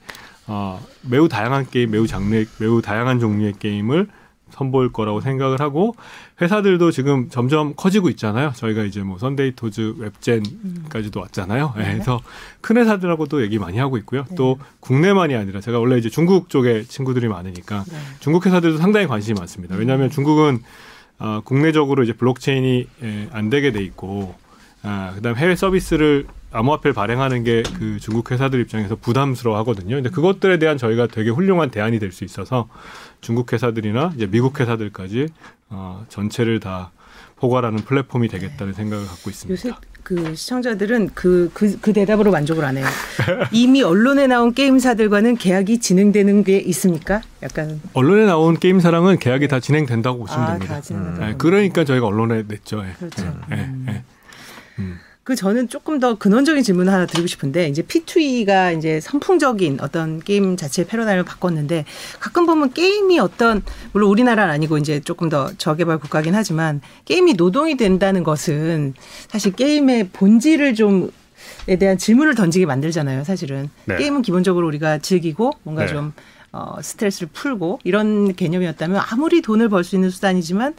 어, 0.48 0.80
매우 1.02 1.28
다양한 1.28 1.68
게임, 1.70 1.92
매우 1.92 2.08
장르, 2.08 2.46
매우 2.60 2.82
다양한 2.82 3.20
종류의 3.20 3.54
게임을 3.60 4.08
선보일 4.52 4.92
거라고 4.92 5.22
생각을 5.22 5.60
하고 5.60 5.96
회사들도 6.42 6.92
지금 6.92 7.30
점점 7.30 7.74
커지고 7.76 8.10
있잖아요. 8.10 8.52
저희가 8.56 8.84
이제 8.84 9.02
뭐 9.02 9.18
선데이토즈 9.18 9.96
웹젠까지도 9.98 11.20
왔잖아요. 11.20 11.74
네. 11.78 11.94
그래서 11.94 12.20
큰 12.62 12.78
회사들하고도 12.78 13.42
얘기 13.42 13.60
많이 13.60 13.78
하고 13.78 13.98
있고요. 13.98 14.26
네. 14.30 14.36
또 14.36 14.60
국내만이 14.80 15.36
아니라 15.36 15.62
제가 15.62 15.80
원래 15.80 15.98
이제 15.98 16.10
중국 16.10 16.50
쪽에 16.50 16.84
친구들이 16.84 17.28
많으니까 17.28 17.84
네. 17.88 17.98
중국 18.20 18.46
회사들도 18.46 18.78
상당히 18.78 19.08
관심이 19.08 19.38
많습니다. 19.38 19.76
왜냐하면 19.76 20.10
중국은 20.10 20.60
어, 21.20 21.42
국내적으로 21.44 22.04
이제 22.04 22.14
블록체인이 22.14 22.88
예, 23.04 23.30
안 23.32 23.50
되게 23.50 23.72
돼 23.72 23.84
있고 23.84 24.36
아, 24.84 25.12
그다음 25.16 25.36
해외 25.36 25.56
서비스를 25.56 26.26
암호화폐를 26.52 26.94
발행하는 26.94 27.44
게 27.44 27.64
그 27.78 27.98
중국 28.00 28.32
회사들 28.32 28.60
입장에서 28.62 28.96
부담스러워 28.96 29.58
하거든요. 29.60 29.96
근데 29.96 30.10
그것들에 30.10 30.60
대한 30.60 30.78
저희가 30.78 31.08
되게 31.08 31.30
훌륭한 31.30 31.70
대안이 31.72 32.00
될 32.00 32.12
수 32.12 32.24
있어서 32.24 32.68
중국 33.22 33.54
회사들이나 33.54 34.14
이제 34.16 34.26
미국 34.28 34.60
회사들까지 34.60 35.28
어, 35.70 36.06
전체를 36.10 36.60
다 36.60 36.92
포괄하는 37.38 37.80
플랫폼이 37.80 38.28
되겠다는 38.28 38.74
생각을 38.74 39.06
갖고 39.06 39.30
있습니다. 39.30 39.52
요새 39.54 39.76
그 40.04 40.34
시청자들은 40.36 41.12
그, 41.14 41.52
그, 41.54 41.80
그 41.80 41.94
대답으로 41.94 42.32
만족을 42.32 42.66
안 42.66 42.78
해요. 42.78 42.86
이미 43.52 43.84
언론에 43.84 44.26
나온 44.28 44.54
게임사들과는 44.54 45.38
계약이 45.38 45.80
진행되는 45.80 46.44
게 46.44 46.58
있습니까? 46.58 47.22
약간. 47.44 47.80
언론에 47.94 48.26
나온 48.26 48.58
게임사랑은 48.58 49.20
계약이 49.20 49.42
네. 49.42 49.48
다 49.48 49.60
진행된다고 49.60 50.20
보시면 50.20 50.44
아, 50.44 50.54
됩니다. 50.58 50.82
음. 50.92 51.18
네, 51.20 51.36
그러니까 51.38 51.84
저희가 51.86 52.08
언론에 52.08 52.44
냈죠. 52.48 52.82
네. 52.82 52.94
그렇죠. 52.98 53.24
네, 53.50 53.56
음. 53.58 54.04
음. 54.80 55.00
그 55.30 55.36
저는 55.36 55.70
조금 55.70 56.00
더 56.00 56.16
근원적인 56.16 56.64
질문 56.64 56.90
하나 56.90 57.06
드리고 57.06 57.28
싶은데 57.28 57.68
이제 57.68 57.84
P2E가 57.84 58.76
이제 58.76 59.00
선풍적인 59.00 59.78
어떤 59.80 60.20
게임 60.20 60.58
자체의 60.58 60.88
패러다임을 60.88 61.24
바꿨는데 61.24 61.86
가끔 62.20 62.48
보면 62.48 62.74
게임이 62.74 63.20
어떤 63.20 63.62
물론 63.92 64.10
우리나라는 64.10 64.52
아니고 64.52 64.80
이제 64.80 65.00
조금 65.02 65.30
더 65.30 65.52
저개발 65.60 66.00
국가긴 66.00 66.34
하지만 66.34 66.82
게임이 67.06 67.36
노동이 67.36 67.78
된다는 67.78 68.24
것은 68.24 68.96
사실 69.28 69.52
게임의 69.52 70.10
본질을 70.14 70.74
좀에 70.74 71.76
대한 71.80 72.00
질문을 72.00 72.34
던지게 72.34 72.66
만들잖아요, 72.66 73.24
사실은. 73.24 73.70
네. 73.86 73.98
게임은 73.98 74.24
기본적으로 74.24 74.66
우리가 74.66 74.98
즐기고 74.98 75.52
뭔가 75.62 75.86
네. 75.86 75.90
좀 75.90 76.12
어, 76.52 76.78
스트레스를 76.82 77.30
풀고 77.32 77.82
이런 77.84 78.34
개념이었다면 78.34 79.00
아무리 79.12 79.44
돈을 79.44 79.70
벌 79.70 79.84
수 79.84 79.96
있는 79.96 80.10
수단이지만 80.10 80.74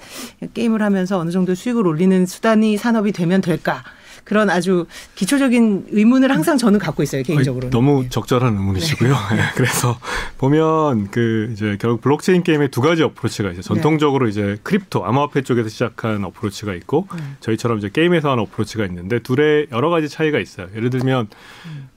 게임을 0.54 0.82
하면서 0.82 1.20
어느 1.20 1.30
정도 1.30 1.54
수익을 1.54 1.86
올리는 1.86 2.26
수단이 2.26 2.76
산업이 2.78 3.12
되면 3.12 3.40
될까? 3.40 3.84
그런 4.24 4.50
아주 4.50 4.86
기초적인 5.14 5.88
의문을 5.90 6.30
항상 6.30 6.56
저는 6.56 6.78
갖고 6.78 7.02
있어요 7.02 7.22
개인적으로. 7.22 7.70
너무 7.70 8.08
적절한 8.08 8.54
의문이시고요. 8.54 9.14
네. 9.30 9.36
네. 9.36 9.42
그래서 9.54 9.98
보면 10.38 11.10
그 11.10 11.50
이제 11.52 11.76
결국 11.80 12.00
블록체인 12.00 12.42
게임의 12.42 12.70
두 12.70 12.80
가지 12.80 13.02
approach가 13.02 13.50
있어요. 13.50 13.62
전통적으로 13.62 14.26
네. 14.26 14.30
이제 14.30 14.56
crypto 14.62 15.04
암호화폐 15.04 15.42
쪽에서 15.42 15.68
시작한 15.68 16.24
approach가 16.24 16.74
있고 16.74 17.08
네. 17.14 17.22
저희처럼 17.40 17.78
이제 17.78 17.90
게임에서 17.92 18.30
하는 18.30 18.42
approach가 18.44 18.84
있는데 18.86 19.18
둘의 19.20 19.68
여러 19.72 19.90
가지 19.90 20.08
차이가 20.08 20.38
있어요. 20.38 20.68
예를 20.74 20.90
들면 20.90 21.28
음. 21.66 21.89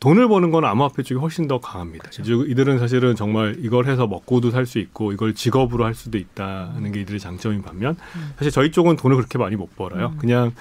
돈을 0.00 0.28
버는 0.28 0.50
건 0.50 0.64
암호화폐 0.64 1.02
쪽이 1.02 1.18
훨씬 1.20 1.48
더 1.48 1.58
강합니다. 1.60 2.10
그렇죠. 2.10 2.44
이들은 2.44 2.78
사실은 2.78 3.16
정말 3.16 3.56
이걸 3.60 3.86
해서 3.86 4.06
먹고도 4.06 4.50
살 4.52 4.64
수 4.68 4.78
있고 4.78 5.12
이걸 5.12 5.34
직업으로 5.34 5.84
할 5.84 5.94
수도 5.94 6.18
있다는 6.18 6.92
게 6.92 7.00
이들의 7.00 7.18
장점인 7.18 7.62
반면 7.62 7.96
음. 8.16 8.32
사실 8.36 8.52
저희 8.52 8.70
쪽은 8.70 8.96
돈을 8.96 9.16
그렇게 9.16 9.38
많이 9.38 9.56
못 9.56 9.74
벌어요. 9.76 10.12
음. 10.14 10.18
그냥 10.18 10.52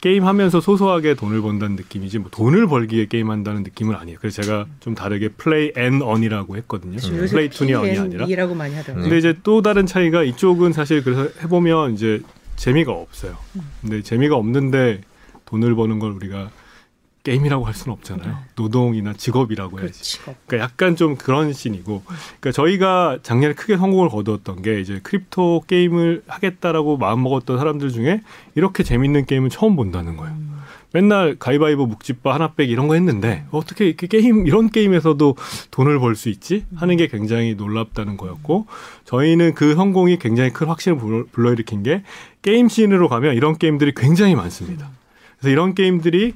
게임하면서 0.00 0.60
소소하게 0.60 1.14
돈을 1.14 1.42
번다는 1.42 1.74
느낌이지 1.74 2.20
뭐 2.20 2.30
돈을 2.30 2.68
벌기에 2.68 3.06
게임한다는 3.06 3.64
느낌은 3.64 3.96
아니에요. 3.96 4.18
그래서 4.20 4.40
제가 4.42 4.66
좀 4.80 4.94
다르게 4.94 5.30
play 5.30 5.72
and 5.76 6.00
earn이라고 6.00 6.56
했거든요. 6.58 6.96
음. 7.02 7.26
play 7.28 7.48
to 7.50 7.74
earn이 7.74 7.98
아니라. 7.98 8.26
이라고 8.26 8.54
많이 8.54 8.74
하더라고요. 8.76 9.02
근데 9.02 9.18
이제 9.18 9.34
또 9.42 9.62
다른 9.62 9.84
차이가 9.84 10.22
이쪽은 10.22 10.72
사실 10.72 11.02
그래서 11.02 11.28
해보면 11.42 11.94
이제 11.94 12.20
재미가 12.54 12.92
없어요. 12.92 13.36
음. 13.56 13.62
근데 13.80 14.00
재미가 14.02 14.36
없는데 14.36 15.00
돈을 15.46 15.74
버는 15.74 15.98
걸 15.98 16.12
우리가 16.12 16.50
게임이라고 17.26 17.64
할 17.64 17.74
수는 17.74 17.92
없잖아요. 17.94 18.28
네. 18.28 18.36
노동이나 18.54 19.12
직업이라고 19.12 19.80
해야지. 19.80 20.20
그러니까 20.46 20.58
약간 20.58 20.94
좀 20.94 21.16
그런 21.16 21.52
scene이고, 21.52 22.04
그러니까 22.06 22.52
저희가 22.52 23.18
작년에 23.24 23.54
크게 23.54 23.76
성공을 23.76 24.10
거두었던 24.10 24.62
게 24.62 24.80
이제 24.80 25.00
crypto 25.02 25.64
게임을 25.66 26.22
하겠다라고 26.28 26.98
마음 26.98 27.24
먹었던 27.24 27.58
사람들 27.58 27.90
중에 27.90 28.20
이렇게 28.54 28.84
재밌는 28.84 29.26
게임은 29.26 29.50
처음 29.50 29.74
본다는 29.74 30.16
거예요. 30.16 30.34
음. 30.34 30.52
맨날 30.92 31.34
가위바위보 31.36 31.86
묵찌빠 31.86 32.32
하나 32.32 32.52
빼기 32.54 32.70
이런 32.70 32.86
거 32.86 32.94
했는데 32.94 33.44
어떻게 33.50 33.86
이렇게 33.86 34.06
게임 34.06 34.46
이런 34.46 34.70
게임에서도 34.70 35.36
돈을 35.72 35.98
벌 35.98 36.14
수 36.14 36.28
있지 36.28 36.64
하는 36.76 36.96
게 36.96 37.08
굉장히 37.08 37.54
놀랍다는 37.56 38.16
거였고 38.16 38.66
저희는 39.04 39.54
그 39.54 39.74
성공이 39.74 40.18
굉장히 40.18 40.50
큰 40.50 40.68
확신을 40.68 41.26
불러일으킨 41.32 41.82
게 41.82 42.02
게임 42.40 42.68
scene으로 42.68 43.08
가면 43.08 43.34
이런 43.34 43.58
게임들이 43.58 43.92
굉장히 43.96 44.36
많습니다. 44.36 44.88
그래서 45.38 45.50
이런 45.50 45.74
게임들이 45.74 46.34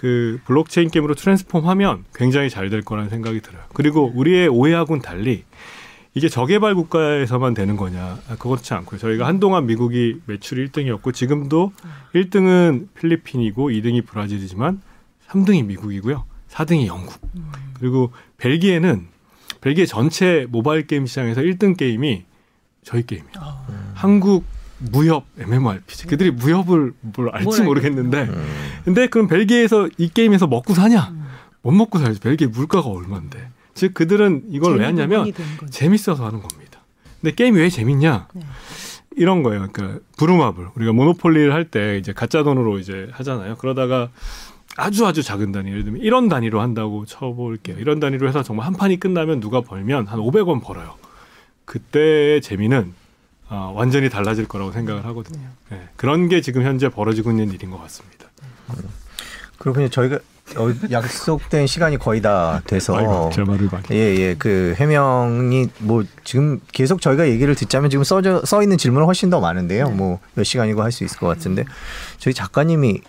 그 0.00 0.40
블록체인 0.46 0.88
게임으로 0.88 1.14
transform하면 1.14 2.06
굉장히 2.14 2.48
잘 2.48 2.70
될 2.70 2.80
거라는 2.80 3.10
생각이 3.10 3.42
들어요. 3.42 3.62
그리고 3.74 4.10
우리의 4.14 4.48
오해하고는 4.48 5.02
달리 5.02 5.44
이게 6.14 6.30
저개발 6.30 6.74
국가에서만 6.74 7.52
되는 7.52 7.76
거냐? 7.76 8.18
아, 8.28 8.36
그렇지 8.38 8.72
않고요. 8.72 8.98
저희가 8.98 9.26
한동안 9.26 9.66
미국이 9.66 10.20
매출 10.24 10.66
1등이었고 10.66 11.12
지금도 11.12 11.72
1등은 12.14 12.88
필리핀이고 12.94 13.68
2등이 13.68 14.06
브라질이지만 14.06 14.80
3등이 15.28 15.66
미국이고요. 15.66 16.24
4등이 16.48 16.86
영국. 16.86 17.20
그리고 17.78 18.10
벨기에는 18.38 19.06
벨기에 19.60 19.84
전체 19.84 20.46
모바일 20.48 20.86
게임 20.86 21.04
시장에서 21.04 21.42
1등 21.42 21.76
게임이 21.76 22.24
저희 22.84 23.04
게임이에요. 23.04 23.34
어. 23.38 23.66
한국 23.94 24.44
무협 24.80 25.24
MMORPG. 25.38 26.06
그들이 26.06 26.30
무협을 26.30 26.92
뭘 27.00 27.30
알지 27.32 27.62
모르겠는데. 27.62 28.22
음. 28.22 28.46
근데 28.84 29.06
그럼 29.06 29.28
벨기에에서 29.28 29.88
이 29.98 30.08
게임에서 30.08 30.46
먹고 30.46 30.74
사냐? 30.74 31.08
음. 31.12 31.24
못 31.62 31.72
먹고 31.72 31.98
살지. 31.98 32.20
벨기에 32.20 32.46
물가가 32.48 32.88
얼마인데. 32.88 33.48
즉 33.74 33.94
그들은 33.94 34.44
이걸 34.50 34.78
왜 34.78 34.84
하냐면 34.86 35.32
재밌어서 35.70 36.26
하는 36.26 36.40
겁니다. 36.40 36.80
근데 37.20 37.34
게임이 37.34 37.58
왜 37.58 37.68
재밌냐? 37.68 38.28
네. 38.34 38.42
이런 39.16 39.42
거예요. 39.42 39.66
그러니까 39.72 40.00
부루마블 40.16 40.68
우리가 40.74 40.92
모노폴리를 40.92 41.52
할 41.52 41.64
때 41.70 41.98
이제 41.98 42.12
가짜 42.12 42.42
돈으로 42.42 42.78
이제 42.78 43.08
하잖아요. 43.12 43.56
그러다가 43.56 44.08
아주 44.76 45.04
아주 45.06 45.22
작은 45.22 45.52
단위 45.52 45.70
예를 45.70 45.84
들면 45.84 46.00
이런 46.00 46.28
단위로 46.28 46.60
한다고 46.60 47.04
쳐볼게요. 47.04 47.76
이런 47.78 48.00
단위로 48.00 48.28
해서 48.28 48.42
정말 48.42 48.66
한 48.66 48.74
판이 48.74 48.98
끝나면 49.00 49.40
누가 49.40 49.60
벌면 49.60 50.06
한 50.06 50.18
500원 50.20 50.62
벌어요. 50.62 50.94
그때의 51.64 52.40
재미는 52.40 52.94
어, 53.50 53.72
완전히 53.74 54.08
달라질 54.08 54.46
거라고 54.46 54.72
생각을 54.72 55.04
하거든요. 55.06 55.46
네. 55.70 55.82
그런 55.96 56.28
게 56.28 56.40
지금 56.40 56.62
현재 56.62 56.88
벌어지고 56.88 57.30
있는 57.30 57.50
일인 57.52 57.70
것 57.70 57.80
같습니다. 57.82 58.26
음. 58.70 58.84
그렇군요. 59.58 59.88
저희가 59.88 60.18
어, 60.56 60.68
약속된 60.90 61.66
시간이 61.66 61.96
거의 61.98 62.22
다 62.22 62.60
돼서 62.66 63.30
제 63.32 63.42
말을 63.44 63.68
많이 63.70 63.84
예예 63.90 64.36
그 64.38 64.74
해명이 64.78 65.68
뭐 65.78 66.02
지금 66.24 66.60
계속 66.72 67.00
저희가 67.00 67.28
얘기를 67.28 67.54
듣자면 67.54 67.90
지금 67.90 68.02
써져 68.04 68.44
써 68.44 68.62
있는 68.62 68.78
질문은 68.78 69.06
훨씬 69.06 69.30
더 69.30 69.40
많은데요. 69.40 69.88
네. 69.88 69.94
뭐몇 69.94 70.44
시간이고 70.44 70.82
할 70.82 70.90
수 70.92 71.04
있을 71.04 71.18
것 71.18 71.26
같은데 71.28 71.64
저희 72.18 72.34
작가님이 72.34 73.00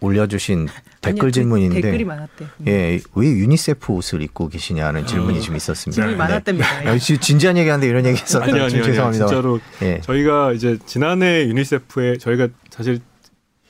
올려주신 0.00 0.68
댓글 1.00 1.08
아니요, 1.08 1.20
그 1.22 1.32
질문인데 1.32 1.80
댓글이 1.80 2.04
많았대. 2.04 2.46
예, 2.66 3.00
왜 3.14 3.26
유니세프 3.26 3.92
옷을 3.92 4.22
입고 4.22 4.48
계시냐는 4.48 5.02
어. 5.02 5.06
질문이 5.06 5.40
좀 5.40 5.56
있었습니다. 5.56 5.94
질문이 5.94 6.12
네. 6.12 6.18
많았답니다. 6.18 6.80
네. 6.80 6.98
진지한 6.98 7.56
얘기하는데 7.56 7.88
이런 7.88 8.04
얘기 8.04 8.20
있었다. 8.22 8.44
아니, 8.44 8.60
아니, 8.60 8.70
죄송합니다. 8.70 9.26
진짜로 9.26 9.60
예. 9.82 10.00
저희가 10.02 10.52
이제 10.52 10.78
지난해 10.86 11.46
유니세프에 11.46 12.18
저희가 12.18 12.48
사실 12.70 13.00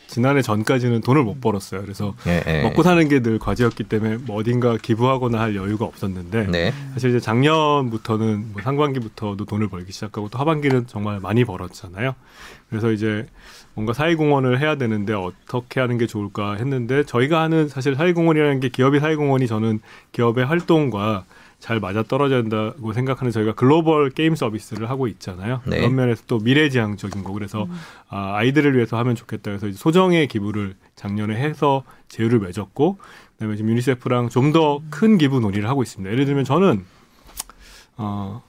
지난해 0.07 0.41
전까지는 0.43 1.01
돈을 1.01 1.23
못 1.25 1.41
벌었어요. 1.41 1.83
그래서 1.83 2.15
예, 2.27 2.43
예. 2.47 2.63
먹고 2.63 2.83
사는 2.83 3.09
게 3.09 3.21
늘 3.21 3.39
과제였기 3.39 3.85
때문에 3.85 4.19
뭐 4.19 4.37
어딘가 4.37 4.77
기부하거나 4.77 5.41
할 5.41 5.57
여유가 5.57 5.85
없었는데 5.85 6.47
네. 6.47 6.73
사실 6.95 7.11
이제 7.11 7.19
작년부터는 7.21 8.53
뭐 8.53 8.63
상반기부터도 8.63 9.45
돈을 9.45 9.69
벌기 9.69 9.93
시작하고 9.93 10.29
또 10.29 10.39
하반기는 10.39 10.87
정말 10.87 11.19
많이 11.21 11.45
벌었잖아요. 11.45 12.15
그래서 12.69 12.93
이제 12.93 13.27
뭔가 13.75 13.93
사회공헌을 13.93 14.61
해야 14.61 14.77
되는데 14.77 15.13
어떻게 15.13 15.81
하는 15.81 15.99
게 15.99 16.07
좋을까 16.07 16.55
했는데 16.55 17.05
저희가 17.05 17.43
하는 17.43 17.69
사실 17.69 17.95
사회공헌이라는 17.95 18.61
게 18.61 18.69
기업의 18.69 19.01
사회공헌이 19.01 19.47
저는 19.47 19.81
기업의 20.13 20.47
활동과 20.47 21.25
잘 21.59 21.81
맞아 21.81 22.03
떨어져야 22.03 22.43
된다고 22.43 22.93
생각하는 22.93 23.33
저희가 23.33 23.55
글로벌 23.55 24.11
게임 24.11 24.35
서비스를 24.35 24.91
하고 24.91 25.09
있잖아요. 25.09 25.63
네. 25.67 25.79
그런 25.79 25.95
면에서 25.95 26.23
또 26.27 26.39
미래지향적인 26.39 27.25
거 27.25 27.33
그래서 27.33 27.65
음. 27.65 27.73
아, 28.09 28.37
아이들을 28.37 28.75
위해서 28.75 28.99
하면 28.99 29.15
좋겠다 29.15 29.57
그래서 29.57 29.71
소정의 29.73 30.29
기부를 30.29 30.75
작년에 30.95 31.35
해서 31.35 31.83
제휴를 32.09 32.41
맺었고 32.41 32.99
그다음에 33.33 33.57
지금 33.57 33.71
유니세프랑 33.71 34.29
좀 34.29 34.53
더큰 34.53 35.13
음. 35.13 35.19
기부 35.19 35.41
논의를 35.41 35.69
하고 35.69 35.83
있습니다. 35.83 36.11
예를 36.13 36.27
들면 36.27 36.45
저는 36.45 36.85
어 37.97 38.43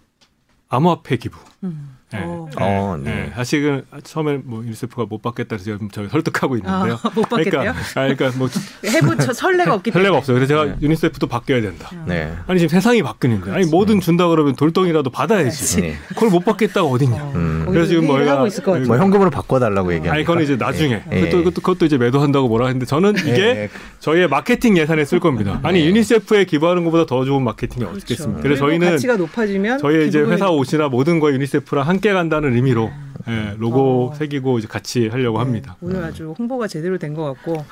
암호화폐 0.70 1.18
기부. 1.18 1.39
음. 1.64 1.97
네. 2.14 2.22
어, 2.24 2.47
어, 2.58 2.97
네. 3.03 3.12
네. 3.12 3.32
사실은 3.36 3.84
처음에 4.01 4.39
뭐 4.41 4.64
유니세프가 4.64 5.08
못 5.10 5.22
받겠다 5.22 5.55
해서 5.55 5.66
지금 5.66 5.89
저희 5.91 6.08
설득하고 6.08 6.55
있는데요. 6.55 6.97
아, 7.03 7.10
못 7.14 7.28
받겠대요? 7.28 7.60
그러니까, 7.60 7.80
아, 7.95 8.08
그러니까 8.08 8.32
뭐 8.38 8.47
기부 8.88 9.34
선례가 9.34 9.74
없기 9.74 9.91
때문에 9.91 10.03
선례가 10.04 10.18
없어요. 10.18 10.36
그래서 10.36 10.47
제가 10.47 10.66
네. 10.66 10.76
유니세프도 10.82 11.28
바뀌어야 11.28 11.62
된다. 11.62 11.91
네. 12.05 12.34
아니 12.47 12.60
지금 12.60 12.70
세상이 12.70 13.03
바뀌는데 13.03 13.51
아니 13.51 13.66
뭐든 13.66 13.99
준다 13.99 14.30
그러면 14.30 14.55
돌덩이라도 14.55 15.10
받아야지. 15.10 15.82
네. 15.82 15.95
그걸 16.08 16.30
못 16.30 16.45
받겠다가 16.45 16.88
어딨냐. 16.88 17.22
어, 17.22 17.32
음. 17.36 17.66
그래서 17.68 17.88
지금 17.88 18.08
뭐가 18.08 18.47
뭐 18.86 18.97
현금으로 18.97 19.30
바꿔달라고 19.30 19.91
얘기하는. 19.93 20.14
아니 20.14 20.24
그건 20.24 20.41
이제 20.41 20.55
나중에 20.55 21.03
네. 21.10 21.20
그것도, 21.20 21.38
그것도, 21.39 21.62
그것도 21.62 21.86
이제 21.88 21.97
매도한다고 21.97 22.47
뭐라 22.47 22.68
했는데 22.68 22.86
저는 22.86 23.16
네. 23.16 23.22
이게 23.32 23.70
저희의 23.99 24.30
마케팅 24.30 24.78
예산에 24.78 25.03
쓸 25.03 25.20
겁니다. 25.20 25.60
아니 25.64 25.86
유니세프에 25.86 26.45
기부하는 26.45 26.86
것보다 26.86 27.05
더 27.05 27.26
좋은 27.26 27.43
마케팅이 27.43 27.84
그렇죠. 27.84 27.97
어떻겠습니까? 27.97 28.41
그래서 28.41 28.66
저희는 28.66 28.91
가치가 28.91 29.18
높아지면 29.18 29.80
저희 29.80 30.08
이제 30.08 30.20
회사 30.22 30.49
옷이나 30.49 30.88
모든 30.88 31.20
거 31.20 31.34
유니세프랑 31.34 31.97
함께 31.98 32.14
간다는 32.14 32.54
의미로 32.54 32.91
네, 33.26 33.56
로고 33.58 34.12
어. 34.12 34.16
새기고 34.16 34.60
이제 34.60 34.68
같이 34.68 35.08
하려고 35.08 35.39
네, 35.39 35.43
합니다. 35.43 35.76
오늘 35.82 36.04
아주 36.04 36.34
홍보가 36.38 36.68
제대로 36.68 36.98
된 37.00 37.16
것 37.16 37.24
같고 37.24 37.66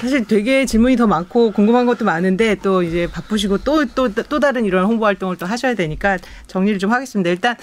사실 0.00 0.24
되게 0.24 0.64
질문이 0.64 0.96
더 0.96 1.08
많고 1.08 1.50
궁금한 1.50 1.84
것도 1.86 2.04
많은데 2.04 2.54
또 2.56 2.82
이제 2.84 3.08
바쁘시고 3.10 3.58
또 3.58 3.84
또 3.86 4.08
또 4.28 4.38
다른 4.38 4.64
이런 4.64 4.84
홍보 4.86 5.04
활동을 5.06 5.36
또 5.36 5.46
하셔야 5.46 5.74
되니까 5.74 6.18
정리를 6.46 6.78
좀 6.78 6.92
하겠습니다. 6.92 7.28
일단 7.30 7.56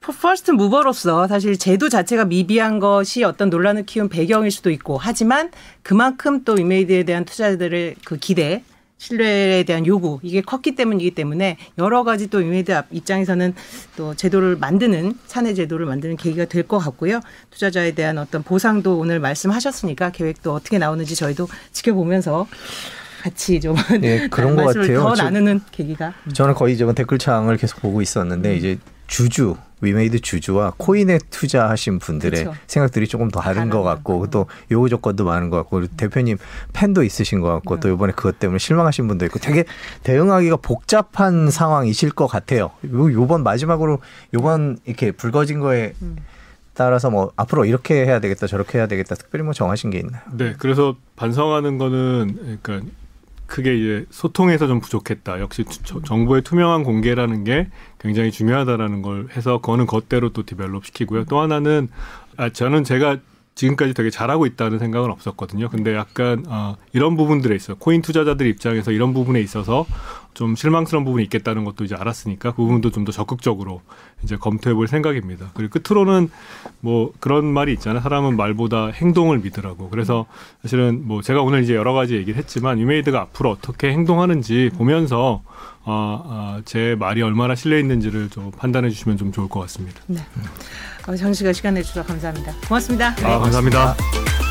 first 0.00 0.52
mover로서 0.52 1.28
사실 1.28 1.58
제도 1.58 1.90
자체가 1.90 2.24
미비한 2.24 2.78
것이 2.78 3.24
어떤 3.24 3.50
논란을 3.50 3.84
키운 3.84 4.08
배경일 4.08 4.50
수도 4.50 4.70
있고 4.70 4.96
하지만 4.96 5.50
그만큼 5.82 6.44
또 6.44 6.56
위메이드에 6.56 7.02
대한 7.02 7.26
투자자들의 7.26 7.96
그 8.06 8.16
기대 8.16 8.62
신뢰에 8.98 9.62
대한 9.62 9.86
요구 9.86 10.18
이게 10.22 10.40
컸기 10.40 10.74
때문이기 10.74 11.12
때문에 11.12 11.56
여러 11.78 12.04
가지 12.04 12.28
또 12.28 12.42
위메이드 12.42 12.82
입장에서는 12.90 13.54
또 13.96 14.14
제도를 14.14 14.56
만드는 14.56 15.14
사내 15.26 15.54
제도를 15.54 15.86
만드는 15.86 16.16
계기가 16.16 16.44
될 16.44 16.68
것 16.68 16.78
같고요. 16.78 17.20
투자자에 17.50 17.92
대한 17.92 18.18
어떤 18.18 18.42
보상도 18.42 18.98
오늘 18.98 19.20
말씀하셨으니까 19.20 20.10
계획도 20.10 20.52
어떻게 20.52 20.76
나오는지 20.78 21.14
저희도 21.14 21.48
지켜보면서 21.72 22.46
같이 23.22 23.58
좀 23.60 23.74
네, 24.00 24.28
그런 24.28 24.54
것 24.56 24.64
같아요. 24.74 25.00
더 25.00 25.14
나누는 25.14 25.60
계기가 25.70 26.12
저는 26.34 26.54
거의 26.54 26.76
저 26.76 26.92
댓글창을 26.92 27.56
계속 27.56 27.80
보고 27.80 28.02
있었는데 28.02 28.50
음. 28.52 28.56
이제 28.56 28.78
주주 29.08 29.56
위메이드 29.80 30.20
주주와 30.20 30.74
코인에 30.76 31.18
투자하신 31.30 31.98
분들의 31.98 32.44
그렇죠. 32.44 32.58
생각들이 32.66 33.06
조금 33.06 33.30
더 33.30 33.40
다른 33.40 33.70
것 33.70 33.82
같고 33.82 34.28
또 34.30 34.46
요구 34.70 34.88
조건도 34.88 35.24
많은 35.24 35.50
것 35.50 35.56
같고 35.58 35.86
대표님 35.86 36.36
팬도 36.72 37.02
있으신 37.02 37.40
것 37.40 37.48
같고 37.48 37.76
네. 37.76 37.80
또 37.80 37.88
이번에 37.88 38.12
그것 38.12 38.38
때문에 38.38 38.58
실망하신 38.58 39.06
분도 39.08 39.24
있고 39.26 39.38
되게 39.38 39.64
대응하기가 40.02 40.56
복잡한 40.56 41.50
상황이실 41.50 42.10
것 42.10 42.26
같아요. 42.26 42.70
요번 42.84 43.42
마지막으로 43.42 43.98
요번 44.34 44.78
이렇게 44.84 45.12
불거진 45.12 45.60
거에 45.60 45.94
음. 46.02 46.16
따라서 46.74 47.10
뭐 47.10 47.32
앞으로 47.34 47.64
이렇게 47.64 48.04
해야 48.04 48.20
되겠다 48.20 48.46
저렇게 48.46 48.78
해야 48.78 48.86
되겠다 48.86 49.16
특별히 49.16 49.44
뭐 49.44 49.52
정하신 49.52 49.90
게 49.90 49.98
있나요? 49.98 50.22
네, 50.32 50.54
그래서 50.58 50.94
반성하는 51.16 51.76
거는 51.76 52.58
그러니까 52.62 52.88
크게 53.48 53.76
이제 53.76 54.06
소통에서 54.10 54.68
좀 54.68 54.78
부족했다. 54.80 55.40
역시 55.40 55.64
투, 55.64 56.02
정보의 56.02 56.42
투명한 56.42 56.84
공개라는 56.84 57.42
게 57.42 57.68
굉장히 57.98 58.30
중요하다라는 58.30 59.02
걸 59.02 59.28
해서 59.36 59.58
그거는 59.58 59.86
그대로 59.86 60.32
또 60.32 60.44
develop 60.44 60.86
시키고요. 60.86 61.24
또 61.24 61.40
하나는 61.40 61.88
아, 62.36 62.50
저는 62.50 62.84
제가 62.84 63.16
지금까지 63.56 63.92
되게 63.92 64.10
잘하고 64.10 64.46
있다는 64.46 64.78
생각은 64.78 65.10
없었거든요. 65.10 65.68
근데 65.68 65.94
약간 65.94 66.44
어, 66.46 66.76
이런 66.92 67.16
부분들에 67.16 67.56
있어 67.56 67.74
코인 67.74 68.02
투자자들 68.02 68.46
입장에서 68.46 68.92
이런 68.92 69.12
부분에 69.12 69.40
있어서 69.40 69.84
좀 70.38 70.54
실망스러운 70.54 71.04
부분이 71.04 71.24
있겠다는 71.24 71.64
것도 71.64 71.82
이제 71.84 71.96
알았으니까 71.96 72.52
그 72.52 72.58
부분도 72.58 72.92
좀 72.92 73.04
더 73.04 73.10
적극적으로 73.10 73.82
이제 74.22 74.36
검토해 74.36 74.72
볼 74.74 74.86
생각입니다. 74.86 75.50
그리고 75.54 75.80
끝으로는 75.80 76.30
뭐 76.80 77.12
그런 77.18 77.44
말이 77.46 77.72
있잖아요. 77.72 78.00
사람은 78.00 78.36
말보다 78.36 78.88
행동을 78.88 79.38
믿으라고. 79.38 79.88
그래서 79.90 80.26
사실은 80.62 81.02
뭐 81.08 81.22
제가 81.22 81.42
오늘 81.42 81.64
이제 81.64 81.74
여러 81.74 81.92
가지 81.92 82.14
얘기를 82.14 82.38
했지만 82.38 82.78
유메이드가 82.78 83.20
앞으로 83.20 83.50
어떻게 83.50 83.90
행동하는지 83.90 84.70
보면서 84.76 85.42
어, 85.84 86.22
어, 86.24 86.60
제 86.64 86.94
말이 86.98 87.20
얼마나 87.22 87.56
신뢰 87.56 87.80
있는지를 87.80 88.28
좀 88.30 88.52
판단해 88.52 88.90
주시면 88.90 89.16
좀 89.18 89.32
좋을 89.32 89.48
것 89.48 89.58
같습니다. 89.60 90.00
네. 90.06 90.20
어, 91.08 91.16
장 91.16 91.32
씨가 91.32 91.52
시간 91.52 91.74
내주셔서 91.74 92.06
감사합니다. 92.06 92.52
고맙습니다. 92.68 93.14
네, 93.16 93.24
아, 93.24 93.38
감사합니다. 93.40 93.94
고맙습니다. 93.96 94.47